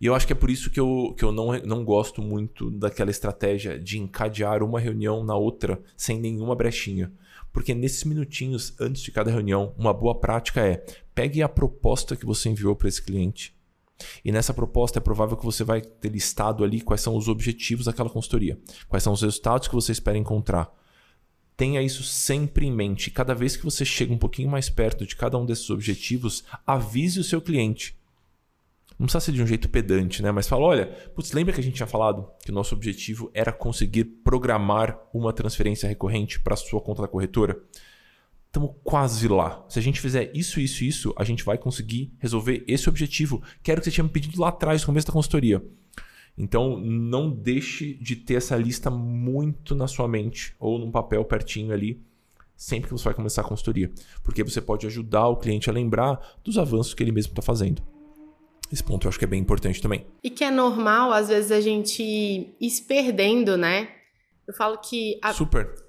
e 0.00 0.06
eu 0.06 0.14
acho 0.14 0.26
que 0.26 0.32
é 0.32 0.36
por 0.36 0.50
isso 0.50 0.70
que 0.70 0.78
eu, 0.78 1.14
que 1.16 1.24
eu 1.24 1.32
não, 1.32 1.52
não 1.60 1.84
gosto 1.84 2.22
muito 2.22 2.70
daquela 2.70 3.10
estratégia 3.10 3.78
de 3.78 3.98
encadear 3.98 4.62
uma 4.62 4.78
reunião 4.78 5.24
na 5.24 5.34
outra 5.34 5.80
sem 5.96 6.20
nenhuma 6.20 6.54
brechinha. 6.54 7.12
Porque 7.52 7.74
nesses 7.74 8.04
minutinhos 8.04 8.74
antes 8.78 9.02
de 9.02 9.10
cada 9.10 9.30
reunião, 9.30 9.74
uma 9.76 9.92
boa 9.92 10.14
prática 10.14 10.60
é 10.60 10.84
pegue 11.14 11.42
a 11.42 11.48
proposta 11.48 12.14
que 12.14 12.26
você 12.26 12.50
enviou 12.50 12.76
para 12.76 12.88
esse 12.88 13.02
cliente 13.02 13.56
e 14.24 14.30
nessa 14.30 14.52
proposta 14.52 14.98
é 14.98 15.00
provável 15.00 15.36
que 15.36 15.44
você 15.44 15.64
vai 15.64 15.80
ter 15.80 16.08
listado 16.08 16.62
ali 16.64 16.80
quais 16.80 17.00
são 17.00 17.16
os 17.16 17.28
objetivos 17.28 17.86
daquela 17.86 18.10
consultoria, 18.10 18.58
quais 18.88 19.02
são 19.02 19.12
os 19.12 19.22
resultados 19.22 19.68
que 19.68 19.74
você 19.74 19.92
espera 19.92 20.18
encontrar. 20.18 20.70
Tenha 21.56 21.80
isso 21.80 22.02
sempre 22.02 22.66
em 22.66 22.72
mente. 22.72 23.10
Cada 23.10 23.34
vez 23.34 23.56
que 23.56 23.64
você 23.64 23.84
chega 23.84 24.12
um 24.12 24.18
pouquinho 24.18 24.50
mais 24.50 24.68
perto 24.68 25.06
de 25.06 25.16
cada 25.16 25.38
um 25.38 25.46
desses 25.46 25.70
objetivos, 25.70 26.44
avise 26.66 27.18
o 27.20 27.24
seu 27.24 27.40
cliente. 27.40 27.96
Não 28.98 29.06
precisa 29.06 29.20
ser 29.20 29.32
de 29.32 29.42
um 29.42 29.46
jeito 29.46 29.68
pedante, 29.68 30.22
né? 30.22 30.30
Mas 30.30 30.48
fala: 30.48 30.64
olha, 30.64 30.86
putz, 31.14 31.32
lembra 31.32 31.52
que 31.52 31.60
a 31.60 31.62
gente 31.62 31.76
tinha 31.76 31.86
falado 31.86 32.28
que 32.44 32.50
o 32.50 32.54
nosso 32.54 32.74
objetivo 32.74 33.30
era 33.34 33.52
conseguir 33.52 34.04
programar 34.04 34.98
uma 35.12 35.32
transferência 35.32 35.88
recorrente 35.88 36.40
para 36.40 36.54
a 36.54 36.56
sua 36.56 36.80
conta 36.80 37.02
da 37.02 37.08
corretora? 37.08 37.60
estamos 38.56 38.74
quase 38.82 39.28
lá. 39.28 39.64
Se 39.68 39.78
a 39.78 39.82
gente 39.82 40.00
fizer 40.00 40.30
isso, 40.34 40.58
isso 40.58 40.82
isso, 40.82 41.14
a 41.16 41.24
gente 41.24 41.44
vai 41.44 41.58
conseguir 41.58 42.12
resolver 42.18 42.64
esse 42.66 42.88
objetivo. 42.88 43.42
Quero 43.62 43.80
que 43.80 43.84
você 43.84 43.90
tinha 43.90 44.04
me 44.04 44.10
pedido 44.10 44.40
lá 44.40 44.48
atrás, 44.48 44.80
no 44.80 44.86
começo 44.86 45.06
da 45.06 45.12
consultoria. 45.12 45.62
Então, 46.36 46.78
não 46.78 47.30
deixe 47.30 47.94
de 47.94 48.14
ter 48.14 48.34
essa 48.34 48.56
lista 48.56 48.90
muito 48.90 49.74
na 49.74 49.88
sua 49.88 50.06
mente 50.06 50.54
ou 50.58 50.78
num 50.78 50.90
papel 50.90 51.24
pertinho 51.24 51.72
ali, 51.72 52.00
sempre 52.54 52.88
que 52.88 52.92
você 52.92 53.04
vai 53.04 53.14
começar 53.14 53.40
a 53.40 53.44
consultoria. 53.44 53.90
Porque 54.22 54.44
você 54.44 54.60
pode 54.60 54.86
ajudar 54.86 55.28
o 55.28 55.36
cliente 55.36 55.70
a 55.70 55.72
lembrar 55.72 56.20
dos 56.44 56.58
avanços 56.58 56.92
que 56.92 57.02
ele 57.02 57.12
mesmo 57.12 57.32
está 57.32 57.42
fazendo. 57.42 57.82
Esse 58.70 58.82
ponto 58.82 59.06
eu 59.06 59.08
acho 59.08 59.18
que 59.18 59.24
é 59.24 59.28
bem 59.28 59.40
importante 59.40 59.80
também. 59.80 60.04
E 60.22 60.28
que 60.28 60.44
é 60.44 60.50
normal, 60.50 61.12
às 61.12 61.28
vezes, 61.28 61.52
a 61.52 61.60
gente 61.60 62.02
ir 62.60 62.70
se 62.70 62.82
perdendo, 62.82 63.56
né? 63.56 63.88
Eu 64.46 64.52
falo 64.52 64.78
que. 64.78 65.18
A... 65.22 65.32
Super 65.32 65.86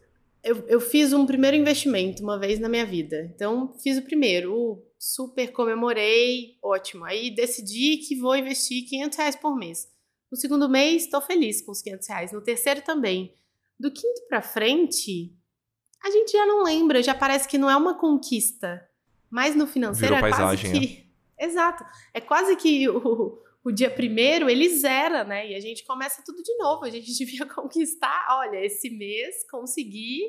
eu, 0.47 0.63
eu 0.67 0.79
fiz 0.79 1.11
um 1.11 1.25
primeiro 1.25 1.57
investimento 1.57 2.23
uma 2.23 2.39
vez 2.39 2.57
na 2.57 2.69
minha 2.69 2.85
vida. 2.85 3.29
Então, 3.35 3.73
fiz 3.83 3.97
o 3.97 4.01
primeiro, 4.01 4.81
super 4.97 5.51
comemorei, 5.51 6.57
ótimo. 6.63 7.03
Aí 7.03 7.29
decidi 7.29 7.97
que 7.97 8.15
vou 8.15 8.35
investir 8.35 8.87
500 8.87 9.17
reais 9.17 9.35
por 9.35 9.57
mês. 9.57 9.89
No 10.31 10.37
segundo 10.37 10.69
mês, 10.69 11.03
estou 11.03 11.21
feliz 11.21 11.61
com 11.61 11.71
os 11.71 11.81
500 11.81 12.07
reais. 12.07 12.31
No 12.31 12.41
terceiro 12.41 12.81
também. 12.81 13.35
Do 13.79 13.91
quinto 13.91 14.27
para 14.27 14.41
frente, 14.41 15.33
a 16.03 16.09
gente 16.09 16.31
já 16.31 16.45
não 16.45 16.63
lembra, 16.63 17.01
já 17.01 17.13
parece 17.13 17.47
que 17.47 17.57
não 17.57 17.69
é 17.69 17.75
uma 17.75 17.97
conquista. 17.97 18.87
Mas 19.29 19.55
no 19.55 19.67
financeiro 19.67 20.15
Virou 20.15 20.27
é 20.27 20.31
paisagem, 20.31 20.71
quase 20.71 20.87
que. 20.87 21.11
É. 21.37 21.45
Exato. 21.45 21.85
É 22.13 22.21
quase 22.21 22.55
que 22.55 22.89
o, 22.89 23.41
o 23.63 23.71
dia 23.71 23.89
primeiro 23.89 24.49
ele 24.49 24.69
zera, 24.69 25.23
né? 25.23 25.51
E 25.51 25.55
a 25.55 25.59
gente 25.59 25.85
começa 25.85 26.23
tudo 26.25 26.41
de 26.41 26.55
novo. 26.57 26.85
A 26.85 26.89
gente 26.89 27.11
devia 27.15 27.45
conquistar, 27.45 28.27
olha, 28.31 28.63
esse 28.65 28.89
mês 28.89 29.45
consegui 29.49 30.21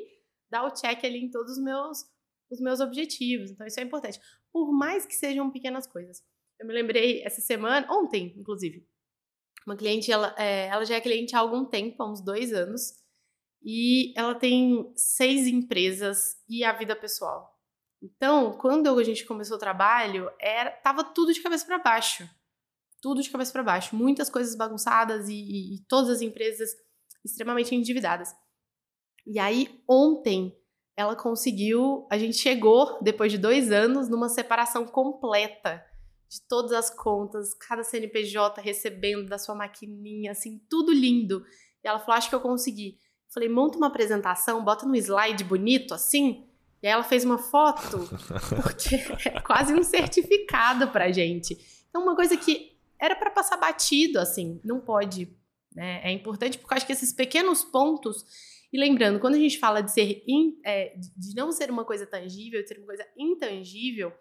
dar 0.49 0.65
o 0.65 0.71
check 0.71 1.03
ali 1.03 1.23
em 1.23 1.31
todos 1.31 1.53
os 1.53 1.63
meus, 1.63 2.05
os 2.51 2.59
meus 2.59 2.79
objetivos. 2.79 3.51
Então, 3.51 3.65
isso 3.65 3.79
é 3.79 3.83
importante. 3.83 4.19
Por 4.51 4.71
mais 4.71 5.05
que 5.05 5.15
sejam 5.15 5.49
pequenas 5.51 5.87
coisas. 5.87 6.23
Eu 6.59 6.67
me 6.67 6.73
lembrei 6.73 7.23
essa 7.23 7.39
semana, 7.39 7.87
ontem, 7.89 8.35
inclusive, 8.37 8.85
uma 9.65 9.75
cliente, 9.75 10.11
ela, 10.11 10.33
é, 10.37 10.67
ela 10.67 10.85
já 10.85 10.95
é 10.95 11.01
cliente 11.01 11.35
há 11.35 11.39
algum 11.39 11.65
tempo, 11.65 12.01
há 12.01 12.09
uns 12.09 12.21
dois 12.21 12.53
anos, 12.53 12.93
e 13.61 14.13
ela 14.17 14.35
tem 14.35 14.91
seis 14.95 15.47
empresas 15.47 16.37
e 16.47 16.63
a 16.63 16.71
vida 16.73 16.95
pessoal. 16.95 17.57
Então, 18.01 18.53
quando 18.53 18.97
a 18.97 19.03
gente 19.03 19.25
começou 19.25 19.57
o 19.57 19.59
trabalho, 19.59 20.31
era, 20.39 20.71
tava 20.71 21.03
tudo 21.03 21.33
de 21.33 21.41
cabeça 21.41 21.65
para 21.65 21.79
baixo 21.79 22.27
tudo 23.01 23.21
de 23.21 23.29
cabeça 23.29 23.51
para 23.51 23.63
baixo, 23.63 23.95
muitas 23.95 24.29
coisas 24.29 24.55
bagunçadas 24.55 25.29
e, 25.29 25.33
e, 25.33 25.75
e 25.75 25.79
todas 25.87 26.09
as 26.09 26.21
empresas 26.21 26.69
extremamente 27.23 27.75
endividadas. 27.75 28.33
E 29.25 29.39
aí, 29.39 29.81
ontem, 29.87 30.57
ela 30.97 31.15
conseguiu. 31.15 32.07
A 32.09 32.17
gente 32.17 32.37
chegou, 32.37 32.99
depois 33.01 33.31
de 33.31 33.37
dois 33.37 33.71
anos, 33.71 34.09
numa 34.09 34.29
separação 34.29 34.85
completa 34.85 35.83
de 36.29 36.41
todas 36.47 36.71
as 36.71 36.89
contas, 36.91 37.55
cada 37.55 37.83
CNPJ 37.83 38.61
recebendo 38.61 39.27
da 39.27 39.39
sua 39.39 39.55
maquininha, 39.55 40.31
assim, 40.31 40.61
tudo 40.69 40.91
lindo. 40.91 41.43
E 41.83 41.87
ela 41.87 41.99
falou: 41.99 42.15
Acho 42.15 42.29
que 42.29 42.35
eu 42.35 42.39
consegui. 42.39 42.91
Eu 43.27 43.33
falei: 43.33 43.49
Monta 43.49 43.77
uma 43.77 43.87
apresentação, 43.87 44.63
bota 44.63 44.85
no 44.85 44.95
slide 44.95 45.43
bonito 45.43 45.93
assim. 45.93 46.45
E 46.81 46.87
aí 46.87 46.93
ela 46.93 47.03
fez 47.03 47.25
uma 47.25 47.37
foto, 47.37 48.07
porque 48.63 48.95
é 49.27 49.41
quase 49.41 49.73
um 49.73 49.83
certificado 49.83 50.87
pra 50.89 51.11
gente. 51.11 51.57
Então, 51.89 52.03
uma 52.03 52.15
coisa 52.15 52.37
que 52.37 52.77
era 52.97 53.15
para 53.15 53.31
passar 53.31 53.57
batido, 53.57 54.19
assim, 54.19 54.61
não 54.63 54.79
pode. 54.79 55.35
Né? 55.75 56.01
É 56.03 56.11
importante 56.11 56.57
porque 56.57 56.73
eu 56.73 56.77
acho 56.77 56.85
que 56.85 56.93
esses 56.93 57.11
pequenos 57.11 57.63
pontos. 57.63 58.23
E 58.71 58.79
lembrando, 58.79 59.19
quando 59.19 59.33
a 59.33 59.39
gente 59.39 59.57
fala 59.57 59.81
de 59.81 59.91
ser 59.91 60.23
in, 60.27 60.59
é, 60.63 60.93
de 60.95 61.33
não 61.35 61.51
ser 61.51 61.71
uma 61.71 61.83
coisa 61.83 62.05
tangível, 62.05 62.61
de 62.61 62.67
ser 62.67 62.77
uma 62.77 62.85
coisa 62.85 63.05
intangível, 63.17 64.13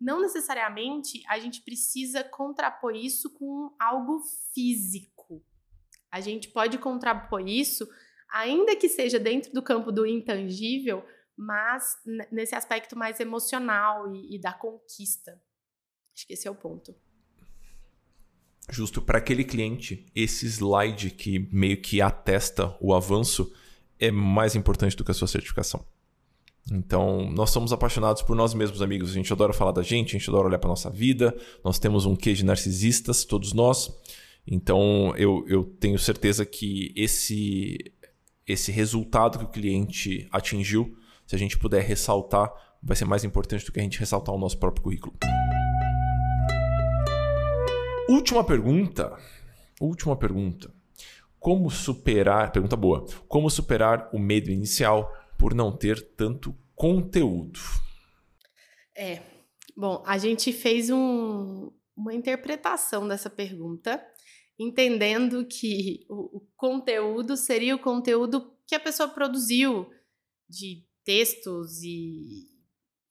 não 0.00 0.20
necessariamente 0.20 1.22
a 1.28 1.38
gente 1.38 1.62
precisa 1.62 2.24
contrapor 2.24 2.94
isso 2.94 3.30
com 3.30 3.74
algo 3.78 4.22
físico. 4.52 5.44
A 6.10 6.20
gente 6.20 6.48
pode 6.48 6.78
contrapor 6.78 7.46
isso, 7.48 7.88
ainda 8.30 8.76
que 8.76 8.88
seja 8.88 9.18
dentro 9.18 9.52
do 9.52 9.62
campo 9.62 9.90
do 9.90 10.06
intangível, 10.06 11.04
mas 11.36 11.96
nesse 12.30 12.54
aspecto 12.54 12.96
mais 12.96 13.18
emocional 13.18 14.14
e, 14.14 14.36
e 14.36 14.40
da 14.40 14.52
conquista. 14.52 15.40
Acho 16.14 16.26
que 16.26 16.34
esse 16.34 16.46
é 16.46 16.50
o 16.50 16.54
ponto. 16.54 16.94
Justo 18.70 19.02
para 19.02 19.18
aquele 19.18 19.44
cliente, 19.44 20.06
esse 20.14 20.46
slide 20.46 21.10
que 21.10 21.38
meio 21.52 21.80
que 21.82 22.00
atesta 22.00 22.76
o 22.80 22.94
avanço 22.94 23.52
é 23.98 24.10
mais 24.10 24.54
importante 24.54 24.96
do 24.96 25.04
que 25.04 25.10
a 25.10 25.14
sua 25.14 25.28
certificação. 25.28 25.86
Então, 26.72 27.30
nós 27.30 27.50
somos 27.50 27.72
apaixonados 27.72 28.22
por 28.22 28.34
nós 28.34 28.54
mesmos, 28.54 28.80
amigos. 28.80 29.10
A 29.10 29.14
gente 29.14 29.32
adora 29.32 29.52
falar 29.52 29.72
da 29.72 29.82
gente, 29.82 30.16
a 30.16 30.18
gente 30.18 30.30
adora 30.30 30.48
olhar 30.48 30.58
para 30.58 30.68
nossa 30.68 30.90
vida. 30.90 31.36
Nós 31.62 31.78
temos 31.78 32.06
um 32.06 32.16
quê 32.16 32.32
de 32.32 32.44
narcisistas, 32.44 33.24
todos 33.24 33.52
nós. 33.52 33.92
Então, 34.46 35.14
eu, 35.16 35.44
eu 35.46 35.64
tenho 35.64 35.98
certeza 35.98 36.44
que 36.46 36.92
esse, 36.96 37.92
esse 38.46 38.72
resultado 38.72 39.38
que 39.38 39.44
o 39.44 39.48
cliente 39.48 40.26
atingiu, 40.30 40.96
se 41.26 41.34
a 41.36 41.38
gente 41.38 41.58
puder 41.58 41.82
ressaltar, 41.82 42.50
vai 42.82 42.96
ser 42.96 43.04
mais 43.04 43.24
importante 43.24 43.64
do 43.64 43.72
que 43.72 43.80
a 43.80 43.82
gente 43.82 43.98
ressaltar 43.98 44.34
o 44.34 44.38
nosso 44.38 44.58
próprio 44.58 44.82
currículo. 44.82 45.14
Última 48.08 48.42
pergunta. 48.42 49.14
Última 49.80 50.16
pergunta. 50.16 50.70
Como 51.38 51.70
superar. 51.70 52.52
Pergunta 52.52 52.76
boa. 52.76 53.04
Como 53.28 53.50
superar 53.50 54.08
o 54.12 54.18
medo 54.18 54.50
inicial 54.50 55.10
por 55.38 55.54
não 55.54 55.76
ter 55.76 56.00
tanto 56.14 56.54
conteúdo? 56.74 57.60
É. 58.96 59.22
Bom, 59.76 60.02
a 60.06 60.18
gente 60.18 60.52
fez 60.52 60.90
um, 60.90 61.70
uma 61.96 62.14
interpretação 62.14 63.08
dessa 63.08 63.28
pergunta, 63.28 64.04
entendendo 64.58 65.46
que 65.46 66.06
o, 66.08 66.38
o 66.38 66.40
conteúdo 66.56 67.36
seria 67.36 67.74
o 67.74 67.80
conteúdo 67.80 68.56
que 68.66 68.74
a 68.74 68.80
pessoa 68.80 69.08
produziu 69.08 69.90
de 70.48 70.84
textos 71.04 71.82
e 71.82 72.54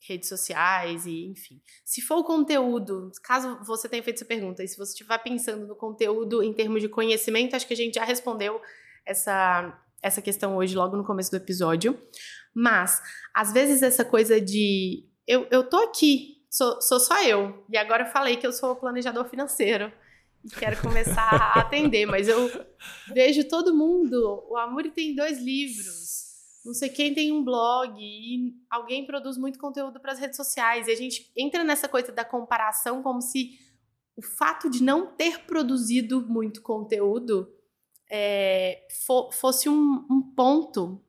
redes 0.08 0.28
sociais 0.28 1.06
e 1.06 1.26
enfim. 1.28 1.62
Se 1.86 2.02
for 2.02 2.18
o 2.18 2.24
conteúdo, 2.24 3.12
caso 3.24 3.60
você 3.66 3.88
tenha 3.88 4.04
feito 4.04 4.18
essa 4.18 4.26
pergunta, 4.26 4.64
e 4.64 4.68
se 4.68 4.78
você 4.78 4.92
estiver 4.92 5.18
pensando 5.20 5.66
no 5.66 5.76
conteúdo 5.76 6.44
em 6.44 6.54
termos 6.54 6.82
de 6.82 6.90
conhecimento, 6.90 7.56
acho 7.56 7.68
que 7.68 7.74
a 7.74 7.78
gente 7.78 7.96
já 7.96 8.04
respondeu 8.04 8.62
essa, 9.06 9.82
essa 10.04 10.22
questão 10.22 10.58
hoje, 10.58 10.76
logo 10.76 10.96
no 10.96 11.06
começo 11.06 11.32
do 11.32 11.38
episódio. 11.38 12.00
Mas, 12.54 13.02
às 13.34 13.52
vezes, 13.52 13.82
essa 13.82 14.06
coisa 14.06 14.40
de 14.40 15.08
eu, 15.26 15.48
eu 15.50 15.64
tô 15.64 15.78
aqui, 15.78 16.44
sou, 16.50 16.80
sou 16.82 17.00
só 17.00 17.24
eu, 17.24 17.66
e 17.70 17.78
agora 17.78 18.04
eu 18.04 18.12
falei 18.12 18.38
que 18.38 18.46
eu 18.46 18.52
sou 18.52 18.76
planejador 18.76 19.26
financeiro 19.30 19.92
e 20.44 20.50
quero 20.50 20.80
começar 20.82 21.30
a 21.34 21.62
atender, 21.62 22.06
mas 22.06 22.28
eu 22.28 22.52
vejo 23.14 23.48
todo 23.48 23.76
mundo. 23.76 24.46
O 24.50 24.58
Amuri 24.58 24.92
tem 24.92 25.16
dois 25.16 25.40
livros 25.40 26.14
não 26.66 26.74
sei 26.74 26.90
quem 26.90 27.14
tem 27.14 27.32
um 27.32 27.44
blog 27.44 27.98
e 28.00 28.56
alguém 28.70 29.06
produz 29.06 29.38
muito 29.38 29.60
conteúdo 29.60 30.00
para 30.00 30.14
as 30.14 30.20
redes 30.20 30.38
sociais. 30.38 30.88
E 30.88 30.92
a 30.92 30.96
gente 30.96 31.30
entra 31.36 31.64
nessa 31.64 31.90
coisa 31.90 32.12
da 32.12 32.24
comparação 32.24 33.04
como 33.04 33.22
se 33.22 33.60
o 34.16 34.22
fato 34.22 34.70
de 34.70 34.82
não 34.82 35.08
ter 35.08 35.42
produzido 35.42 36.22
muito 36.22 36.62
conteúdo 36.62 37.52
é, 38.10 38.88
fo 39.06 39.32
fosse 39.32 39.70
um, 39.70 40.06
um, 40.10 40.34
ponto. 40.36 41.04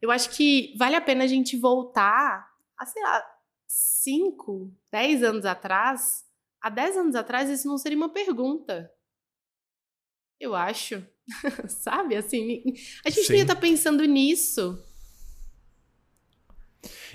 Eu 0.00 0.10
acho 0.10 0.30
que 0.30 0.74
vale 0.78 0.96
a 0.96 1.00
pena 1.00 1.24
a 1.24 1.26
gente 1.26 1.56
voltar 1.56 2.48
a, 2.78 2.86
sei 2.86 3.02
lá, 3.02 3.22
5, 3.66 4.72
10 4.90 5.22
anos 5.22 5.44
atrás. 5.44 6.24
Há 6.60 6.70
10 6.70 6.96
anos 6.96 7.14
atrás, 7.14 7.48
isso 7.48 7.68
não 7.68 7.78
seria 7.78 7.96
uma 7.96 8.12
pergunta. 8.12 8.90
Eu 10.38 10.54
acho. 10.54 11.06
Sabe? 11.68 12.16
Assim, 12.16 12.62
a 13.04 13.10
gente 13.10 13.26
Sim. 13.26 13.34
ia 13.34 13.42
estar 13.42 13.54
tá 13.54 13.60
pensando 13.60 14.04
nisso. 14.04 14.82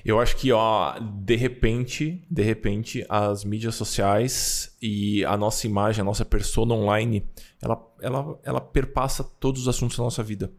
Eu 0.05 0.19
acho 0.19 0.37
que, 0.37 0.51
ó, 0.51 0.99
de 0.99 1.35
repente, 1.35 2.23
de 2.29 2.43
repente, 2.43 3.03
as 3.09 3.43
mídias 3.43 3.73
sociais 3.73 4.77
e 4.79 5.25
a 5.25 5.35
nossa 5.35 5.65
imagem, 5.65 6.01
a 6.01 6.05
nossa 6.05 6.23
persona 6.23 6.75
online, 6.75 7.27
ela, 7.59 7.83
ela, 7.99 8.39
ela 8.43 8.61
perpassa 8.61 9.23
todos 9.23 9.63
os 9.63 9.67
assuntos 9.67 9.97
da 9.97 10.03
nossa 10.03 10.21
vida. 10.21 10.53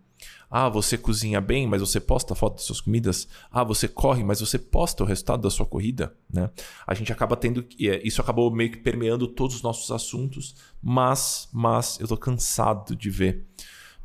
Ah, 0.51 0.69
você 0.69 0.99
cozinha 0.99 1.41
bem, 1.41 1.65
mas 1.65 1.81
você 1.81 2.01
posta 2.01 2.35
foto 2.35 2.55
das 2.55 2.65
suas 2.65 2.81
comidas. 2.81 3.29
Ah, 3.49 3.63
você 3.63 3.87
corre, 3.87 4.25
mas 4.25 4.41
você 4.41 4.59
posta 4.59 5.05
o 5.05 5.07
resultado 5.07 5.43
da 5.43 5.51
sua 5.51 5.67
corrida, 5.67 6.13
né? 6.29 6.51
A 6.85 6.95
gente 6.95 7.13
acaba 7.13 7.37
tendo 7.37 7.65
é, 7.81 8.01
isso 8.05 8.21
acabou 8.21 8.51
meio 8.51 8.73
que 8.73 8.79
permeando 8.79 9.29
todos 9.29 9.57
os 9.57 9.63
nossos 9.63 9.91
assuntos, 9.93 10.57
mas 10.83 11.49
mas 11.53 12.01
eu 12.01 12.09
tô 12.09 12.17
cansado 12.17 12.97
de 12.97 13.11
ver 13.11 13.47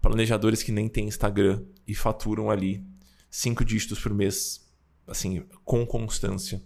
planejadores 0.02 0.62
que 0.62 0.72
nem 0.72 0.88
têm 0.88 1.08
Instagram 1.08 1.64
e 1.88 1.96
faturam 1.96 2.50
ali 2.52 2.84
cinco 3.30 3.64
dígitos 3.64 4.00
por 4.00 4.14
mês, 4.14 4.71
assim, 5.08 5.44
com 5.64 5.86
constância. 5.86 6.62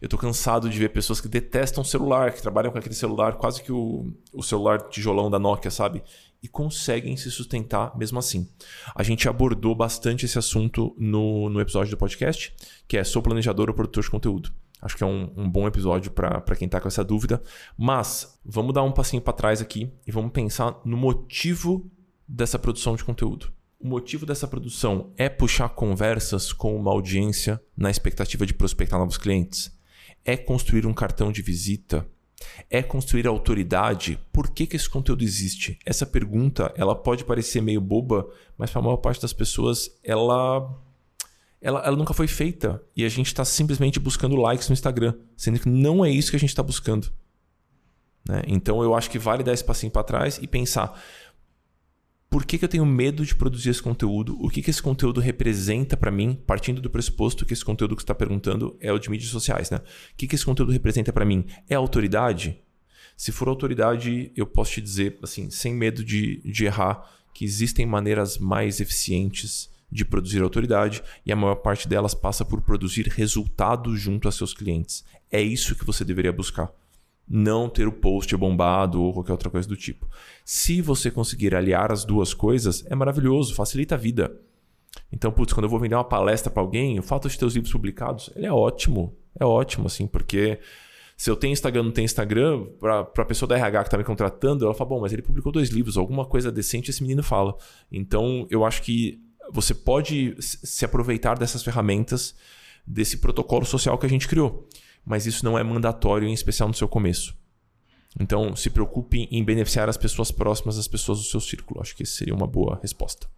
Eu 0.00 0.08
tô 0.08 0.18
cansado 0.18 0.68
de 0.68 0.78
ver 0.78 0.90
pessoas 0.90 1.20
que 1.20 1.28
detestam 1.28 1.84
celular, 1.84 2.32
que 2.32 2.42
trabalham 2.42 2.72
com 2.72 2.78
aquele 2.78 2.94
celular, 2.94 3.36
quase 3.36 3.62
que 3.62 3.72
o, 3.72 4.12
o 4.32 4.42
celular 4.42 4.88
tijolão 4.88 5.30
da 5.30 5.38
Nokia, 5.38 5.70
sabe? 5.70 6.02
e 6.42 6.48
conseguem 6.48 7.16
se 7.16 7.30
sustentar 7.30 7.96
mesmo 7.96 8.18
assim. 8.18 8.48
A 8.94 9.02
gente 9.02 9.28
abordou 9.28 9.74
bastante 9.74 10.24
esse 10.24 10.38
assunto 10.38 10.94
no, 10.98 11.48
no 11.48 11.60
episódio 11.60 11.90
do 11.90 11.98
podcast, 11.98 12.54
que 12.88 12.96
é 12.96 13.04
Sou 13.04 13.22
planejador 13.22 13.68
ou 13.68 13.74
produtor 13.74 14.02
de 14.02 14.10
conteúdo. 14.10 14.52
Acho 14.80 14.96
que 14.96 15.04
é 15.04 15.06
um, 15.06 15.30
um 15.36 15.48
bom 15.48 15.66
episódio 15.66 16.10
para 16.10 16.56
quem 16.56 16.64
está 16.64 16.80
com 16.80 16.88
essa 16.88 17.04
dúvida. 17.04 17.42
Mas 17.76 18.38
vamos 18.44 18.72
dar 18.72 18.82
um 18.82 18.92
passinho 18.92 19.20
para 19.20 19.34
trás 19.34 19.60
aqui 19.60 19.92
e 20.06 20.10
vamos 20.10 20.32
pensar 20.32 20.80
no 20.84 20.96
motivo 20.96 21.90
dessa 22.26 22.58
produção 22.58 22.96
de 22.96 23.04
conteúdo. 23.04 23.52
O 23.80 23.88
motivo 23.88 24.26
dessa 24.26 24.46
produção 24.46 25.10
é 25.16 25.28
puxar 25.28 25.70
conversas 25.70 26.52
com 26.52 26.76
uma 26.76 26.92
audiência 26.92 27.60
na 27.76 27.90
expectativa 27.90 28.44
de 28.44 28.52
prospectar 28.52 28.98
novos 28.98 29.16
clientes? 29.16 29.72
É 30.24 30.36
construir 30.36 30.86
um 30.86 30.92
cartão 30.92 31.32
de 31.32 31.40
visita 31.40 32.06
é 32.68 32.82
construir 32.82 33.26
autoridade. 33.26 34.18
Por 34.32 34.50
que, 34.50 34.66
que 34.66 34.76
esse 34.76 34.88
conteúdo 34.88 35.22
existe? 35.22 35.78
Essa 35.84 36.06
pergunta 36.06 36.72
ela 36.76 36.94
pode 36.94 37.24
parecer 37.24 37.60
meio 37.60 37.80
boba, 37.80 38.26
mas 38.56 38.70
para 38.70 38.80
a 38.80 38.84
maior 38.84 38.96
parte 38.96 39.20
das 39.20 39.32
pessoas 39.32 39.90
ela, 40.02 40.70
ela, 41.60 41.80
ela 41.80 41.96
nunca 41.96 42.14
foi 42.14 42.26
feita. 42.26 42.82
E 42.96 43.04
a 43.04 43.08
gente 43.08 43.26
está 43.26 43.44
simplesmente 43.44 44.00
buscando 44.00 44.36
likes 44.36 44.68
no 44.68 44.72
Instagram, 44.72 45.14
sendo 45.36 45.58
que 45.58 45.68
não 45.68 46.04
é 46.04 46.10
isso 46.10 46.30
que 46.30 46.36
a 46.36 46.40
gente 46.40 46.50
está 46.50 46.62
buscando. 46.62 47.12
Né? 48.28 48.42
Então 48.46 48.82
eu 48.82 48.94
acho 48.94 49.10
que 49.10 49.18
vale 49.18 49.42
dar 49.42 49.52
esse 49.52 49.64
passinho 49.64 49.92
para 49.92 50.04
trás 50.04 50.38
e 50.40 50.46
pensar 50.46 50.98
por 52.30 52.46
que, 52.46 52.56
que 52.56 52.64
eu 52.64 52.68
tenho 52.68 52.86
medo 52.86 53.26
de 53.26 53.34
produzir 53.34 53.70
esse 53.70 53.82
conteúdo? 53.82 54.38
O 54.40 54.48
que, 54.48 54.62
que 54.62 54.70
esse 54.70 54.80
conteúdo 54.80 55.20
representa 55.20 55.96
para 55.96 56.12
mim, 56.12 56.40
partindo 56.46 56.80
do 56.80 56.88
pressuposto 56.88 57.44
que 57.44 57.52
esse 57.52 57.64
conteúdo 57.64 57.96
que 57.96 58.02
você 58.02 58.04
está 58.04 58.14
perguntando 58.14 58.76
é 58.80 58.92
o 58.92 59.00
de 59.00 59.10
mídias 59.10 59.30
sociais, 59.30 59.68
né? 59.68 59.78
O 59.78 60.16
que, 60.16 60.28
que 60.28 60.36
esse 60.36 60.44
conteúdo 60.44 60.70
representa 60.70 61.12
para 61.12 61.24
mim? 61.24 61.44
É 61.68 61.74
autoridade? 61.74 62.62
Se 63.16 63.32
for 63.32 63.48
autoridade, 63.48 64.30
eu 64.36 64.46
posso 64.46 64.74
te 64.74 64.80
dizer, 64.80 65.18
assim, 65.20 65.50
sem 65.50 65.74
medo 65.74 66.04
de, 66.04 66.40
de 66.44 66.64
errar, 66.64 67.04
que 67.34 67.44
existem 67.44 67.84
maneiras 67.84 68.38
mais 68.38 68.80
eficientes 68.80 69.68
de 69.90 70.04
produzir 70.04 70.40
autoridade 70.40 71.02
e 71.26 71.32
a 71.32 71.36
maior 71.36 71.56
parte 71.56 71.88
delas 71.88 72.14
passa 72.14 72.44
por 72.44 72.60
produzir 72.62 73.08
resultados 73.08 74.00
junto 74.00 74.28
a 74.28 74.32
seus 74.32 74.54
clientes. 74.54 75.04
É 75.32 75.42
isso 75.42 75.74
que 75.74 75.84
você 75.84 76.04
deveria 76.04 76.32
buscar 76.32 76.72
não 77.32 77.68
ter 77.68 77.86
o 77.86 77.92
post 77.92 78.36
bombado 78.36 79.00
ou 79.00 79.12
qualquer 79.12 79.30
outra 79.30 79.48
coisa 79.48 79.68
do 79.68 79.76
tipo. 79.76 80.08
Se 80.44 80.82
você 80.82 81.12
conseguir 81.12 81.54
aliar 81.54 81.92
as 81.92 82.04
duas 82.04 82.34
coisas, 82.34 82.84
é 82.90 82.94
maravilhoso, 82.96 83.54
facilita 83.54 83.94
a 83.94 83.98
vida. 83.98 84.36
Então, 85.12 85.30
putz, 85.30 85.52
quando 85.52 85.64
eu 85.64 85.70
vou 85.70 85.78
vender 85.78 85.94
uma 85.94 86.02
palestra 86.02 86.50
para 86.50 86.60
alguém, 86.60 86.98
o 86.98 87.02
fato 87.04 87.28
de 87.28 87.38
ter 87.38 87.44
os 87.44 87.54
livros 87.54 87.72
publicados, 87.72 88.30
ele 88.34 88.46
é 88.46 88.52
ótimo. 88.52 89.16
É 89.38 89.44
ótimo, 89.44 89.86
assim, 89.86 90.08
porque 90.08 90.58
se 91.16 91.30
eu 91.30 91.36
tenho 91.36 91.52
Instagram 91.52 91.84
não 91.84 91.92
tenho 91.92 92.04
Instagram, 92.04 92.66
para 92.80 93.00
a 93.00 93.24
pessoa 93.24 93.48
da 93.48 93.56
RH 93.56 93.82
que 93.82 93.86
está 93.86 93.98
me 93.98 94.02
contratando, 94.02 94.64
ela 94.64 94.74
fala, 94.74 94.90
bom, 94.90 95.00
mas 95.00 95.12
ele 95.12 95.22
publicou 95.22 95.52
dois 95.52 95.68
livros, 95.68 95.96
alguma 95.96 96.24
coisa 96.24 96.50
decente 96.50 96.90
esse 96.90 97.02
menino 97.02 97.22
fala. 97.22 97.56
Então, 97.92 98.44
eu 98.50 98.64
acho 98.64 98.82
que 98.82 99.22
você 99.52 99.72
pode 99.72 100.34
se 100.40 100.84
aproveitar 100.84 101.38
dessas 101.38 101.62
ferramentas, 101.62 102.34
desse 102.84 103.18
protocolo 103.18 103.64
social 103.64 103.96
que 103.98 104.06
a 104.06 104.08
gente 104.08 104.26
criou 104.26 104.66
mas 105.04 105.26
isso 105.26 105.44
não 105.44 105.58
é 105.58 105.62
mandatório, 105.62 106.28
em 106.28 106.32
especial 106.32 106.68
no 106.68 106.74
seu 106.74 106.88
começo. 106.88 107.38
Então, 108.18 108.56
se 108.56 108.70
preocupe 108.70 109.28
em 109.30 109.44
beneficiar 109.44 109.88
as 109.88 109.96
pessoas 109.96 110.30
próximas, 110.30 110.78
as 110.78 110.88
pessoas 110.88 111.18
do 111.18 111.24
seu 111.24 111.40
círculo. 111.40 111.80
Acho 111.80 111.94
que 111.94 112.02
essa 112.02 112.12
seria 112.12 112.34
uma 112.34 112.46
boa 112.46 112.78
resposta. 112.82 113.28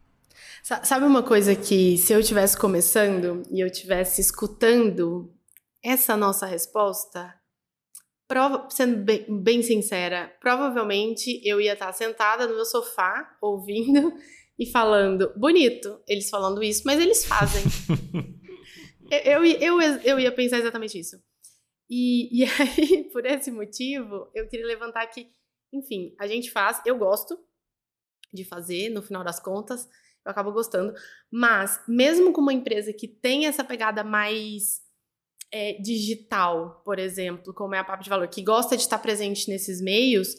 Sabe 0.63 1.05
uma 1.05 1.23
coisa 1.23 1.55
que, 1.57 1.99
se 1.99 2.13
eu 2.13 2.21
estivesse 2.21 2.57
começando 2.57 3.43
e 3.51 3.61
eu 3.61 3.67
estivesse 3.67 4.21
escutando 4.21 5.35
essa 5.83 6.17
nossa 6.17 6.47
resposta, 6.47 7.35
prova, 8.29 8.69
sendo 8.71 8.99
bem, 8.99 9.27
bem, 9.29 9.63
sincera, 9.63 10.33
provavelmente 10.41 11.41
eu 11.45 11.61
ia 11.61 11.73
estar 11.73 11.93
sentada 11.93 12.47
no 12.47 12.55
meu 12.55 12.65
sofá, 12.65 13.37
ouvindo 13.43 14.13
e 14.57 14.65
falando, 14.65 15.33
bonito, 15.37 16.01
eles 16.07 16.31
falando 16.31 16.63
isso, 16.63 16.83
mas 16.87 17.01
eles 17.01 17.25
fazem. 17.25 17.65
eu, 19.11 19.45
eu, 19.45 19.83
eu, 19.83 19.99
eu 19.99 20.21
ia 20.21 20.31
pensar 20.31 20.59
exatamente 20.59 20.99
isso. 20.99 21.17
E, 21.95 22.41
e 22.41 22.45
aí, 22.49 23.05
por 23.13 23.27
esse 23.27 23.51
motivo, 23.51 24.31
eu 24.35 24.49
queria 24.49 24.67
levantar 24.67 25.07
que, 25.09 25.31
enfim, 25.71 26.17
a 26.19 26.27
gente 26.27 26.51
faz, 26.51 26.81
eu 26.87 26.97
gosto 26.97 27.39
de 28.33 28.47
fazer, 28.47 28.89
no 28.89 29.03
final 29.03 29.23
das 29.23 29.39
contas, 29.39 29.87
eu 30.25 30.31
acabo 30.31 30.51
gostando. 30.53 30.95
Mas, 31.31 31.83
mesmo 31.87 32.33
com 32.33 32.41
uma 32.41 32.55
empresa 32.55 32.95
que 32.95 33.07
tem 33.07 33.45
essa 33.45 33.63
pegada 33.63 34.03
mais 34.03 34.81
é, 35.53 35.75
digital, 35.75 36.81
por 36.83 36.99
exemplo, 36.99 37.53
como 37.53 37.75
é 37.75 37.79
a 37.79 37.85
Papo 37.85 38.03
de 38.03 38.09
Valor, 38.09 38.27
que 38.29 38.43
gosta 38.43 38.75
de 38.75 38.83
estar 38.85 38.99
presente 38.99 39.51
nesses 39.51 39.83
meios, 39.83 40.35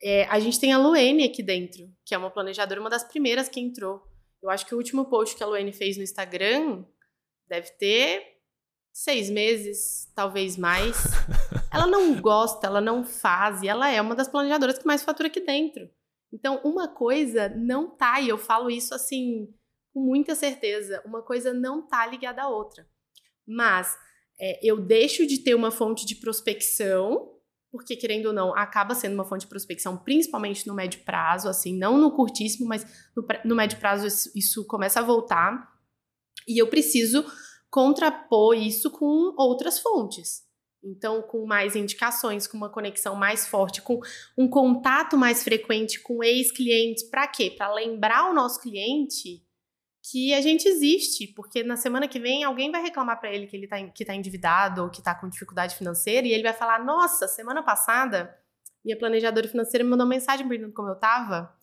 é, 0.00 0.24
a 0.26 0.38
gente 0.38 0.60
tem 0.60 0.72
a 0.72 0.78
Luene 0.78 1.24
aqui 1.24 1.42
dentro, 1.42 1.90
que 2.06 2.14
é 2.14 2.18
uma 2.18 2.30
planejadora, 2.30 2.80
uma 2.80 2.90
das 2.90 3.02
primeiras 3.02 3.48
que 3.48 3.58
entrou. 3.58 4.00
Eu 4.40 4.50
acho 4.50 4.64
que 4.64 4.74
o 4.74 4.78
último 4.78 5.06
post 5.06 5.34
que 5.34 5.42
a 5.42 5.46
Luene 5.46 5.72
fez 5.72 5.96
no 5.96 6.04
Instagram 6.04 6.84
deve 7.48 7.70
ter 7.72 8.31
seis 8.92 9.30
meses, 9.30 10.10
talvez 10.14 10.56
mais. 10.56 10.96
ela 11.72 11.86
não 11.86 12.20
gosta, 12.20 12.66
ela 12.66 12.80
não 12.80 13.04
faz, 13.04 13.62
e 13.62 13.68
ela 13.68 13.88
é 13.88 14.00
uma 14.00 14.14
das 14.14 14.28
planejadoras 14.28 14.78
que 14.78 14.86
mais 14.86 15.02
fatura 15.02 15.28
aqui 15.28 15.40
dentro. 15.40 15.88
Então, 16.32 16.60
uma 16.64 16.88
coisa 16.88 17.48
não 17.48 17.90
tá, 17.90 18.20
e 18.20 18.28
eu 18.28 18.38
falo 18.38 18.70
isso 18.70 18.94
assim 18.94 19.52
com 19.92 20.00
muita 20.00 20.34
certeza, 20.34 21.02
uma 21.04 21.22
coisa 21.22 21.52
não 21.52 21.86
tá 21.86 22.06
ligada 22.06 22.42
à 22.42 22.48
outra. 22.48 22.88
Mas 23.46 23.94
é, 24.40 24.58
eu 24.62 24.80
deixo 24.80 25.26
de 25.26 25.38
ter 25.38 25.54
uma 25.54 25.70
fonte 25.70 26.06
de 26.06 26.14
prospecção, 26.14 27.30
porque 27.70 27.94
querendo 27.96 28.26
ou 28.26 28.32
não, 28.32 28.56
acaba 28.56 28.94
sendo 28.94 29.14
uma 29.14 29.24
fonte 29.24 29.42
de 29.42 29.48
prospecção, 29.48 29.96
principalmente 29.96 30.66
no 30.66 30.74
médio 30.74 31.00
prazo, 31.04 31.48
assim, 31.48 31.76
não 31.76 31.98
no 31.98 32.10
curtíssimo, 32.12 32.66
mas 32.66 32.86
no, 33.14 33.26
no 33.44 33.54
médio 33.54 33.78
prazo 33.78 34.06
isso, 34.06 34.32
isso 34.34 34.66
começa 34.66 35.00
a 35.00 35.04
voltar. 35.04 35.70
E 36.48 36.60
eu 36.60 36.68
preciso 36.68 37.24
contrapor 37.72 38.54
isso 38.54 38.90
com 38.90 39.34
outras 39.36 39.80
fontes. 39.80 40.42
Então, 40.84 41.22
com 41.22 41.46
mais 41.46 41.74
indicações, 41.74 42.46
com 42.46 42.56
uma 42.56 42.68
conexão 42.68 43.16
mais 43.16 43.46
forte, 43.46 43.80
com 43.80 44.00
um 44.36 44.48
contato 44.48 45.16
mais 45.16 45.42
frequente 45.42 46.00
com 46.00 46.22
ex-clientes. 46.22 47.04
Para 47.04 47.26
quê? 47.26 47.50
Para 47.50 47.72
lembrar 47.72 48.30
o 48.30 48.34
nosso 48.34 48.60
cliente 48.60 49.42
que 50.10 50.34
a 50.34 50.40
gente 50.40 50.66
existe, 50.66 51.28
porque 51.28 51.62
na 51.62 51.76
semana 51.76 52.08
que 52.08 52.18
vem 52.18 52.42
alguém 52.42 52.70
vai 52.70 52.82
reclamar 52.82 53.20
para 53.20 53.32
ele 53.32 53.46
que 53.46 53.56
ele 53.56 53.64
está 53.64 53.88
que 53.88 54.04
tá 54.04 54.14
endividado 54.14 54.82
ou 54.82 54.90
que 54.90 54.98
está 54.98 55.14
com 55.14 55.28
dificuldade 55.28 55.76
financeira 55.76 56.26
e 56.26 56.32
ele 56.32 56.42
vai 56.42 56.52
falar: 56.52 56.84
Nossa, 56.84 57.28
semana 57.28 57.62
passada 57.62 58.36
minha 58.84 58.98
planejadora 58.98 59.48
financeira 59.48 59.84
me 59.84 59.90
mandou 59.90 60.06
mensagem 60.06 60.46
perguntando 60.46 60.74
como 60.74 60.88
eu 60.88 60.94
estava. 60.94 61.54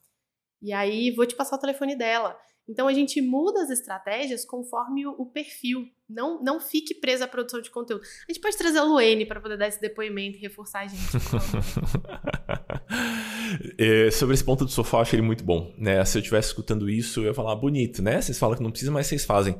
E 0.62 0.72
aí 0.74 1.12
vou 1.12 1.26
te 1.26 1.36
passar 1.36 1.57
o 1.57 1.60
telefone 1.60 1.95
dela. 1.95 2.38
Então 2.70 2.88
a 2.88 2.93
gente 2.93 3.20
muda 3.20 3.63
as 3.63 3.72
estratégias 3.72 4.45
conforme 4.45 5.07
o, 5.07 5.26
perfil. 5.26 5.88
Não, 6.07 6.39
não 6.43 6.59
fique 6.59 6.93
presa 6.93 7.26
à 7.26 7.28
produção 7.28 7.59
de 7.59 7.72
conteúdo. 7.72 8.03
A 8.28 8.32
gente 8.32 8.39
pode 8.39 8.55
trazer 8.55 8.78
a 8.78 8.84
Luene 8.84 9.26
para 9.26 9.41
poder 9.41 9.57
dar 9.57 9.67
esse 9.67 9.82
depoimento 9.82 10.38
e 10.38 10.41
reforçar 10.41 10.82
a 10.82 10.88
gente. 10.88 11.01
é, 13.76 14.11
sobre 14.11 14.36
esse 14.36 14.43
ponto 14.43 14.65
do 14.65 14.72
sofá, 14.72 14.97
eu 14.97 15.01
achei 15.01 15.20
ele 15.20 15.26
muito 15.26 15.43
bom. 15.43 15.74
Né? 15.80 16.05
Se 16.05 16.20
eu 16.20 16.20
estivesse 16.20 16.49
escutando 16.49 16.88
isso, 16.88 17.22
eu 17.22 17.26
ia 17.26 17.34
falar, 17.34 17.55
bonito, 17.55 18.03
né? 18.03 18.22
Vocês 18.22 18.38
falam 18.38 18.55
que 18.55 18.61
não 18.61 18.70
precisa, 18.70 18.91
mas 18.91 19.07
vocês 19.07 19.26
fazem. 19.26 19.57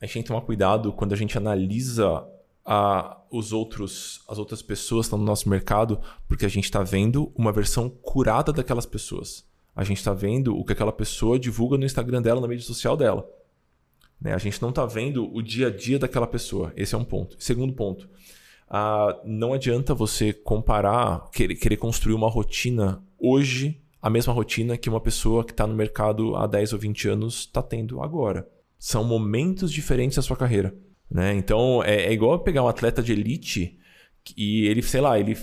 A 0.00 0.06
gente 0.06 0.14
tem 0.14 0.22
que 0.22 0.28
tomar 0.28 0.40
cuidado 0.40 0.92
quando 0.92 1.12
a 1.12 1.16
gente 1.16 1.38
analisa 1.38 2.26
a, 2.64 3.22
os 3.30 3.52
outros, 3.52 4.24
as 4.28 4.38
outras 4.38 4.60
pessoas 4.60 5.02
que 5.02 5.06
estão 5.06 5.20
no 5.20 5.24
nosso 5.24 5.48
mercado, 5.48 6.00
porque 6.26 6.44
a 6.44 6.50
gente 6.50 6.64
está 6.64 6.82
vendo 6.82 7.32
uma 7.36 7.52
versão 7.52 7.88
curada 7.88 8.52
daquelas 8.52 8.86
pessoas 8.86 9.53
a 9.74 9.82
gente 9.82 9.98
está 9.98 10.12
vendo 10.12 10.56
o 10.56 10.64
que 10.64 10.72
aquela 10.72 10.92
pessoa 10.92 11.38
divulga 11.38 11.76
no 11.76 11.84
Instagram 11.84 12.22
dela, 12.22 12.40
na 12.40 12.48
mídia 12.48 12.64
social 12.64 12.96
dela. 12.96 13.28
Né? 14.20 14.32
A 14.32 14.38
gente 14.38 14.60
não 14.62 14.70
está 14.70 14.86
vendo 14.86 15.32
o 15.34 15.42
dia 15.42 15.66
a 15.66 15.70
dia 15.70 15.98
daquela 15.98 16.26
pessoa. 16.26 16.72
Esse 16.76 16.94
é 16.94 16.98
um 16.98 17.04
ponto. 17.04 17.36
Segundo 17.38 17.72
ponto, 17.72 18.08
ah, 18.68 19.20
não 19.24 19.52
adianta 19.52 19.94
você 19.94 20.32
comparar, 20.32 21.28
querer, 21.30 21.56
querer 21.56 21.76
construir 21.76 22.14
uma 22.14 22.28
rotina 22.28 23.02
hoje, 23.18 23.80
a 24.00 24.08
mesma 24.08 24.32
rotina 24.32 24.76
que 24.76 24.88
uma 24.88 25.00
pessoa 25.00 25.44
que 25.44 25.52
está 25.52 25.66
no 25.66 25.74
mercado 25.74 26.36
há 26.36 26.46
10 26.46 26.72
ou 26.72 26.78
20 26.78 27.08
anos 27.08 27.40
está 27.40 27.62
tendo 27.62 28.00
agora. 28.00 28.48
São 28.78 29.02
momentos 29.02 29.72
diferentes 29.72 30.16
da 30.16 30.22
sua 30.22 30.36
carreira. 30.36 30.74
Né? 31.10 31.34
Então 31.34 31.82
é, 31.82 32.06
é 32.06 32.12
igual 32.12 32.38
pegar 32.38 32.62
um 32.62 32.68
atleta 32.68 33.02
de 33.02 33.12
elite 33.12 33.78
e 34.36 34.66
ele, 34.66 34.82
sei 34.82 35.00
lá, 35.00 35.18
ele 35.18 35.36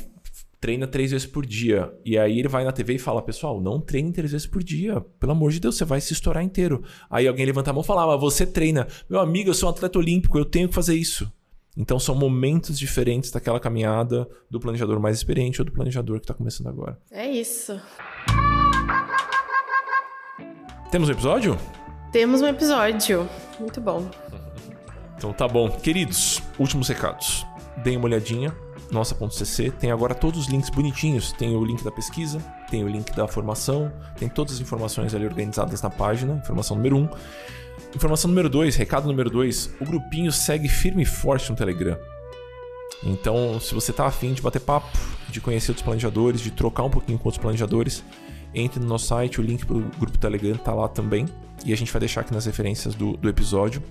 treina 0.61 0.85
três 0.85 1.09
vezes 1.09 1.25
por 1.25 1.43
dia. 1.43 1.91
E 2.05 2.17
aí 2.17 2.37
ele 2.37 2.47
vai 2.47 2.63
na 2.63 2.71
TV 2.71 2.93
e 2.93 2.99
fala: 2.99 3.21
Pessoal, 3.21 3.59
não 3.59 3.81
treine 3.81 4.13
três 4.13 4.31
vezes 4.31 4.45
por 4.45 4.63
dia. 4.63 5.01
Pelo 5.19 5.31
amor 5.31 5.51
de 5.51 5.59
Deus, 5.59 5.75
você 5.75 5.83
vai 5.83 5.99
se 5.99 6.13
estourar 6.13 6.43
inteiro. 6.43 6.83
Aí 7.09 7.27
alguém 7.27 7.45
levanta 7.45 7.71
a 7.71 7.73
mão 7.73 7.81
e 7.81 7.85
fala: 7.85 8.03
ah, 8.03 8.07
Mas 8.07 8.21
você 8.21 8.45
treina. 8.45 8.87
Meu 9.09 9.19
amigo, 9.19 9.49
eu 9.49 9.53
sou 9.55 9.67
um 9.67 9.71
atleta 9.71 9.97
olímpico, 9.97 10.37
eu 10.37 10.45
tenho 10.45 10.69
que 10.69 10.75
fazer 10.75 10.95
isso. 10.95 11.29
Então 11.75 11.97
são 11.97 12.13
momentos 12.13 12.77
diferentes 12.77 13.31
daquela 13.31 13.59
caminhada 13.59 14.29
do 14.49 14.59
planejador 14.59 14.99
mais 14.99 15.17
experiente 15.17 15.61
ou 15.61 15.65
do 15.65 15.71
planejador 15.71 16.19
que 16.19 16.25
está 16.25 16.33
começando 16.33 16.67
agora. 16.67 16.99
É 17.09 17.27
isso. 17.27 17.81
Temos 20.91 21.07
um 21.07 21.13
episódio? 21.13 21.57
Temos 22.11 22.41
um 22.41 22.47
episódio. 22.47 23.27
Muito 23.57 23.79
bom. 23.79 24.11
Então 25.17 25.31
tá 25.31 25.47
bom. 25.47 25.71
Queridos, 25.71 26.41
últimos 26.59 26.89
recados. 26.89 27.45
Deem 27.83 27.95
uma 27.95 28.05
olhadinha 28.05 28.53
nossa.cc, 28.91 29.71
tem 29.71 29.91
agora 29.91 30.13
todos 30.13 30.41
os 30.41 30.47
links 30.47 30.69
bonitinhos. 30.69 31.31
Tem 31.31 31.55
o 31.55 31.63
link 31.63 31.83
da 31.83 31.91
pesquisa, 31.91 32.39
tem 32.69 32.83
o 32.83 32.87
link 32.87 33.15
da 33.15 33.27
formação, 33.27 33.91
tem 34.17 34.27
todas 34.27 34.55
as 34.55 34.59
informações 34.59 35.15
ali 35.15 35.25
organizadas 35.25 35.81
na 35.81 35.89
página, 35.89 36.35
informação 36.35 36.75
número 36.75 36.97
1. 36.97 36.99
Um. 36.99 37.09
Informação 37.95 38.29
número 38.29 38.49
2, 38.49 38.75
recado 38.75 39.07
número 39.07 39.29
2, 39.29 39.75
o 39.79 39.85
grupinho 39.85 40.31
segue 40.31 40.67
firme 40.67 41.03
e 41.03 41.05
forte 41.05 41.49
no 41.49 41.55
Telegram. 41.55 41.97
Então, 43.03 43.59
se 43.59 43.73
você 43.73 43.91
está 43.91 44.05
afim 44.05 44.33
de 44.33 44.41
bater 44.41 44.59
papo, 44.59 44.87
de 45.29 45.41
conhecer 45.41 45.71
outros 45.71 45.83
planejadores, 45.83 46.41
de 46.41 46.51
trocar 46.51 46.83
um 46.83 46.89
pouquinho 46.89 47.17
com 47.17 47.27
outros 47.27 47.41
planejadores, 47.41 48.03
entre 48.53 48.79
no 48.79 48.85
nosso 48.85 49.07
site, 49.07 49.39
o 49.39 49.43
link 49.43 49.65
para 49.65 49.77
o 49.77 49.81
grupo 49.81 50.17
Telegram 50.17 50.55
está 50.55 50.73
lá 50.73 50.87
também. 50.87 51.25
E 51.65 51.71
a 51.71 51.77
gente 51.77 51.91
vai 51.91 51.99
deixar 51.99 52.21
aqui 52.21 52.33
nas 52.33 52.45
referências 52.45 52.93
do, 52.95 53.15
do 53.17 53.29
episódio. 53.29 53.81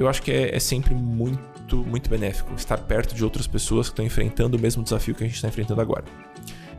Eu 0.00 0.08
acho 0.08 0.22
que 0.22 0.32
é, 0.32 0.56
é 0.56 0.58
sempre 0.58 0.94
muito 0.94 1.50
muito, 1.86 2.10
benéfico 2.10 2.52
estar 2.54 2.78
perto 2.78 3.14
de 3.14 3.22
outras 3.22 3.46
pessoas 3.46 3.86
que 3.86 3.92
estão 3.92 4.04
enfrentando 4.04 4.56
o 4.56 4.60
mesmo 4.60 4.82
desafio 4.82 5.14
que 5.14 5.22
a 5.22 5.26
gente 5.26 5.36
está 5.36 5.46
enfrentando 5.46 5.80
agora. 5.80 6.04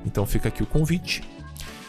Então 0.06 0.26
fica 0.26 0.50
aqui 0.50 0.62
o 0.62 0.66
convite. 0.66 1.24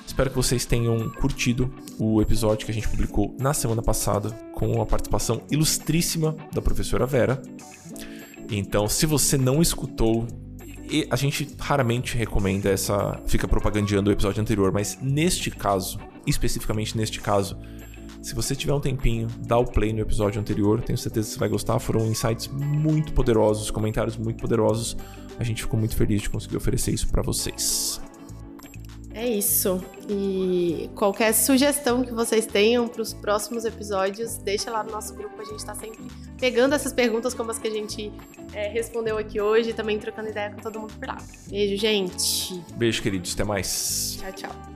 Espero 0.07 0.30
que 0.30 0.37
vocês 0.37 0.66
tenham 0.66 1.11
curtido 1.11 1.74
o 1.99 2.20
episódio 2.20 2.66
que 2.66 2.70
a 2.70 2.74
gente 2.74 2.87
publicou 2.87 3.35
na 3.41 3.55
semana 3.55 3.83
passada 3.83 4.30
com 4.53 4.80
a 4.80 4.87
participação 4.87 5.43
ilustríssima 5.51 6.37
da 6.53 6.61
professora 6.61 7.07
Vera. 7.07 7.43
Então, 8.51 8.87
se 8.87 9.07
você 9.07 9.39
não 9.39 9.62
escutou, 9.62 10.28
a 11.11 11.16
gente 11.16 11.57
raramente 11.59 12.16
recomenda 12.16 12.68
essa. 12.68 13.20
fica 13.26 13.49
propagandeando 13.49 14.11
o 14.11 14.12
episódio 14.12 14.43
anterior, 14.43 14.70
mas 14.70 14.99
neste 15.01 15.51
caso, 15.51 15.99
especificamente 16.26 16.97
neste 16.97 17.18
caso, 17.20 17.59
se 18.23 18.35
você 18.37 18.55
tiver 18.55 18.73
um 18.73 18.81
tempinho, 18.81 19.27
dá 19.41 19.59
o 19.59 19.64
play 19.64 19.93
no 19.93 20.01
episódio 20.01 20.41
anterior, 20.41 20.81
tenho 20.81 20.97
certeza 20.97 21.27
que 21.27 21.35
você 21.35 21.41
vai 21.41 21.49
gostar. 21.49 21.79
Foram 21.81 22.07
insights 22.07 22.47
muito 22.47 23.12
poderosos, 23.12 23.70
comentários 23.70 24.16
muito 24.16 24.41
poderosos. 24.41 24.97
A 25.39 25.45
gente 25.45 25.62
ficou 25.62 25.79
muito 25.79 25.97
feliz 25.97 26.23
de 26.23 26.31
conseguir 26.31 26.57
oferecer 26.57 26.93
isso 26.93 27.09
para 27.09 27.20
vocês. 27.20 28.01
É 29.14 29.29
isso. 29.29 29.83
E 30.09 30.89
qualquer 30.95 31.33
sugestão 31.35 32.03
que 32.03 32.12
vocês 32.12 32.47
tenham 32.47 32.89
para 32.89 33.03
os 33.03 33.12
próximos 33.12 33.64
episódios, 33.64 34.39
deixa 34.39 34.70
lá 34.70 34.83
no 34.83 34.91
nosso 34.93 35.14
grupo. 35.14 35.41
A 35.41 35.45
gente 35.45 35.59
está 35.59 35.75
sempre 35.75 36.01
pegando 36.39 36.75
essas 36.75 36.93
perguntas 36.93 37.35
como 37.35 37.51
as 37.51 37.59
que 37.59 37.68
a 37.68 37.70
gente 37.70 38.12
é, 38.53 38.68
respondeu 38.68 39.18
aqui 39.18 39.41
hoje, 39.41 39.73
também 39.73 39.99
trocando 39.99 40.29
ideia 40.29 40.51
com 40.51 40.61
todo 40.61 40.81
mundo 40.81 40.95
por 40.95 41.09
lá. 41.09 41.18
Beijo, 41.49 41.77
gente. 41.77 42.62
Beijo, 42.77 43.03
queridos. 43.03 43.35
Até 43.35 43.45
mais. 43.45 44.18
Tchau, 44.20 44.33
tchau. 44.33 44.72